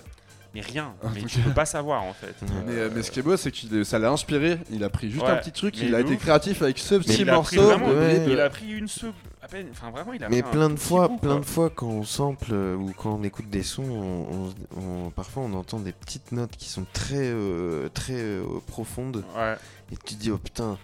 Mais 0.54 0.62
rien, 0.62 0.94
Ah, 1.04 1.08
mais 1.14 1.22
tu 1.24 1.40
peux 1.40 1.54
pas 1.54 1.66
savoir 1.66 2.04
en 2.04 2.14
fait. 2.14 2.36
Mais, 2.66 2.74
euh, 2.74 2.90
mais 2.94 3.04
ce 3.04 3.12
qui 3.12 3.20
est 3.20 3.24
beau, 3.24 3.38
c'est 3.38 3.52
que 3.52 3.84
ça 3.84 4.00
l'a 4.00 4.10
inspiré. 4.12 4.60
Il 4.72 4.84
a 4.84 4.90
pris 4.90 5.10
juste 5.10 5.24
Ouais, 5.24 5.30
un 5.32 5.38
petit 5.38 5.52
truc, 5.52 5.76
mais 5.80 5.88
il 5.88 5.96
a 5.96 6.02
été 6.02 6.14
ouf. 6.16 6.20
créatif 6.20 6.62
avec 6.62 6.78
ce 6.78 6.96
Mais 6.96 7.00
petit 7.02 7.22
il 7.22 7.30
a 7.30 7.40
pris 7.42 7.56
morceau. 7.58 7.70
vraiment- 7.70 7.88
de. 7.90 8.30
Il 8.32 8.40
a 8.40 8.50
pris 8.50 8.72
une 8.72 8.88
seconde, 8.88 9.14
à 9.42 9.48
peine, 9.48 9.68
enfin 9.72 9.90
vraiment, 9.92 10.14
il 10.14 10.24
a 10.24 10.30
Mais 10.30 10.44
plein 10.44 10.70
de 10.70 10.76
fois, 10.76 11.08
coup, 11.08 11.18
plein 11.18 11.32
quoi. 11.32 11.40
de 11.40 11.46
fois 11.46 11.70
quand 11.70 11.88
on 11.88 12.04
sample 12.04 12.50
euh, 12.52 12.76
ou 12.76 12.92
quand 12.98 13.14
on 13.20 13.24
écoute 13.24 13.50
des 13.50 13.64
sons, 13.64 13.84
on, 13.84 14.50
on- 14.78 15.06
on- 15.06 15.10
parfois 15.10 15.44
on 15.44 15.54
entend 15.54 15.80
des 15.80 15.94
petites 15.94 16.32
notes 16.32 16.56
qui 16.58 16.70
sont 16.70 16.86
très 16.94 17.16
euh, 17.18 17.88
très 17.94 18.14
euh, 18.20 18.44
profondes 18.68 19.24
Ouais. 19.38 19.56
et 19.92 19.96
tu 20.06 20.16
te 20.16 20.22
dis 20.22 20.32
oh 20.32 20.38
putain, 20.38 20.78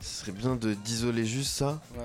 ce 0.00 0.20
serait 0.20 0.32
bien 0.32 0.54
de 0.54 0.74
d'isoler 0.74 1.24
juste 1.26 1.50
ça 1.52 1.80
Ouais. 1.96 2.04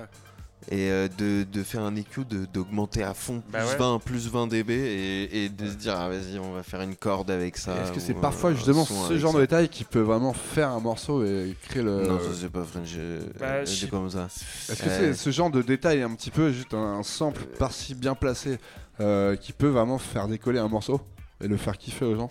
Et 0.70 0.90
euh, 0.90 1.08
de, 1.18 1.44
de 1.44 1.62
faire 1.62 1.82
un 1.82 1.94
EQ 1.96 2.24
de- 2.24 2.46
d'augmenter 2.46 3.02
à 3.02 3.12
fond 3.14 3.40
plus 3.40 3.52
Bah 3.52 3.66
ouais. 3.66 3.76
20 3.76 3.98
plus 3.98 4.28
20 4.28 4.46
dB 4.46 4.70
et, 4.72 5.44
et 5.44 5.48
de 5.48 5.66
se 5.68 5.74
dire 5.74 5.94
ah 5.96 6.08
vas-y 6.08 6.38
on 6.38 6.52
va 6.52 6.62
faire 6.62 6.80
une 6.80 6.96
corde 6.96 7.30
avec 7.30 7.56
ça. 7.56 7.74
Est-ce 7.82 7.92
que 7.92 8.00
c'est 8.00 8.14
parfois 8.14 8.54
justement 8.54 8.84
ce 8.84 9.18
genre 9.18 9.32
ça. 9.32 9.38
de 9.38 9.42
détail 9.42 9.68
qui 9.68 9.84
peut 9.84 10.00
vraiment 10.00 10.32
faire 10.32 10.70
un 10.70 10.80
morceau 10.80 11.24
et 11.24 11.54
créer 11.68 11.82
le. 11.82 12.06
Non 12.06 12.18
ça 12.18 12.30
c'est 12.40 12.50
pas 12.50 12.64
French, 12.64 12.88
euh, 12.96 13.20
Bah, 13.38 13.46
euh, 13.46 13.66
je 13.66 13.70
sais- 13.74 13.88
comme 13.88 14.08
ça. 14.10 14.26
Est-ce 14.26 14.82
que 14.82 14.88
Euh, 14.88 15.12
c'est 15.12 15.14
ce 15.14 15.30
genre 15.30 15.50
de 15.50 15.62
détail 15.62 16.02
un 16.02 16.14
petit 16.14 16.30
peu 16.30 16.50
juste 16.52 16.72
un 16.74 17.02
sample 17.02 17.44
par-ci 17.58 17.94
bien 17.94 18.14
placé 18.14 18.58
euh, 19.00 19.36
qui 19.36 19.52
peut 19.52 19.68
vraiment 19.68 19.98
faire 19.98 20.28
décoller 20.28 20.58
un 20.60 20.68
morceau 20.68 21.00
et 21.42 21.48
le 21.48 21.56
faire 21.56 21.76
kiffer 21.76 22.04
aux 22.06 22.16
gens? 22.16 22.30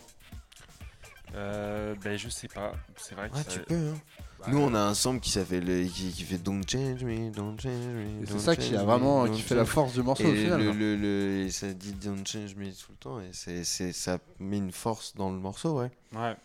Euh, 1.36 1.96
ben 2.04 2.17
je 2.17 2.30
sais 2.30 2.48
pas, 2.48 2.74
c'est 2.96 3.15
vrai 3.15 3.30
que 3.30 3.36
Ouais 3.36 3.41
ça- 3.43 3.50
tu 3.50 3.60
peux 3.62 3.74
hein. 3.76 3.93
Nous 4.47 4.58
on 4.60 4.73
a 4.73 4.79
un 4.79 4.93
sample 4.93 5.19
qui 5.21 5.29
s'appelle 5.32 5.69
euh, 5.69 5.84
qui, 5.88 6.12
qui 6.12 6.23
fait 6.23 6.38
Don't 6.38 6.62
Change 6.67 7.03
Me, 7.03 7.32
Don't 7.32 7.58
Change 7.60 7.73
Me. 7.73 8.25
C'est 8.25 8.39
ça 8.39 8.56
qui 8.56 8.75
a 8.75 8.79
me, 8.82 8.86
vraiment 8.86 9.27
qui 9.27 9.41
fait 9.41 9.56
la 9.56 9.65
force 9.65 9.93
du 9.93 10.03
morceau 10.03 10.23
et 10.23 10.32
au 10.32 10.36
final. 10.36 10.60
le, 10.62 10.71
le- 10.71 10.95
le- 10.97 11.45
et 11.45 11.49
ça 11.51 11.71
dit 11.73 11.93
Don't 11.93 12.25
Change 12.25 12.56
Me 12.56 12.65
tout 12.71 12.91
le 12.91 12.97
temps 12.97 13.19
et 13.19 13.29
c'est, 13.32 13.63
c'est, 13.63 13.93
ça 13.93 14.17
met 14.39 14.58
une 14.58 14.71
force 14.71 15.13
dans 15.15 15.32
le 15.32 15.38
morceau, 15.38 15.79
ouais. 15.79 15.91
Ouais. 16.13 16.36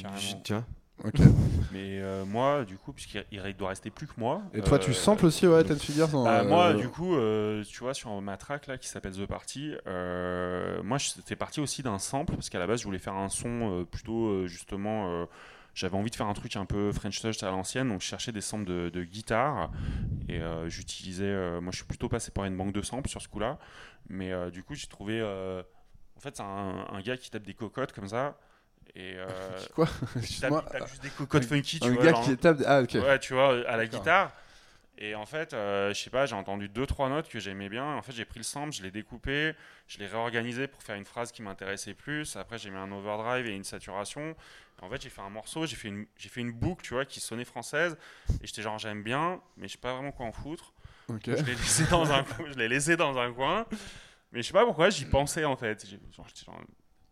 Carrément. 0.00 0.40
Tu 0.44 0.52
vois? 0.52 0.64
Ok. 1.04 1.14
Mais 1.72 1.98
euh, 2.00 2.24
moi, 2.26 2.64
du 2.66 2.76
coup, 2.76 2.92
puisqu'il 2.92 3.24
il 3.32 3.56
doit 3.56 3.70
rester 3.70 3.88
plus 3.88 4.06
que 4.06 4.12
moi. 4.18 4.42
Et 4.52 4.60
toi, 4.60 4.76
euh, 4.76 4.80
tu 4.80 4.92
samples 4.92 5.24
aussi, 5.24 5.46
ouais, 5.46 5.64
Ten 5.64 5.78
Figures 5.78 6.08
dans, 6.08 6.24
Bah, 6.24 6.40
euh, 6.40 6.48
moi, 6.48 6.74
du 6.74 6.88
coup, 6.88 7.14
euh, 7.16 7.64
tu 7.64 7.80
vois, 7.80 7.94
sur 7.94 8.20
ma 8.20 8.36
track 8.36 8.66
là 8.66 8.76
qui 8.76 8.86
s'appelle 8.88 9.12
The 9.14 9.24
Party, 9.26 9.72
euh, 9.86 10.82
moi, 10.82 10.98
c'était 10.98 11.36
parti 11.36 11.60
aussi 11.60 11.82
d'un 11.82 11.98
sample 11.98 12.34
parce 12.34 12.50
qu'à 12.50 12.58
la 12.58 12.66
base, 12.66 12.80
je 12.80 12.84
voulais 12.84 12.98
faire 12.98 13.14
un 13.14 13.30
son 13.30 13.48
euh, 13.80 13.84
plutôt 13.84 14.26
euh, 14.26 14.46
justement. 14.46 15.26
J'avais 15.74 15.96
envie 15.96 16.10
de 16.10 16.16
faire 16.16 16.26
un 16.26 16.34
truc 16.34 16.56
un 16.56 16.64
peu 16.64 16.92
French 16.92 17.20
touch 17.20 17.42
à 17.42 17.50
l'ancienne, 17.50 17.88
donc 17.88 18.00
je 18.02 18.06
cherchais 18.06 18.32
des 18.32 18.40
samples 18.40 18.64
de, 18.66 18.88
de 18.90 19.04
guitare 19.04 19.70
et 20.28 20.40
euh, 20.40 20.68
j'utilisais. 20.68 21.24
euh, 21.24 21.60
moi, 21.60 21.70
je 21.72 21.76
suis 21.76 21.86
plutôt 21.86 22.08
passé 22.08 22.30
par 22.30 22.44
une 22.44 22.56
banque 22.56 22.72
de 22.72 22.82
samples 22.82 23.08
sur 23.08 23.20
ce 23.22 23.28
coup-là, 23.28 23.58
mais 24.08 24.32
euh, 24.32 24.50
du 24.50 24.62
coup, 24.62 24.74
j'ai 24.74 24.86
trouvé. 24.86 25.20
en 25.22 26.20
fait, 26.20 26.36
c'est 26.36 26.42
un, 26.42 26.86
un 26.92 27.00
gars 27.00 27.16
qui 27.16 27.30
tape 27.30 27.44
des 27.44 27.54
cocottes 27.54 27.92
comme 27.92 28.08
ça 28.08 28.36
et 28.96 29.16
Quoi? 29.74 29.86
il 30.16 30.40
tape, 30.40 30.88
juste 30.88 31.02
des 31.02 31.10
cocottes 31.10 31.44
funky, 31.44 31.78
tu 31.80 31.86
Un 31.88 31.92
vois. 31.94 32.02
gars 32.04 32.10
genre- 32.10 32.24
qui 32.24 32.36
tape. 32.36 32.62
Ah, 32.66 32.82
ok. 32.82 32.94
Ouais, 32.94 33.18
tu 33.20 33.34
vois, 33.34 33.66
à 33.68 33.76
la 33.76 33.86
guitare. 33.86 34.32
Et 35.02 35.14
en 35.14 35.24
fait, 35.24 35.54
euh, 35.54 35.94
je 35.94 35.98
sais 35.98 36.10
pas, 36.10 36.26
j'ai 36.26 36.34
entendu 36.34 36.68
deux 36.68 36.86
trois 36.86 37.08
notes 37.08 37.28
que 37.28 37.40
j'aimais 37.40 37.70
bien. 37.70 37.84
En 37.96 38.02
fait, 38.02 38.12
j'ai 38.12 38.26
pris 38.26 38.38
le 38.38 38.44
sample, 38.44 38.72
je 38.72 38.82
l'ai 38.82 38.90
découpé, 38.90 39.54
je 39.88 39.98
l'ai 39.98 40.06
réorganisé 40.06 40.66
pour 40.68 40.82
faire 40.82 40.96
une 40.96 41.06
phrase 41.06 41.32
qui 41.32 41.40
m'intéressait 41.42 41.94
plus. 41.94 42.36
Après, 42.36 42.58
j'ai 42.58 42.70
mis 42.70 42.76
un 42.76 42.92
overdrive 42.92 43.46
et 43.46 43.56
une 43.56 43.64
saturation. 43.64 44.36
En 44.82 44.90
fait, 44.90 45.00
j'ai 45.00 45.08
fait 45.08 45.22
un 45.22 45.30
morceau, 45.30 45.64
j'ai 45.64 45.76
fait 45.76 45.88
une 45.88 46.06
j'ai 46.18 46.28
fait 46.28 46.42
une 46.42 46.52
boucle, 46.52 46.84
tu 46.84 46.92
vois, 46.94 47.06
qui 47.06 47.18
sonnait 47.20 47.46
française. 47.46 47.96
Et 48.42 48.46
j'étais 48.46 48.60
genre 48.62 48.78
j'aime 48.78 49.02
bien, 49.02 49.40
mais 49.56 49.68
je 49.68 49.72
sais 49.72 49.78
pas 49.78 49.94
vraiment 49.94 50.12
quoi 50.12 50.26
en 50.26 50.32
foutre. 50.32 50.74
Je 51.08 51.42
l'ai 51.44 51.54
laissé 51.54 51.86
dans 51.86 52.10
un 52.12 52.22
coin. 52.22 52.46
Je 52.50 52.58
l'ai 52.58 52.68
laissé 52.68 52.96
dans 52.96 53.18
un 53.18 53.32
coin. 53.32 53.66
Mais 54.32 54.42
je 54.42 54.46
sais 54.48 54.52
pas 54.52 54.64
pourquoi 54.66 54.90
j'y 54.90 55.06
pensais 55.06 55.44
en 55.46 55.56
fait. 55.56 55.86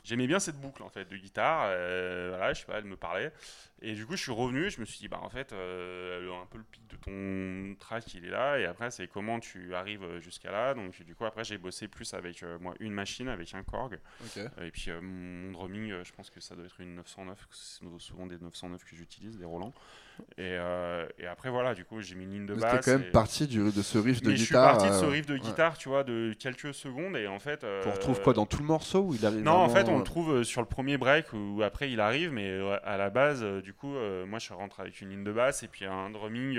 J'aimais 0.04 0.26
bien 0.26 0.38
cette 0.38 0.60
boucle 0.60 0.82
en 0.82 0.88
fait 0.88 1.04
de 1.06 1.16
guitare, 1.16 1.66
euh, 1.66 2.28
voilà, 2.30 2.52
je 2.54 2.60
sais 2.60 2.66
pas, 2.66 2.78
elle 2.78 2.84
me 2.84 2.96
parlait. 2.96 3.32
Et 3.80 3.94
du 3.94 4.06
coup, 4.06 4.16
je 4.16 4.22
suis 4.22 4.32
revenu, 4.32 4.70
je 4.70 4.80
me 4.80 4.84
suis 4.84 4.98
dit, 4.98 5.08
bah 5.08 5.20
en 5.22 5.28
fait, 5.28 5.52
euh, 5.52 6.28
un 6.42 6.46
peu 6.46 6.58
le 6.58 6.64
pic 6.64 6.82
de 6.88 6.96
ton 6.96 7.76
track, 7.78 8.12
il 8.14 8.24
est 8.24 8.30
là. 8.30 8.58
Et 8.58 8.64
après, 8.66 8.90
c'est 8.90 9.06
comment 9.06 9.38
tu 9.38 9.74
arrives 9.74 10.02
euh, 10.02 10.20
jusqu'à 10.20 10.50
là. 10.50 10.74
Donc, 10.74 11.00
du 11.04 11.14
coup, 11.14 11.24
après, 11.24 11.44
j'ai 11.44 11.58
bossé 11.58 11.86
plus 11.86 12.12
avec 12.14 12.42
euh, 12.42 12.58
moi 12.60 12.74
une 12.80 12.92
machine, 12.92 13.28
avec 13.28 13.54
un 13.54 13.62
Korg. 13.62 13.98
Et 14.60 14.70
puis, 14.72 14.86
euh, 14.88 15.00
mon 15.00 15.52
drumming, 15.52 16.02
je 16.02 16.12
pense 16.12 16.30
que 16.30 16.40
ça 16.40 16.56
doit 16.56 16.64
être 16.64 16.80
une 16.80 16.96
909, 16.96 17.36
parce 17.38 17.46
que 17.80 17.86
c'est 17.96 18.04
souvent 18.04 18.26
des 18.26 18.38
909 18.38 18.84
que 18.84 18.96
j'utilise, 18.96 19.38
des 19.38 19.44
Roland. 19.44 19.72
Et, 20.36 20.56
et 21.18 21.26
après, 21.26 21.48
voilà, 21.48 21.74
du 21.74 21.84
coup, 21.84 22.00
j'ai 22.00 22.16
mis 22.16 22.24
une 22.24 22.32
ligne 22.32 22.46
de 22.46 22.54
Mais 22.54 22.60
basse. 22.62 22.72
C'était 22.84 22.90
quand 22.92 22.98
même 22.98 23.08
et- 23.08 23.12
parti 23.12 23.46
du, 23.46 23.58
de 23.70 23.82
ce 23.82 23.98
riff 23.98 24.20
de 24.20 24.30
mais 24.30 24.36
je 24.36 24.38
suis 24.42 24.46
guitare. 24.48 24.76
parti 24.76 24.88
de 24.88 24.94
ce 24.94 25.04
riff 25.04 25.26
de 25.26 25.34
ouais. 25.34 25.38
guitare, 25.40 25.78
tu 25.78 25.88
vois, 25.88 26.02
de 26.02 26.34
quelques 26.36 26.74
secondes. 26.74 27.16
Et 27.16 27.28
en 27.28 27.38
fait. 27.38 27.62
Euh, 27.62 27.82
retrouve 27.86 28.20
quoi 28.22 28.32
dans 28.32 28.44
tout 28.46 28.58
le 28.58 28.64
morceau 28.64 29.02
où 29.02 29.14
il 29.14 29.24
arrive 29.24 29.42
non, 29.44 29.52
en 29.52 29.68
fait, 29.68 29.88
on 29.88 29.96
le 29.98 30.02
trouve 30.04 30.42
sur 30.42 30.60
le 30.60 30.66
premier 30.66 30.98
break 30.98 31.32
où 31.32 31.62
après 31.62 31.92
il 31.92 32.00
arrive, 32.00 32.32
mais 32.32 32.58
à 32.82 32.96
la 32.96 33.10
base, 33.10 33.44
du 33.68 33.74
coup, 33.74 33.96
euh, 33.96 34.24
moi 34.24 34.38
je 34.38 34.50
rentre 34.54 34.80
avec 34.80 35.02
une 35.02 35.10
ligne 35.10 35.24
de 35.24 35.30
basse 35.30 35.62
et 35.62 35.68
puis 35.68 35.84
un 35.84 36.08
drumming. 36.08 36.58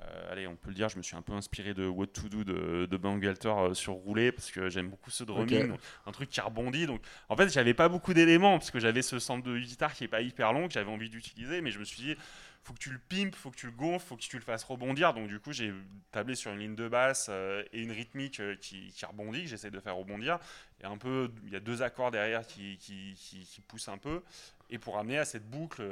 Euh, 0.00 0.32
allez, 0.32 0.46
on 0.46 0.54
peut 0.56 0.68
le 0.68 0.74
dire, 0.74 0.88
je 0.88 0.96
me 0.96 1.02
suis 1.02 1.16
un 1.16 1.22
peu 1.22 1.32
inspiré 1.32 1.74
de 1.74 1.86
What 1.86 2.08
to 2.08 2.28
Do 2.28 2.44
de, 2.44 2.86
de 2.86 2.96
Bangalter 2.96 3.48
euh, 3.48 3.74
sur 3.74 3.94
roulé 3.94 4.30
parce 4.32 4.50
que 4.50 4.68
j'aime 4.68 4.88
beaucoup 4.88 5.10
ce 5.10 5.24
drumming, 5.24 5.62
donc, 5.68 5.80
un 6.06 6.12
truc 6.12 6.28
qui 6.30 6.40
rebondit. 6.40 6.86
Donc, 6.86 7.00
en 7.28 7.36
fait, 7.36 7.48
j'avais 7.52 7.74
pas 7.74 7.88
beaucoup 7.88 8.14
d'éléments 8.14 8.58
parce 8.58 8.70
que 8.70 8.78
j'avais 8.78 9.02
ce 9.02 9.18
sample 9.18 9.48
de 9.48 9.58
guitare 9.58 9.92
qui 9.94 10.04
est 10.04 10.08
pas 10.08 10.20
hyper 10.20 10.52
long 10.52 10.68
que 10.68 10.74
j'avais 10.74 10.90
envie 10.90 11.10
d'utiliser, 11.10 11.60
mais 11.60 11.70
je 11.72 11.78
me 11.80 11.84
suis 11.84 12.00
dit, 12.02 12.16
faut 12.62 12.74
que 12.74 12.78
tu 12.78 12.90
le 12.90 12.98
pimpes, 13.08 13.34
faut 13.34 13.50
que 13.50 13.56
tu 13.56 13.66
le 13.66 13.72
gonfles, 13.72 14.06
faut 14.06 14.16
que 14.16 14.20
tu 14.22 14.36
le 14.36 14.42
fasses 14.42 14.62
rebondir. 14.64 15.14
Donc, 15.14 15.26
du 15.28 15.40
coup, 15.40 15.52
j'ai 15.52 15.72
tablé 16.12 16.34
sur 16.36 16.52
une 16.52 16.58
ligne 16.60 16.74
de 16.76 16.86
basse 16.88 17.26
euh, 17.30 17.64
et 17.72 17.80
une 17.82 17.92
rythmique 17.92 18.40
qui, 18.60 18.92
qui 18.92 19.04
rebondit, 19.06 19.42
que 19.44 19.48
j'essaie 19.48 19.70
de 19.70 19.80
faire 19.80 19.96
rebondir. 19.96 20.38
Et 20.80 20.84
un 20.86 20.96
peu, 20.98 21.30
il 21.46 21.52
y 21.52 21.56
a 21.56 21.60
deux 21.60 21.82
accords 21.82 22.10
derrière 22.12 22.46
qui, 22.46 22.76
qui, 22.78 23.14
qui- 23.16 23.44
qui 23.44 23.60
poussent 23.62 23.88
un 23.88 23.98
peu. 23.98 24.22
Et 24.70 24.78
pour 24.78 24.98
amener 24.98 25.18
à 25.18 25.24
cette 25.24 25.48
boucle. 25.48 25.82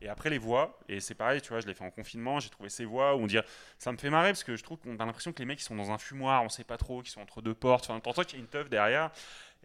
Et 0.00 0.08
après 0.08 0.30
les 0.30 0.38
voix, 0.38 0.78
et 0.88 1.00
c'est 1.00 1.14
pareil, 1.14 1.40
tu 1.40 1.48
vois, 1.50 1.60
je 1.60 1.66
l'ai 1.66 1.74
fait 1.74 1.84
en 1.84 1.90
confinement, 1.90 2.38
j'ai 2.40 2.50
trouvé 2.50 2.68
ces 2.68 2.84
voix 2.84 3.14
où 3.16 3.20
on 3.20 3.26
dirait, 3.26 3.44
ça 3.78 3.92
me 3.92 3.96
fait 3.96 4.10
marrer 4.10 4.28
parce 4.30 4.44
que 4.44 4.54
je 4.56 4.62
trouve 4.62 4.78
qu'on 4.78 4.94
a 4.98 5.04
l'impression 5.06 5.32
que 5.32 5.38
les 5.38 5.44
mecs 5.46 5.60
ils 5.60 5.64
sont 5.64 5.74
dans 5.76 5.90
un 5.90 5.98
fumoir, 5.98 6.42
on 6.42 6.48
sait 6.48 6.64
pas 6.64 6.76
trop, 6.76 7.02
qu'ils 7.02 7.12
sont 7.12 7.20
entre 7.20 7.40
deux 7.42 7.54
portes, 7.54 7.84
enfin, 7.88 7.98
t'entends 8.00 8.22
qu'il 8.22 8.38
y 8.38 8.40
a 8.40 8.44
une 8.44 8.48
teuf 8.50 8.68
derrière, 8.68 9.10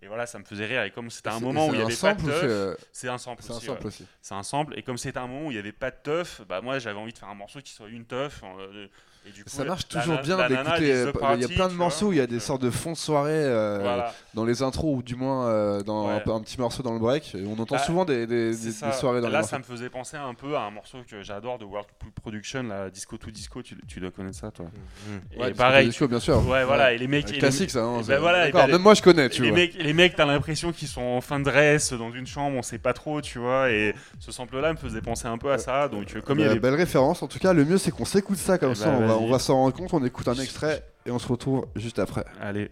et 0.02 0.08
voilà, 0.08 0.26
ça 0.26 0.40
me 0.40 0.44
faisait 0.46 0.66
rire. 0.66 0.84
Et 0.84 0.92
comme 0.92 1.12
c'était 1.12 1.30
un 1.30 1.40
moment 1.40 1.68
où 1.68 1.74
il 1.74 1.80
y 1.80 1.84
avait 1.84 1.96
pas 1.96 2.16
de 2.16 2.26
teuf, 2.26 2.44
euh, 2.44 2.76
c'est 2.92 3.08
un 3.08 3.18
sample 3.18 3.44
C'est 3.44 3.52
un 3.52 3.58
aussi. 3.58 3.66
sample 3.68 3.82
ouais. 3.82 3.88
aussi. 3.88 4.08
C'est 4.22 4.34
un 4.34 4.44
sample, 4.44 4.78
et 4.80 4.84
comme 4.84 4.98
c'était 4.98 5.20
un 5.20 5.28
moment 5.28 5.48
où 5.48 5.52
il 5.52 5.56
y 5.56 5.60
avait 5.60 5.72
pas 5.72 5.92
de 5.92 5.98
teuf, 6.02 6.42
bah 6.48 6.62
moi 6.62 6.80
j'avais 6.80 6.98
envie 7.00 7.14
de 7.14 7.18
faire 7.20 7.30
un 7.30 7.36
morceau 7.36 7.60
qui 7.62 7.72
soit 7.72 7.90
une 7.90 8.06
teuf. 8.06 8.42
euh, 8.60 8.88
et 9.28 9.32
du 9.32 9.44
coup, 9.44 9.50
Ça 9.52 9.64
marche 9.64 9.88
toujours 9.88 10.18
bien 10.22 10.38
d'écouter. 10.48 10.92
euh, 10.94 11.12
The 11.12 11.18
Il 11.36 11.42
y 11.42 11.46
a 11.46 11.48
plein 11.48 11.68
de 11.68 11.74
morceaux 11.74 12.08
où 12.08 12.12
il 12.12 12.18
y 12.18 12.22
a 12.22 12.28
des 12.28 12.38
euh, 12.38 12.40
sortes 12.40 12.62
de 12.62 12.72
fonds 12.72 12.94
de 12.94 12.98
soirée 12.98 13.32
euh, 13.34 13.78
Voilà. 13.82 14.14
dans 14.34 14.46
les 14.46 14.64
intros 14.64 14.98
ou 14.98 15.04
du 15.04 15.16
moins 15.16 15.48
euh, 15.48 15.84
dans 15.84 16.08
un, 16.08 16.16
Ouais. 16.16 16.22
peu- 16.24 16.32
un 16.32 16.42
petit 16.42 16.60
morceau 16.60 16.82
dans 16.82 16.94
le 16.94 17.00
break. 17.00 17.36
Et 17.36 17.44
on 17.46 17.54
entend 17.62 17.76
Bah, 17.76 17.84
souvent 17.84 18.04
des, 18.06 18.26
des, 18.26 18.52
des- 18.52 18.58
des 18.66 18.92
soirées 18.94 19.22
dans 19.22 19.30
Là, 19.30 19.44
ça 19.44 19.60
me 19.60 19.64
faisait 19.64 19.90
penser 19.90 20.18
un 20.18 20.34
peu 20.34 20.56
à 20.56 20.62
un 20.62 20.72
morceau 20.72 20.98
que 21.10 21.22
j'adore 21.22 21.60
de 21.60 21.66
World 21.66 21.88
Production, 22.22 22.64
la 22.64 22.90
Disco 22.90 23.18
to 23.18 23.30
Disco. 23.32 23.62
Tu, 23.62 23.76
tu 23.88 24.00
dois 24.00 24.12
connaître 24.12 24.38
ça, 24.38 24.50
toi 24.52 24.66
Mhm. 24.66 25.40
Ouais, 25.40 25.48
Et 25.48 25.52
Disco 25.52 25.58
pareil. 25.58 25.88
Disco, 25.88 26.08
bien 26.08 26.20
sûr. 26.20 26.48
Ouais, 26.48 26.64
voilà. 26.66 26.94
Et 26.94 26.98
les 26.98 27.08
mecs, 27.08 27.30
et 27.30 27.34
les- 27.34 27.40
Classique 27.40 27.70
ça. 27.70 27.84
hein, 27.84 28.00
et 28.00 28.04
c'est- 28.04 28.12
bah 28.14 28.20
voilà, 28.20 28.44
et 28.44 28.46
D'accord, 28.48 28.62
bah 28.62 28.68
les- 28.68 28.74
Même 28.74 28.82
moi 28.82 28.94
je 28.96 29.02
connais, 29.02 29.30
tu 29.30 29.44
les 29.44 29.50
vois. 29.50 29.58
mecs, 29.60 29.74
les 29.76 29.94
mecs, 29.94 30.16
t'as 30.16 30.26
l'impression 30.26 30.72
qu'ils 30.72 30.88
sont 30.88 31.02
en 31.02 31.22
fin 31.22 31.40
de 31.40 31.46
dress 31.46 31.94
dans 31.94 32.12
une 32.12 32.26
chambre, 32.28 32.58
on 32.58 32.62
sait 32.64 32.78
pas 32.80 32.94
trop, 32.94 33.22
tu 33.22 33.38
vois. 33.40 33.70
Et 33.72 33.94
ce 34.20 34.32
sample-là 34.32 34.74
me 34.74 34.78
faisait 34.78 35.02
penser 35.02 35.28
un 35.28 35.38
peu 35.38 35.52
à 35.52 35.58
ça. 35.58 35.88
Donc, 35.88 36.20
comme 36.26 36.40
il 36.40 36.42
y 36.42 36.46
Bah, 36.46 36.52
avait 36.52 36.60
Belle 36.60 36.76
référence. 36.76 37.22
En 37.24 37.28
tout 37.28 37.40
cas, 37.40 37.54
le 37.54 37.66
mieux 37.66 37.78
c'est 37.78 37.92
qu'on 37.92 38.06
s'écoute 38.06 38.38
ça 38.38 38.58
comme 38.58 38.72
Eh 38.72 38.76
ça. 38.76 38.90
Va, 39.12 39.18
on 39.20 39.30
va 39.30 39.40
s'en 39.40 39.56
rendre 39.56 39.76
compte. 39.76 39.94
On 39.94 40.04
écoute 40.04 40.28
un 40.28 40.36
extrait 40.36 40.84
et 41.06 41.12
on 41.12 41.20
se 41.20 41.28
retrouve 41.28 41.68
juste 41.76 42.00
après. 42.00 42.26
Allez. 42.40 42.72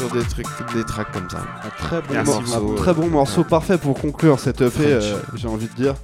Sur 0.00 0.10
des 0.10 0.24
trucs, 0.24 0.46
des 0.74 0.84
tracks 0.84 1.12
comme 1.12 1.28
ça. 1.30 1.38
Un 1.64 1.70
très 1.84 2.00
bon, 2.00 2.06
Merci 2.12 2.32
morceau, 2.32 2.60
beaucoup. 2.60 2.72
un 2.72 2.76
très 2.76 2.94
bon 2.94 3.08
morceau 3.08 3.44
parfait 3.44 3.78
pour 3.78 3.98
conclure 4.00 4.38
cette 4.40 4.60
EP, 4.60 4.74
euh, 4.84 5.16
j'ai 5.34 5.48
envie 5.48 5.68
de 5.68 5.74
dire. 5.74 5.94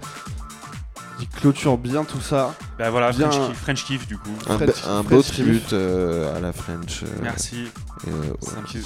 Il 1.19 1.27
clôture 1.29 1.79
bien 1.79 2.05
tout 2.05 2.21
ça. 2.21 2.55
Bah 2.79 2.91
voilà, 2.91 3.11
Bien. 3.11 3.31
French 3.31 3.49
kiff, 3.49 3.59
French 3.63 3.85
kiff, 3.87 4.07
du 4.07 4.19
coup. 4.19 4.29
Un, 4.51 4.59
French- 4.59 5.05
beau 5.09 5.23
tribute 5.23 5.73
euh, 5.73 6.37
à 6.37 6.41
la 6.41 6.53
French. 6.53 7.05
euh, 7.05 7.07
Merci. 7.23 7.69
euh, 8.07 8.11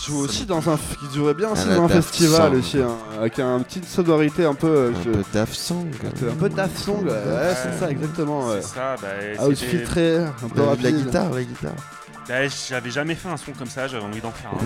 joue 0.06 0.18
aussi 0.20 0.46
dans 0.46 0.70
un, 0.70 0.76
qui 0.76 1.12
jouerait 1.16 1.34
bien 1.34 1.50
aussi 1.50 1.66
dans 1.66 1.82
un 1.86 1.88
festival 1.88 2.52
Song. 2.52 2.58
aussi, 2.60 2.78
hein, 2.78 2.96
avec 3.18 3.40
un 3.40 3.58
petite 3.62 3.84
sonorité 3.84 4.44
un 4.44 4.54
peu, 4.54 4.68
euh, 4.68 4.90
un 4.92 5.02
je- 5.04 5.10
peu 5.10 5.24
Daft 5.32 5.54
Song. 5.54 5.88
un 6.04 6.34
peu 6.36 6.48
Daft 6.48 6.78
Song, 6.78 7.02
ouais, 7.04 7.10
ouais, 7.10 7.54
c'est 7.64 7.80
ça 7.80 7.90
exactement. 7.90 8.46
Ouais. 8.46 8.60
C'est 8.62 8.74
ça, 8.76 8.94
bah, 9.02 9.54
filtré, 9.56 10.18
un 10.18 10.48
peu 10.54 10.60
Euh, 10.60 10.66
rapide. 10.68 10.84
la 10.84 10.92
guitare, 10.92 11.30
la 11.34 11.42
guitare. 11.42 11.72
Bah, 12.30 12.48
j'avais 12.68 12.90
jamais 12.90 13.14
fait 13.14 13.28
un 13.28 13.36
son 13.36 13.52
comme 13.52 13.66
ça, 13.68 13.88
j'avais 13.88 14.04
envie 14.04 14.20
d'en 14.20 14.30
faire 14.32 14.50
un. 14.54 14.58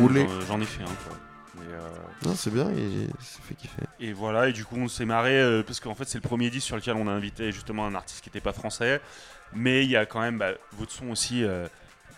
J'en- 0.47 0.61
ai 0.61 0.65
fait 0.65 0.83
un, 0.83 0.87
quoi. 0.87 1.17
Euh, 1.61 1.89
Non, 2.27 2.35
c'est 2.35 2.53
bien, 2.53 2.71
il 2.77 3.09
ça 3.21 3.41
fait 3.43 3.55
kiffer. 3.55 3.83
Et 4.01 4.13
voilà, 4.13 4.49
et 4.49 4.53
du 4.53 4.65
coup 4.65 4.77
on 4.77 4.87
s'est 4.89 5.05
marré 5.07 5.41
euh, 5.41 5.63
parce 5.63 5.81
qu'en 5.81 5.95
fait 5.95 6.05
c'est 6.07 6.19
le 6.23 6.29
premier 6.29 6.51
disque 6.51 6.67
sur 6.67 6.77
lequel 6.77 6.95
on 6.97 7.09
a 7.09 7.13
invité 7.13 7.53
justement 7.53 7.87
un 7.87 7.95
artiste 7.95 8.23
qui 8.23 8.29
n'était 8.29 8.41
pas 8.41 8.53
français, 8.53 9.01
mais 9.55 9.85
il 9.85 9.91
y 9.91 9.97
a 9.97 10.05
quand 10.07 10.21
même 10.21 10.39
bah, 10.39 10.53
votre 10.73 10.93
son 10.93 11.09
aussi. 11.11 11.43
euh, 11.45 11.67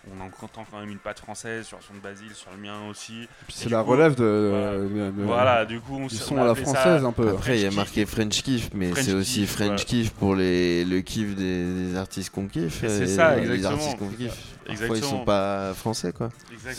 on 0.08 0.24
entend 0.24 0.64
quand 0.70 0.78
même 0.80 0.90
une 0.90 0.98
patte 0.98 1.18
française 1.18 1.66
sur 1.66 1.78
son 1.82 1.94
de 1.94 1.98
Basile, 2.00 2.32
sur 2.34 2.50
le 2.52 2.58
mien 2.58 2.74
aussi. 2.90 3.28
C'est 3.48 3.68
la 3.70 3.82
coup, 3.82 3.90
relève 3.90 4.14
de, 4.14 4.50
voilà. 4.50 4.72
de- 4.78 5.10
de- 5.16 5.22
Voilà, 5.24 5.64
du 5.64 5.80
coup 5.80 5.96
on 5.96 6.06
Ils 6.06 6.10
sont 6.10 6.36
on 6.36 6.42
à 6.42 6.46
la 6.46 6.54
ça- 6.54 6.62
française 6.62 7.04
un 7.04 7.12
peu. 7.12 7.28
Après, 7.30 7.58
il 7.58 7.62
y 7.62 7.66
a 7.66 7.70
marqué. 7.70 8.06
French 8.06 8.42
Kiff, 8.42 8.70
mais 8.74 8.94
c'est 8.94 9.12
aussi 9.14 9.46
French 9.46 9.80
ouais. 9.80 9.84
Kiff 9.86 10.10
pour 10.12 10.34
les, 10.36 10.84
le 10.84 11.00
kiff 11.00 11.34
des, 11.34 11.64
des 11.90 11.96
artistes 11.96 12.30
qu'on 12.30 12.46
kiffe. 12.46 12.80
C'est 12.86 13.06
ça, 13.06 13.36
Les 13.36 13.42
exactement. 13.50 13.72
artistes 13.82 13.98
qu'on 13.98 14.08
kiffe. 14.08 14.36
Parfois, 14.66 14.96
ils 14.96 15.04
sont 15.04 15.24
pas 15.24 15.72
français, 15.74 16.12
quoi. 16.12 16.28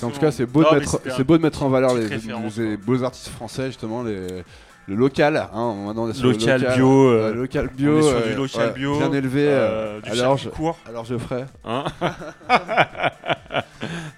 En 0.04 0.10
tout 0.10 0.20
cas, 0.20 0.32
c'est 0.32 0.46
beau, 0.46 0.64
de 0.64 0.76
mettre, 0.80 1.24
beau 1.24 1.38
de 1.38 1.44
mettre 1.44 1.64
en 1.64 1.70
valeur 1.70 1.96
les, 1.96 2.10
les 2.10 2.78
beaux 2.78 3.04
artistes 3.04 3.30
français, 3.30 3.68
justement, 3.68 4.04
les, 4.04 4.44
le 4.88 4.96
local. 4.96 5.36
Hein, 5.54 5.74
maintenant, 5.86 6.12
sur 6.14 6.26
le 6.28 6.32
Local 6.34 6.62
local, 6.62 6.76
bio, 6.78 7.10
euh, 7.10 7.34
local 7.34 7.70
bio, 7.76 7.96
on 7.96 8.00
est 8.00 8.02
sur 8.04 8.22
du 8.28 8.34
local 8.36 8.68
ouais, 8.68 8.74
bio, 8.74 8.98
bien 8.98 9.12
élevé. 9.14 9.48
euh, 9.48 9.98
euh, 9.98 10.02
du 10.02 10.10
alors, 10.12 10.38
je, 10.38 10.50
court. 10.50 10.78
alors 10.88 11.06
je 11.06 11.18
ferai. 11.18 11.46
Hein 11.66 11.84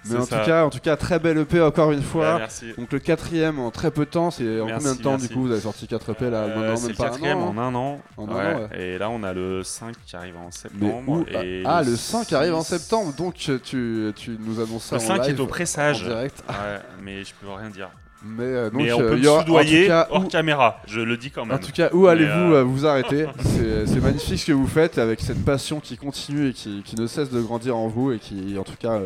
Mais 0.06 0.16
en 0.16 0.24
ça. 0.24 0.38
tout 0.40 0.46
cas, 0.46 0.64
en 0.64 0.70
tout 0.70 0.78
cas, 0.80 0.96
très 0.96 1.18
belle 1.18 1.38
EP 1.38 1.60
encore 1.60 1.92
une 1.92 1.98
Ouais, 1.98 2.04
fois. 2.04 2.38
merci. 2.38 2.72
Donc 2.76 2.92
le 2.92 2.98
quatrième 2.98 3.58
en 3.60 3.70
très 3.70 3.90
peu 3.90 4.04
de 4.04 4.10
temps, 4.10 4.30
c'est 4.30 4.60
en 4.60 4.66
Merci, 4.66 4.78
combien 4.86 4.96
de 4.98 5.02
temps 5.02 5.10
merci. 5.12 5.28
du 5.28 5.34
coup 5.34 5.42
vous 5.42 5.50
avez 5.52 5.60
sorti 5.60 5.86
4 5.86 6.10
EP 6.10 6.30
là 6.30 6.38
Euh, 6.44 6.76
c'est 6.76 6.88
le 6.88 6.94
pas 6.94 7.04
un 7.04 7.06
quatrième 7.10 7.38
an, 7.38 7.48
en 7.48 7.58
hein. 7.58 7.68
un 7.68 7.74
an. 7.74 8.00
En 8.16 8.28
un 8.28 8.54
an. 8.56 8.68
Et 8.76 8.98
là, 8.98 9.10
on 9.10 9.22
a 9.22 9.32
le 9.32 9.62
5 9.62 9.94
qui 10.06 10.16
arrive 10.16 10.36
en 10.36 10.50
septembre. 10.50 11.02
où 11.08 11.24
et 11.30 11.62
Ah, 11.64 11.82
le 11.82 11.90
le 11.90 11.96
5 11.96 12.32
arrive 12.32 12.54
en 12.54 12.62
6. 12.62 12.78
septembre, 12.78 13.12
donc 13.16 13.34
tu, 13.34 13.58
tu 13.62 14.36
nous 14.40 14.60
annonces 14.60 14.84
ça 14.84 14.96
Le 14.96 15.02
en 15.02 15.06
5 15.06 15.26
live, 15.26 15.36
est 15.36 15.40
au 15.40 15.44
en 15.44 15.46
pressage. 15.48 16.02
direct. 16.04 16.42
Ouais, 16.48 16.80
mais 17.02 17.22
je 17.24 17.32
peux 17.40 17.50
rien 17.52 17.68
dire. 17.70 17.90
Mais, 18.22 18.44
euh, 18.44 18.70
donc, 18.70 18.82
mais 18.82 18.92
on 18.92 19.00
euh, 19.00 19.08
peut 19.10 19.16
me 19.16 19.28
en 19.30 19.40
soudoyer 19.40 19.86
cas, 19.86 20.06
hors 20.10 20.24
où- 20.24 20.28
caméra, 20.28 20.80
je 20.86 21.00
le 21.00 21.16
dis 21.16 21.30
quand 21.30 21.42
En 21.42 21.46
même. 21.46 21.60
tout 21.60 21.72
cas, 21.72 21.88
où 21.92 22.06
allez-vous 22.06 22.52
euh, 22.54 22.62
vous 22.62 22.84
arrêter 22.86 23.26
C'est 23.86 24.00
magnifique 24.02 24.38
ce 24.38 24.46
que 24.46 24.52
vous 24.52 24.66
faites 24.66 24.98
avec 24.98 25.20
cette 25.20 25.42
passion 25.44 25.80
qui 25.80 25.96
continue 25.96 26.48
et 26.50 26.52
qui, 26.52 26.82
qui 26.84 26.96
ne 26.96 27.06
cesse 27.06 27.30
de 27.30 27.40
grandir 27.40 27.76
en 27.76 27.88
vous 27.88 28.12
et 28.12 28.18
qui, 28.18 28.56
en 28.58 28.62
tout 28.62 28.76
cas, 28.78 29.00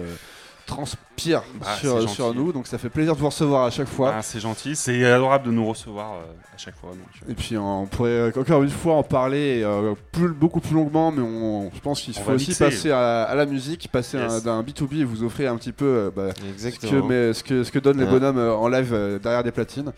transpire 0.67 1.43
Bah, 1.61 1.67
sur, 1.81 2.09
sur 2.09 2.35
nous. 2.35 2.53
Donc 2.53 2.67
ça 2.67 2.79
fait 2.79 2.89
plaisir 2.89 3.15
de 3.15 3.21
vous 3.21 3.27
recevoir 3.27 3.65
à 3.65 3.71
chaque 3.71 3.89
fois. 3.89 4.15
Ah, 4.17 4.23
c'est 4.23 4.41
gentil, 4.41 4.75
c'est 4.77 5.05
adorable 5.05 5.47
de 5.47 5.51
nous 5.53 5.67
recevoir 5.67 6.13
euh, 6.15 6.33
à 6.55 6.59
chaque 6.59 6.75
fois. 6.77 6.91
donc, 6.91 7.01
euh, 7.27 7.33
Et 7.33 7.35
puis 7.35 7.57
on 7.57 7.87
pourrait 7.87 8.11
euh, 8.11 8.33
encore 8.37 8.63
une 8.63 8.71
fois 8.71 8.95
en 8.97 9.03
parler 9.03 9.63
euh, 9.65 9.95
plus, 10.13 10.29
beaucoup 10.29 10.61
plus 10.61 10.75
longuement, 10.75 11.11
mais 11.13 11.23
on, 11.23 11.71
je 11.75 11.81
pense 11.81 12.01
qu'il 12.01 12.15
faut 12.15 12.33
aussi 12.33 12.49
mixer. 12.51 12.65
passer 12.65 12.91
à, 12.91 13.23
à 13.25 13.35
la 13.35 13.47
musique, 13.47 13.89
passer 13.93 14.19
Yes. 14.19 14.43
d'un 14.43 14.63
B2B 14.63 15.01
et 15.01 15.05
vous 15.05 15.23
offrir 15.25 15.53
un 15.53 15.57
petit 15.57 15.73
peu 15.73 15.85
euh, 15.85 16.11
bah, 16.15 16.29
ce, 16.57 16.69
que, 16.69 17.01
mais, 17.03 17.33
ce, 17.33 17.43
que, 17.45 17.65
ce 17.65 17.71
que 17.73 17.79
donnent 17.79 17.99
les 17.99 18.05
Ouais. 18.05 18.11
bonhommes 18.11 18.39
en 18.39 18.69
live 18.69 19.19
derrière 19.23 19.43
des 19.45 19.53
platines. 19.53 19.93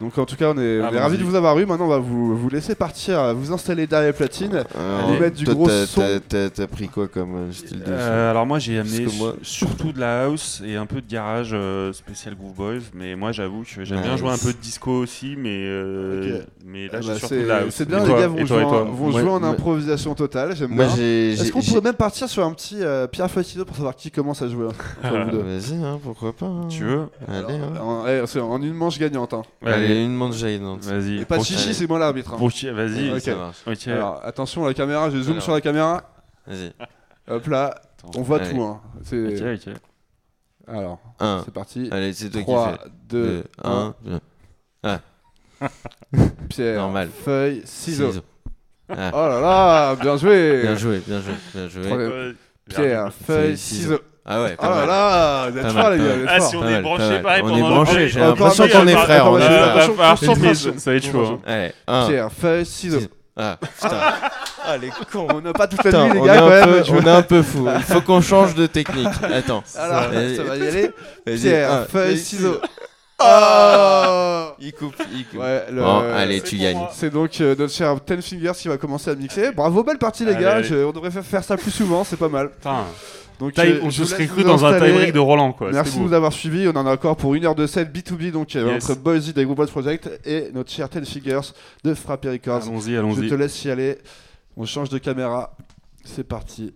Donc 0.00 0.18
en 0.18 0.26
tout 0.26 0.34
cas, 0.36 0.46
on 0.50 0.58
est, 0.58 0.80
on 0.80 0.82
est 0.82 0.86
Allons-y. 0.88 0.98
ravis 0.98 1.18
de 1.18 1.22
vous 1.22 1.36
avoir 1.36 1.56
eu. 1.58 1.66
Maintenant, 1.66 1.84
on 1.86 1.88
va 1.88 1.98
vous, 1.98 2.36
vous 2.36 2.48
laisser 2.50 2.74
partir, 2.74 3.18
euh, 3.18 3.32
vous 3.32 3.52
installer 3.52 3.86
derrière 3.86 4.12
platines. 4.12 4.64
Alors, 4.74 5.08
Allez 5.10 5.20
mettre 5.20 5.36
du 5.36 5.44
gros 5.44 5.66
t'as- 5.68 5.86
son. 5.86 6.02
t'as- 6.28 6.66
pris 6.66 6.88
quoi 6.88 7.06
comme 7.06 7.36
euh, 7.36 7.52
style 7.52 7.78
de 7.78 7.84
son 7.84 7.90
Euh, 7.92 8.30
alors 8.30 8.44
moi 8.46 8.58
j'ai 8.58 8.78
amené 8.78 9.06
moi- 9.18 9.34
surtout 9.42 9.92
de 9.92 10.00
la 10.00 10.24
house 10.24 10.60
et 10.66 10.74
un 10.76 10.86
peu 10.86 11.00
de 11.00 11.06
garage 11.08 11.50
euh, 11.52 11.92
spécial 11.92 12.34
Groove 12.34 12.54
Boys, 12.54 12.80
mais 12.94 13.14
moi 13.14 13.30
j'avoue 13.32 13.62
que 13.62 13.84
j'aime 13.84 14.00
bien 14.02 14.16
jouer 14.16 14.30
un 14.30 14.38
peu 14.38 14.52
de 14.52 14.58
disco 14.58 14.90
aussi, 14.90 15.36
mais 15.38 15.60
euh, 15.64 16.40
mais 16.66 16.86
là 16.86 16.94
Ah 16.94 17.00
j'ai 17.00 17.08
bah, 17.08 17.14
surtout 17.18 17.34
de 17.36 17.40
la 17.42 17.56
house. 17.58 17.66
c'est 17.74 17.86
bien, 17.88 17.98
Et 17.98 18.00
les 18.02 18.06
toi 18.08 18.20
gars 18.20 18.26
vont, 18.26 18.36
toi, 18.36 18.46
jouer, 18.46 18.62
toi 18.62 18.82
en, 18.82 18.84
vont 18.86 19.10
jouer 19.12 19.30
en 19.30 19.42
improvisation 19.44 20.14
totale. 20.14 20.56
J'aime 20.56 20.70
Moi, 20.70 20.86
bien. 20.86 20.96
j'ai. 20.96 21.32
Est-ce 21.34 21.44
j'ai- 21.44 21.50
qu'on 21.50 21.60
j'ai- 21.60 21.68
pourrait 21.70 21.82
même 21.84 21.94
partir 21.94 22.28
sur 22.28 22.44
un 22.44 22.52
petit 22.52 22.78
euh, 22.82 23.06
Pierre 23.06 23.30
Feuille 23.30 23.44
pour 23.66 23.76
savoir 23.76 23.94
qui 23.94 24.10
commence 24.10 24.42
à 24.42 24.48
jouer 24.48 24.66
hein, 24.66 25.08
entre 25.08 25.24
vous 25.24 25.30
deux 25.36 25.42
Vas-y, 25.42 25.82
hein, 25.84 26.00
pourquoi 26.02 26.32
pas. 26.32 26.46
hein. 26.46 26.66
Tu 26.68 26.82
veux 26.82 27.02
Allez, 27.28 27.60
en, 27.80 28.04
eh, 28.08 28.22
c'est 28.26 28.40
en 28.40 28.60
une 28.60 28.74
manche 28.74 28.98
gagnante. 28.98 29.34
Hein. 29.34 29.42
Allez, 29.84 30.04
une 30.04 30.14
manche 30.14 30.36
jaillante. 30.36 30.84
Vas-y. 30.84 31.20
Et 31.20 31.24
pas 31.24 31.38
de 31.38 31.42
chichi, 31.44 31.74
c'est 31.74 31.86
moi 31.86 31.98
l'arbitre. 31.98 32.34
hein. 32.34 32.38
pour 32.38 32.48
Vas-y. 32.48 33.12
Ok. 33.12 33.20
Ça 33.20 33.34
marche. 33.36 33.58
Ok. 33.66 33.88
Alors 33.88 34.20
attention, 34.24 34.64
la 34.64 34.74
caméra, 34.74 35.10
je 35.10 35.18
zoom 35.18 35.32
Alors. 35.32 35.42
sur 35.42 35.52
la 35.52 35.60
caméra. 35.60 36.02
Vas-y. 36.46 36.72
Hop 37.28 37.46
là, 37.46 37.66
Attends. 37.98 38.18
on 38.18 38.22
voit 38.22 38.40
Allez. 38.40 38.50
tout. 38.54 38.62
Hein. 38.62 38.80
C'est- 39.02 39.54
Ok, 39.54 39.60
ok. 39.68 39.74
Alors, 40.66 40.98
1. 41.20 41.42
c'est 41.44 41.52
parti. 41.54 41.88
Allez, 41.90 42.12
c'est 42.14 42.30
toi 42.30 42.42
3, 42.42 42.72
qui 42.72 42.78
fais. 42.84 42.90
2, 43.08 43.44
1. 43.62 43.94
1. 44.82 45.00
Pierre, 46.48 46.76
Normal. 46.80 47.08
feuille, 47.24 47.62
ciseaux. 47.64 48.08
Ciseaux. 48.08 48.24
Ah. 48.88 49.10
Oh 49.14 49.28
là 49.28 49.40
là, 49.40 49.96
bien 49.96 50.16
joué. 50.16 50.62
Bien 50.62 50.76
joué, 50.76 51.02
bien 51.06 51.20
joué, 51.20 51.32
bien 51.54 51.68
joué. 51.68 51.82
Troisième. 51.82 52.34
Pierre, 52.68 53.12
feuille, 53.12 53.36
Feuille, 53.46 53.56
ciseaux. 53.58 53.98
Ah 54.26 54.42
ouais, 54.42 54.54
Oh 54.58 54.62
pas 54.62 54.68
là 54.70 54.74
mal. 54.76 54.88
là, 54.88 55.50
vous 55.50 55.58
êtes 55.58 55.72
forts 55.72 55.90
les 55.90 55.98
gars, 55.98 56.04
Ah, 56.28 56.40
si 56.40 56.56
on 56.56 56.66
est 56.66 56.80
branché 56.80 57.18
pareil 57.20 57.42
On 57.44 57.56
est 57.56 57.60
branché, 57.60 58.08
j'ai 58.08 58.20
l'impression 58.20 58.64
attention, 58.64 58.80
qu'on 58.80 58.86
est 58.88 58.96
frères. 58.96 59.30
on 59.30 59.38
est- 59.38 59.42
Ah, 60.00 60.16
ça 60.16 60.90
va 60.90 60.96
être 60.96 61.04
chaud. 61.12 61.40
Allez, 61.46 61.72
1. 61.86 62.06
Pierre, 62.08 62.28
feuille, 62.32 62.64
ciseaux. 62.66 63.00
Ah, 63.36 63.58
putain. 63.60 63.96
Ah, 64.66 64.76
les 64.78 64.88
cons. 65.12 65.26
On 65.34 65.40
n'a 65.42 65.52
pas 65.52 65.66
toute 65.66 65.84
la 65.84 66.04
nuit 66.06 66.20
les 66.20 66.26
gars 66.26 66.38
quand 66.38 66.48
même. 66.48 66.64
peu, 66.64 66.84
je- 66.84 66.92
on 66.92 67.00
est 67.02 67.08
un 67.10 67.22
peu 67.22 67.42
fou. 67.42 67.68
Il 67.76 67.82
faut 67.82 68.00
qu'on 68.00 68.20
change 68.22 68.54
de 68.54 68.66
technique. 68.66 69.08
Attends. 69.22 69.62
Alors, 69.76 70.04
ça 70.04 70.42
va 70.44 70.56
y 70.56 70.66
aller. 70.68 70.90
Pierre, 71.26 71.72
un, 71.72 71.84
feuille, 71.84 72.16
ciseaux. 72.16 72.60
Ah 73.18 74.48
Oh 74.50 74.54
Il 74.60 74.72
coupe, 74.72 74.94
il 75.12 75.24
coupe. 75.26 75.40
Ouais, 75.40 75.64
le- 75.70 75.82
Bon, 75.82 76.02
allez, 76.16 76.40
tu 76.40 76.56
gagnes. 76.56 76.80
C'est 76.92 77.10
donc 77.10 77.30
euh, 77.40 77.54
notre 77.58 77.72
cher 77.72 77.94
Ten 78.04 78.22
Fingers 78.22 78.52
qui 78.56 78.68
va 78.68 78.76
commencer 78.76 79.10
à 79.10 79.14
mixer. 79.14 79.52
Bravo, 79.52 79.82
belle 79.84 79.98
partie 79.98 80.24
les 80.24 80.32
Allez, 80.32 80.42
gars. 80.44 80.52
allez. 80.54 80.64
Je- 80.64 80.84
on 80.84 80.92
devrait 80.92 81.10
fa- 81.10 81.22
faire 81.22 81.44
ça 81.44 81.56
plus 81.56 81.70
souvent, 81.70 82.04
c'est 82.04 82.16
pas 82.18 82.28
mal. 82.28 82.50
Putain. 82.50 82.84
Donc, 83.40 83.52
Taille- 83.54 83.72
euh, 83.72 83.80
on 83.82 83.90
je 83.90 84.04
se 84.04 84.10
serait 84.10 84.26
cru 84.26 84.44
dans 84.44 84.64
un 84.64 84.78
tie-break 84.78 85.12
de 85.12 85.18
Roland, 85.18 85.52
quoi. 85.52 85.70
Merci 85.72 85.98
de 85.98 86.04
nous 86.04 86.12
avoir 86.12 86.32
suivis. 86.32 86.68
On 86.68 86.76
en 86.76 86.86
a 86.86 86.92
encore 86.94 87.16
pour 87.16 87.34
1h 87.34 87.54
de 87.56 87.66
set 87.66 87.90
B2B 87.92 88.30
donc 88.30 88.54
Yes. 88.54 88.88
entre 88.88 88.94
Boise 89.00 89.32
des 89.34 89.44
Group 89.44 89.56
Boys 89.56 89.66
Project 89.66 90.08
et 90.24 90.50
notre 90.52 90.70
cher 90.70 90.88
Ten 90.88 91.04
Fingers 91.04 91.52
de 91.82 91.94
Frappé 91.94 92.30
Records. 92.30 92.62
Allons-y, 92.68 92.92
Je 92.92 92.96
allons-y. 92.98 93.28
te 93.28 93.34
laisse 93.34 93.64
y 93.64 93.70
aller. 93.70 93.98
On 94.56 94.64
change 94.66 94.88
de 94.88 94.98
caméra. 94.98 95.56
C'est 96.04 96.24
parti. 96.24 96.72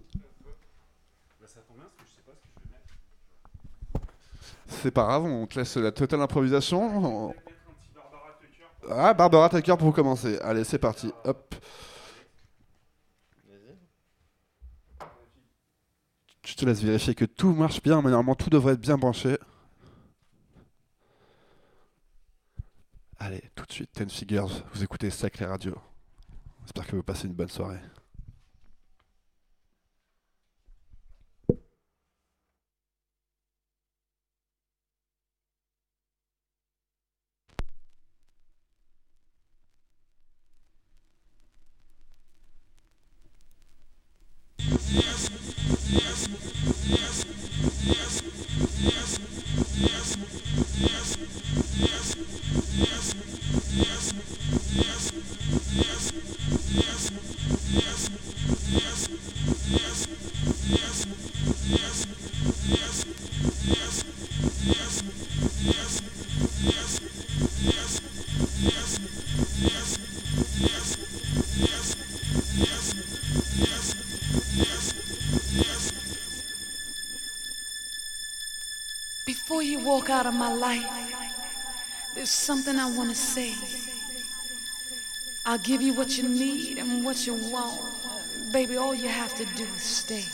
C'est 4.66 4.90
pas 4.90 5.04
grave, 5.04 5.24
on 5.24 5.46
te 5.46 5.58
laisse 5.58 5.76
la 5.76 5.90
totale 5.92 6.20
improvisation. 6.20 7.28
On- 7.30 7.34
Ah, 8.90 9.12
Barbara 9.12 9.48
Tucker 9.50 9.74
pour 9.78 9.92
commencer. 9.92 10.38
Allez, 10.42 10.64
c'est 10.64 10.78
parti. 10.78 11.10
Hop. 11.24 11.54
Je 16.48 16.54
te 16.54 16.64
laisse 16.64 16.82
vérifier 16.82 17.14
que 17.14 17.26
tout 17.26 17.52
marche 17.52 17.82
bien, 17.82 18.00
mais 18.00 18.08
normalement 18.08 18.34
tout 18.34 18.48
devrait 18.48 18.72
être 18.72 18.80
bien 18.80 18.96
branché. 18.96 19.36
Allez, 23.18 23.42
tout 23.54 23.66
de 23.66 23.72
suite, 23.72 23.92
Ten 23.92 24.08
Figures, 24.08 24.64
vous 24.72 24.82
écoutez 24.82 25.10
Sacré 25.10 25.44
Radio. 25.44 25.76
J'espère 26.62 26.86
que 26.86 26.96
vous 26.96 27.02
passez 27.02 27.26
une 27.26 27.34
bonne 27.34 27.50
soirée. 27.50 27.80
Yes. 46.88 47.27
You 79.68 79.78
walk 79.78 80.10
out 80.10 80.26
of 80.26 80.34
my 80.34 80.52
life, 80.52 80.86
there's 82.14 82.30
something 82.30 82.76
I 82.78 82.90
want 82.90 83.10
to 83.10 83.14
say. 83.14 83.54
I'll 85.44 85.58
give 85.58 85.82
you 85.82 85.94
what 85.94 86.18
you 86.18 86.28
need 86.28 86.78
and 86.78 87.04
what 87.04 87.26
you 87.26 87.34
want. 87.34 87.80
Baby, 88.52 88.76
all 88.76 88.94
you 88.94 89.08
have 89.08 89.34
to 89.36 89.44
do 89.44 89.64
is 89.76 89.82
stay. 89.82 90.24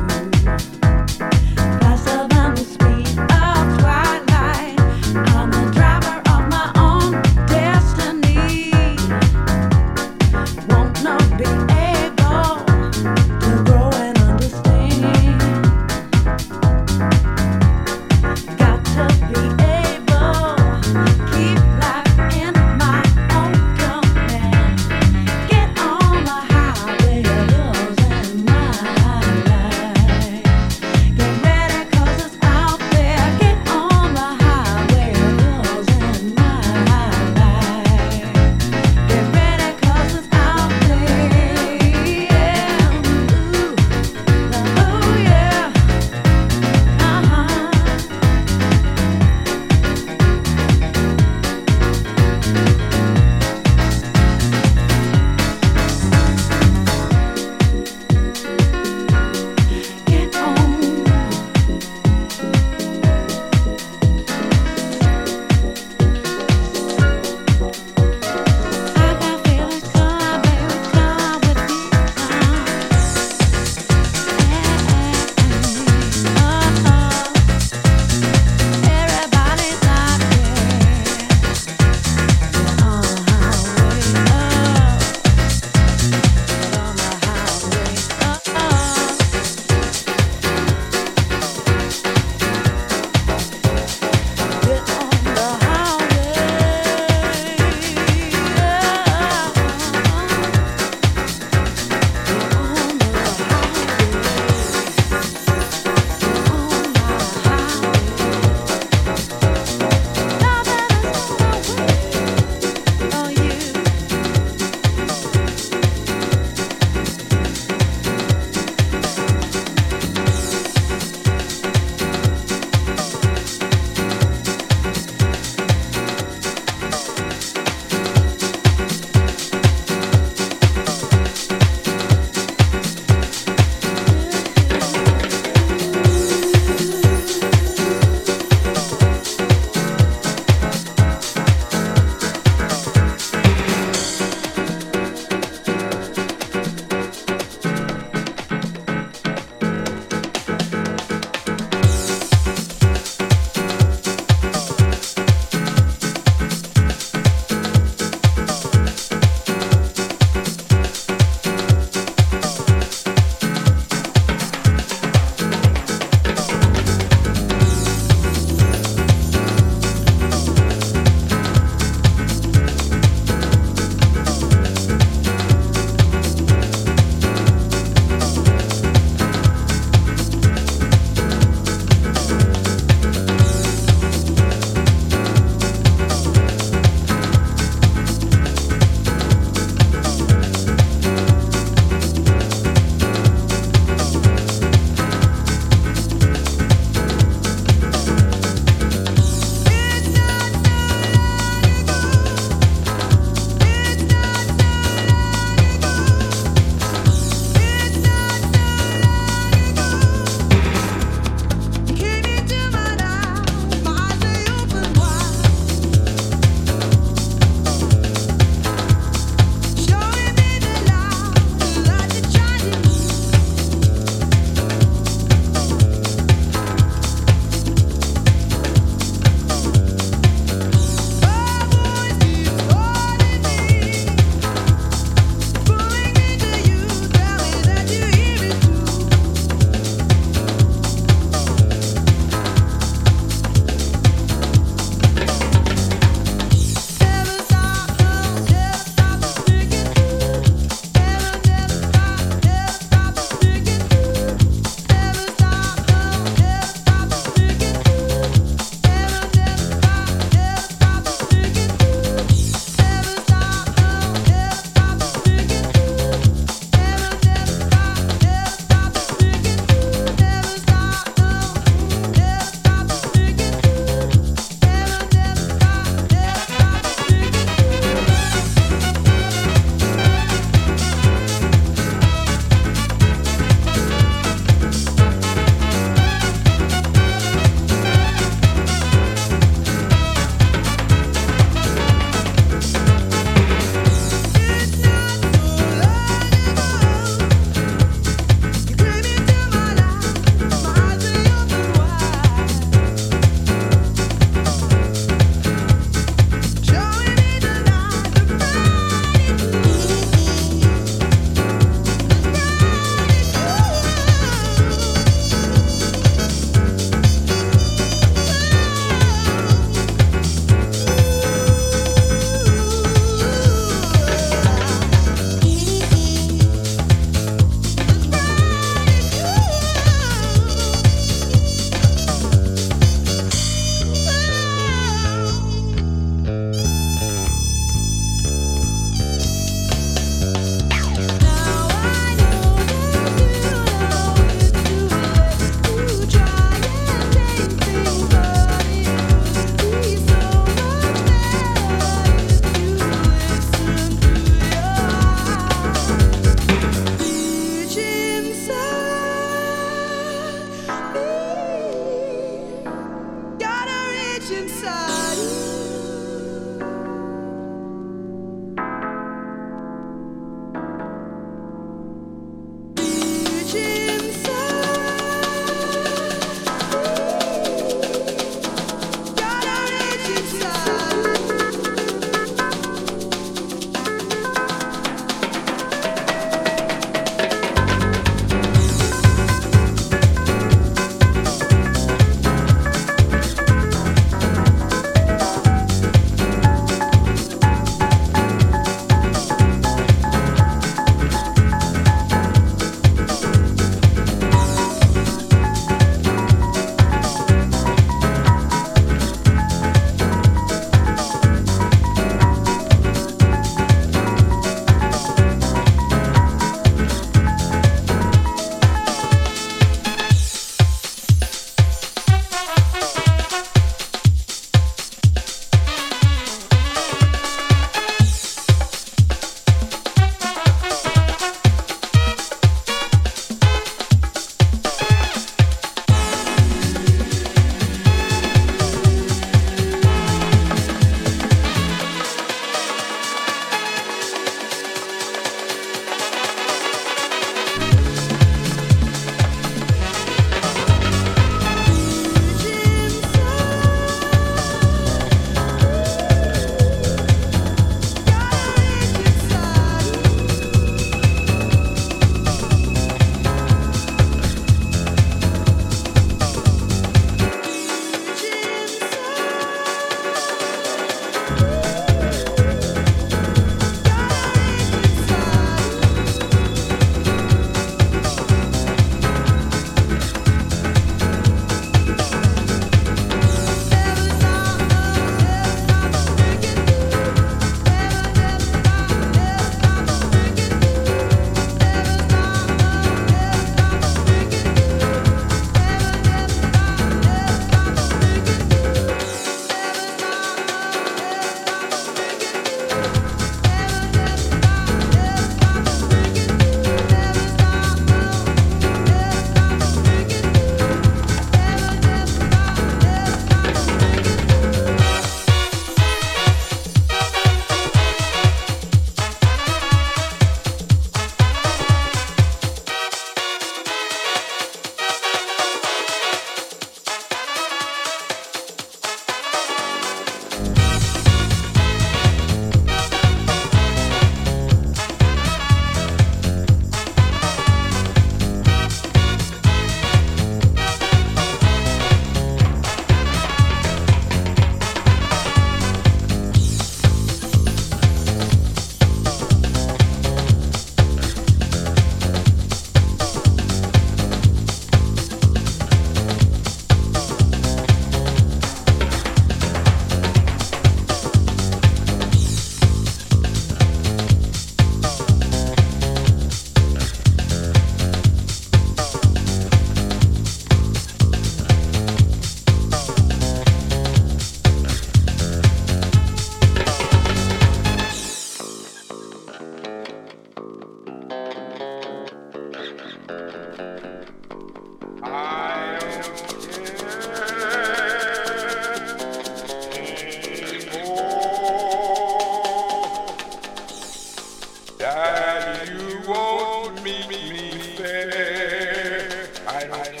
don't 599.68 600.00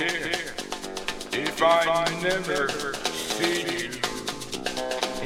if 1.32 1.62
I 1.62 2.04
never 2.22 2.68
see 3.04 3.76
you 3.76 3.90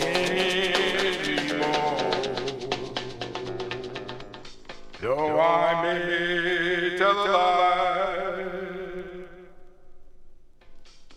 anymore. 0.02 1.96
Though 5.00 5.40
I 5.40 5.82
may 5.82 6.96
tell 6.98 7.12
a 7.12 7.14
lie, 7.30 8.44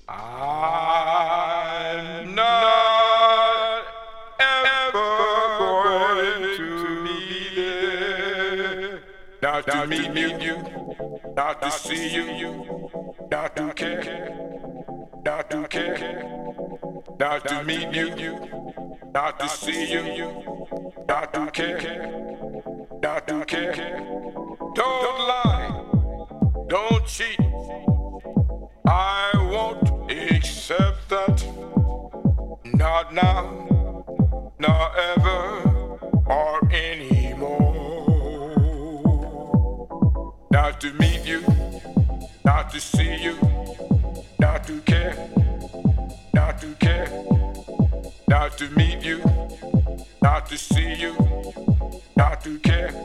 I'm 0.07 2.35
not 2.35 3.83
ever 4.39 5.57
going 5.57 6.57
to 6.57 7.03
be 7.05 7.55
there. 7.55 9.01
Not 9.41 9.65
to 9.67 9.87
meet 9.87 10.41
you, 10.41 10.57
not 11.35 11.61
to 11.61 11.71
see 11.71 12.13
you. 12.15 12.74
meet 17.65 17.95
you, 17.95 18.37
not 19.11 19.39
to 19.39 19.49
see 19.49 19.91
you, 19.91 20.03
not 21.07 21.33
to 21.33 21.49
care, 21.51 22.37
not 23.01 23.27
to 23.27 23.43
care. 23.45 23.99
Don't 24.75 25.19
lie, 25.31 25.83
don't 26.67 27.05
cheat. 27.07 27.39
I 28.85 29.31
won't 29.51 30.11
accept 30.11 31.09
that. 31.09 31.43
Not 32.65 33.13
now, 33.13 34.05
not 34.59 34.91
ever, 34.97 35.99
or 36.27 36.71
anymore. 36.71 37.73
Not 40.51 40.79
to 40.81 40.93
meet 40.93 41.25
you, 41.25 41.41
not 42.43 42.69
to 42.71 42.79
see 42.79 43.15
you. 43.23 43.54
not 48.27 48.57
to 48.57 48.69
meet 48.71 49.03
you, 49.03 49.23
not 50.21 50.47
to 50.47 50.57
see 50.57 50.95
you, 50.95 51.15
not 52.15 52.41
to 52.43 52.59
care. 52.59 53.04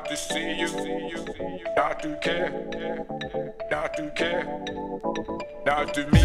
not 0.00 0.08
to 0.08 0.16
see 0.16 0.54
you, 0.58 0.68
not 1.76 2.00
to 2.02 2.16
care, 2.22 2.50
not 3.70 3.94
to 3.94 4.10
care, 4.10 4.44
not 5.66 5.92
to 5.92 6.06
me. 6.06 6.19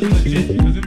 Vamos. 0.56 0.79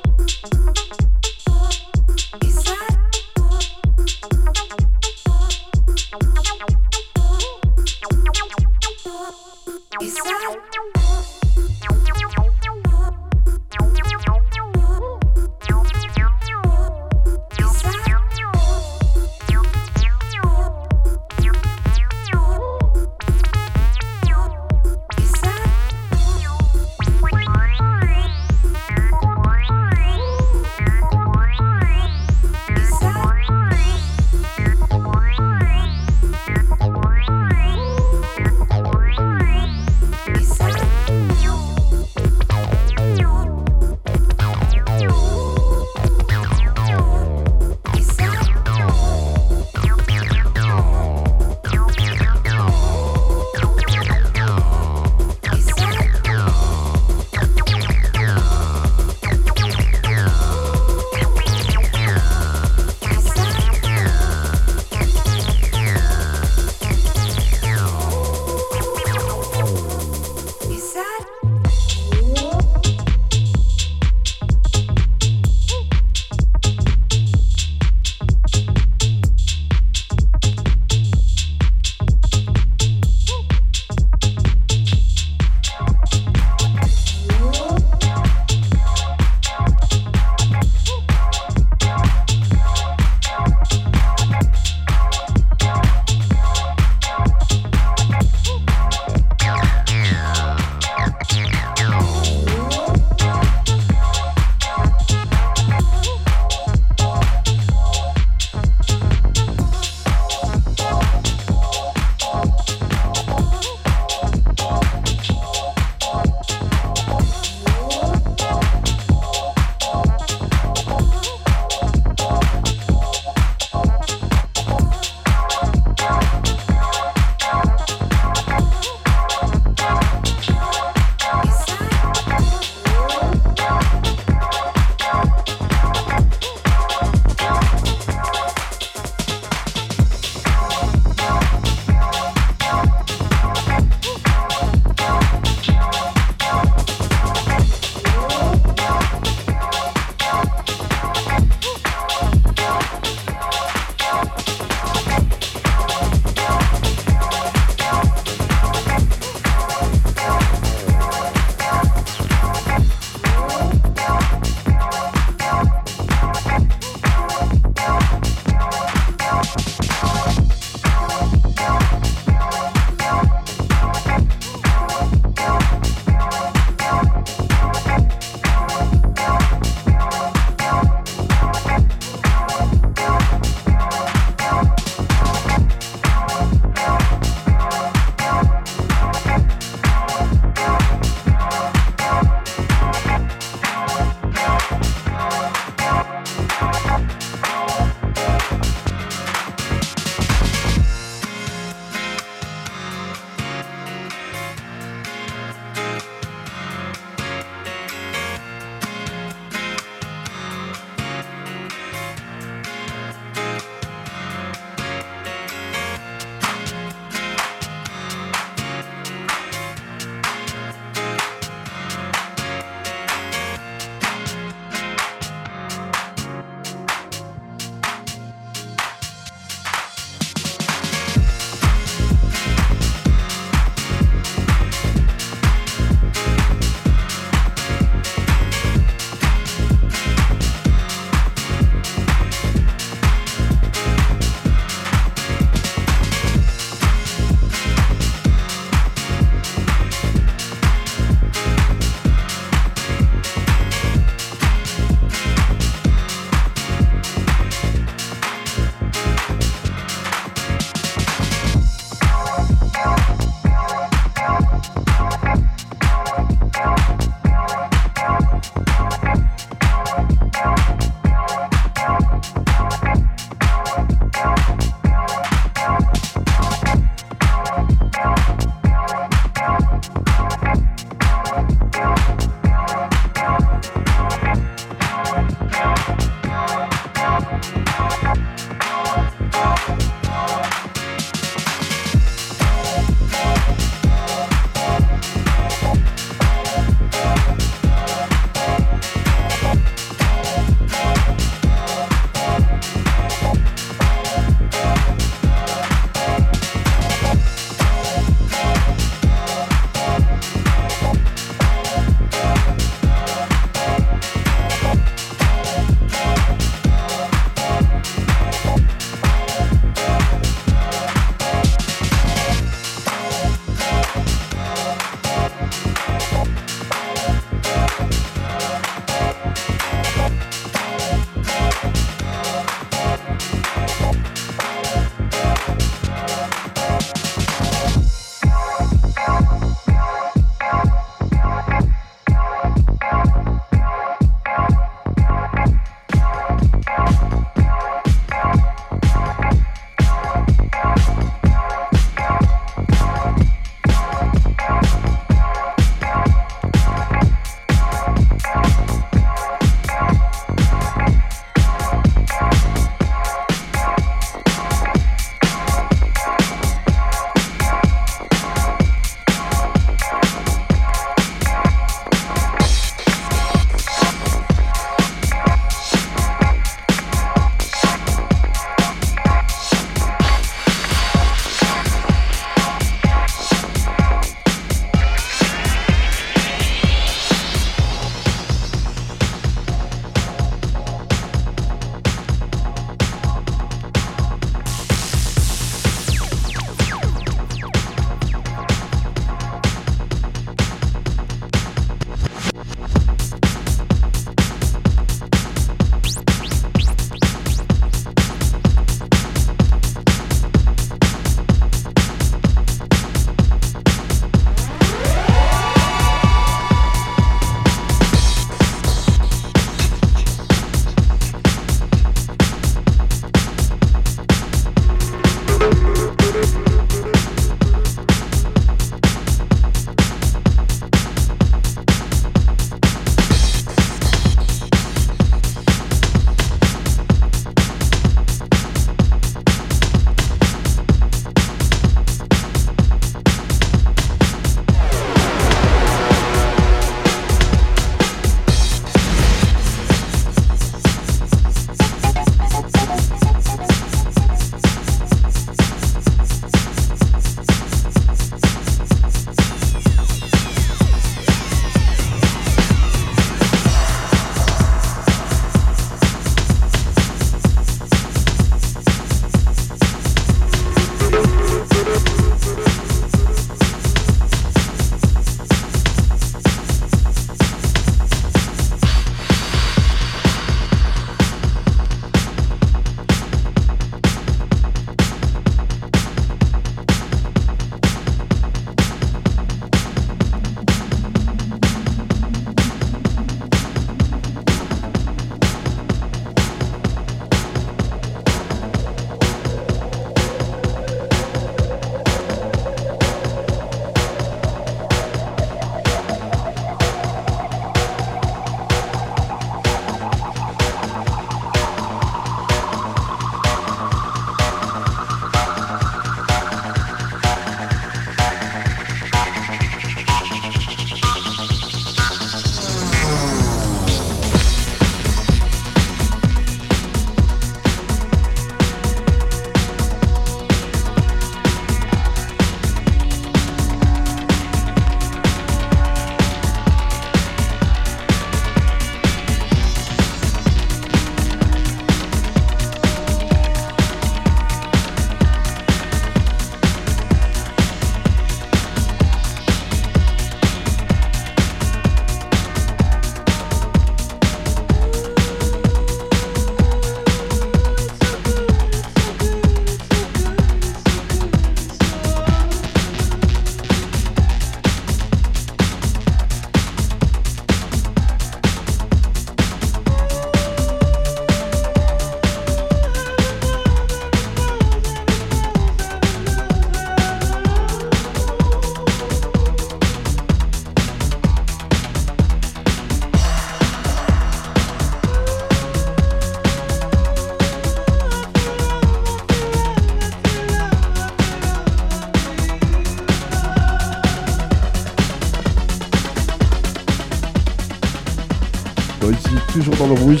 Toujours 599.32 599.56
dans 599.56 599.66
le 599.68 599.74
rouge. 599.74 600.00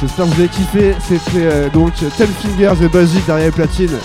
J'espère 0.00 0.24
que 0.24 0.30
vous 0.30 0.40
avez 0.40 0.48
kiffé. 0.48 0.94
C'était 1.06 1.46
euh, 1.46 1.70
donc 1.70 1.92
Ten 2.16 2.26
Fingers 2.26 2.84
et 2.84 2.88
Buzzy 2.88 3.18
derrière 3.26 3.46
les 3.46 3.52
platines 3.52 3.98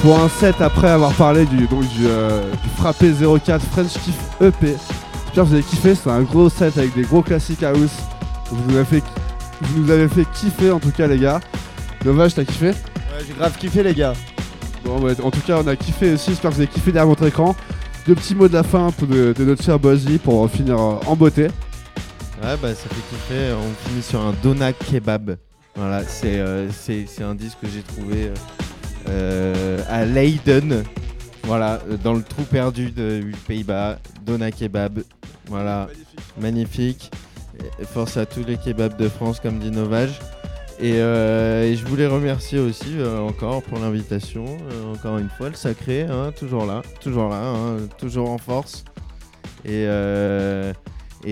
pour 0.00 0.18
un 0.18 0.28
set 0.28 0.56
après 0.60 0.88
avoir 0.90 1.12
parlé 1.12 1.44
du, 1.44 1.66
donc, 1.66 1.86
du, 1.88 2.06
euh, 2.06 2.50
du 2.62 2.68
frappé 2.76 3.12
04 3.12 3.62
French 3.72 3.92
Kiff 4.04 4.14
EP. 4.40 4.74
J'espère 5.26 5.44
que 5.44 5.48
vous 5.48 5.54
avez 5.54 5.62
kiffé. 5.62 5.94
C'est 5.94 6.10
un 6.10 6.22
gros 6.22 6.48
set 6.48 6.78
avec 6.78 6.94
des 6.94 7.02
gros 7.02 7.22
classiques 7.22 7.62
house. 7.62 7.90
Vous 8.50 8.62
nous 8.68 8.76
avez 8.76 8.84
fait, 8.84 9.02
vous 9.60 9.80
nous 9.82 9.90
avez 9.90 10.08
fait 10.08 10.24
kiffer 10.32 10.70
en 10.70 10.78
tout 10.78 10.90
cas, 10.90 11.06
les 11.06 11.18
gars. 11.18 11.40
Dommage, 12.04 12.34
t'as 12.34 12.44
kiffé 12.44 12.68
Ouais, 12.68 12.74
j'ai 13.26 13.34
grave 13.34 13.56
kiffé, 13.58 13.82
les 13.82 13.94
gars. 13.94 14.14
Bon, 14.84 15.00
ouais, 15.00 15.20
en 15.22 15.30
tout 15.30 15.40
cas, 15.40 15.60
on 15.62 15.66
a 15.66 15.76
kiffé 15.76 16.14
aussi. 16.14 16.30
J'espère 16.30 16.50
que 16.50 16.56
vous 16.56 16.62
avez 16.62 16.70
kiffé 16.70 16.92
derrière 16.92 17.08
votre 17.08 17.26
écran. 17.26 17.54
Deux 18.06 18.14
petits 18.16 18.34
mots 18.34 18.48
de 18.48 18.54
la 18.54 18.62
fin 18.64 18.88
de, 19.00 19.32
de 19.32 19.44
notre 19.44 19.62
cher 19.62 19.78
Buzzy 19.78 20.18
pour 20.18 20.50
finir 20.50 20.78
euh, 20.78 20.94
en 21.06 21.14
beauté. 21.14 21.44
Ouais, 22.42 22.56
bah 22.60 22.74
ça 22.74 22.88
fait 22.88 23.02
kiffer. 23.10 23.52
On 23.54 23.88
finit 23.88 24.02
sur 24.02 24.20
un 24.20 24.34
Dona 24.42 24.72
Kebab. 24.72 25.36
Voilà, 25.76 26.02
c'est 26.04 26.40
euh, 26.40 26.68
c'est 26.72 27.06
un 27.22 27.34
disque 27.36 27.58
que 27.62 27.68
j'ai 27.68 27.82
trouvé 27.82 28.30
euh, 29.08 29.78
à 29.88 30.04
Leiden. 30.04 30.82
Voilà, 31.44 31.80
dans 32.02 32.14
le 32.14 32.22
trou 32.22 32.42
perdu 32.42 32.90
de- 32.90 33.22
Pays-Bas. 33.46 33.98
Dona 34.26 34.50
Kebab. 34.50 35.02
Voilà, 35.46 35.88
magnifique. 36.40 37.10
Force 37.92 38.16
à 38.16 38.26
tous 38.26 38.44
les 38.44 38.56
kebabs 38.56 38.96
de 38.96 39.08
France, 39.08 39.38
comme 39.38 39.58
dit 39.60 39.70
Novage. 39.70 40.18
Et, 40.82 40.94
euh, 40.96 41.62
et 41.62 41.76
je 41.76 41.86
voulais 41.86 42.08
remercier 42.08 42.58
aussi 42.58 42.98
euh, 42.98 43.20
encore 43.20 43.62
pour 43.62 43.78
l'invitation. 43.78 44.44
Euh, 44.44 44.92
encore 44.92 45.18
une 45.18 45.28
fois, 45.28 45.48
le 45.48 45.54
sacré, 45.54 46.02
hein, 46.02 46.32
toujours 46.36 46.66
là, 46.66 46.82
toujours 47.00 47.28
là, 47.28 47.40
hein, 47.40 47.76
toujours 47.98 48.30
en 48.30 48.38
force. 48.38 48.84
Et, 49.64 49.86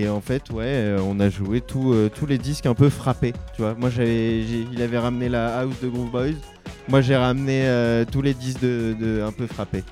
en 0.07 0.21
fait, 0.21 0.49
ouais, 0.51 0.95
on 1.05 1.19
a 1.19 1.29
joué 1.29 1.59
tous 1.59 2.25
les 2.25 2.37
disques 2.37 2.65
un 2.65 2.75
peu 2.75 2.87
frappés. 2.87 3.33
Tu 3.53 3.61
vois, 3.61 3.73
moi 3.73 3.89
j'avais, 3.89 4.39
il 4.39 4.81
avait 4.81 4.97
ramené 4.97 5.27
la 5.27 5.59
house 5.59 5.75
de 5.83 5.89
Groove 5.89 6.11
Boys. 6.11 6.39
Moi 6.87 7.01
j'ai 7.01 7.17
ramené 7.17 7.69
tous 8.09 8.21
les 8.21 8.33
disques 8.33 8.61
de 8.61 9.21
un 9.21 9.33
peu 9.33 9.47
frappés. 9.47 9.83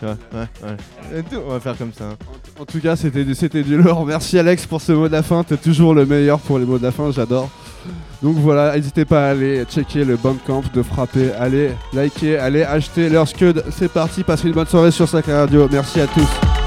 Tu 0.00 0.06
vois, 0.06 0.16
ouais, 0.32 0.46
ouais. 1.14 1.22
Tout, 1.30 1.36
On 1.46 1.50
va 1.52 1.60
faire 1.60 1.76
comme 1.76 1.92
ça. 1.92 2.04
hein. 2.04 2.16
En 2.58 2.64
tout 2.64 2.80
cas, 2.80 2.96
c'était 2.96 3.22
du, 3.24 3.34
c'était 3.34 3.62
du 3.62 3.76
lourd. 3.80 4.04
Merci 4.06 4.38
Alex 4.38 4.64
pour 4.66 4.80
ce 4.80 4.92
mot 4.92 5.06
de 5.08 5.12
la 5.12 5.22
fin. 5.22 5.44
T'es 5.44 5.56
toujours 5.58 5.94
le 5.94 6.06
meilleur 6.06 6.38
pour 6.40 6.58
les 6.58 6.64
mots 6.64 6.78
de 6.78 6.82
la 6.84 6.90
fin, 6.90 7.10
j'adore. 7.12 7.50
Donc 8.22 8.36
voilà, 8.36 8.74
n'hésitez 8.76 9.04
pas 9.04 9.26
à 9.26 9.30
aller 9.30 9.64
checker 9.64 10.04
le 10.04 10.16
Bandcamp 10.16 10.62
de 10.74 10.82
Frapper. 10.82 11.32
Allez 11.38 11.70
liker, 11.92 12.36
allez 12.38 12.62
acheter 12.62 13.08
leur 13.08 13.28
scud. 13.28 13.62
C'est 13.70 13.90
parti, 13.92 14.22
passez 14.24 14.48
une 14.48 14.54
bonne 14.54 14.66
soirée 14.66 14.90
sur 14.90 15.08
Sacré 15.08 15.34
Radio. 15.34 15.68
Merci 15.70 16.00
à 16.00 16.06
tous. 16.06 16.59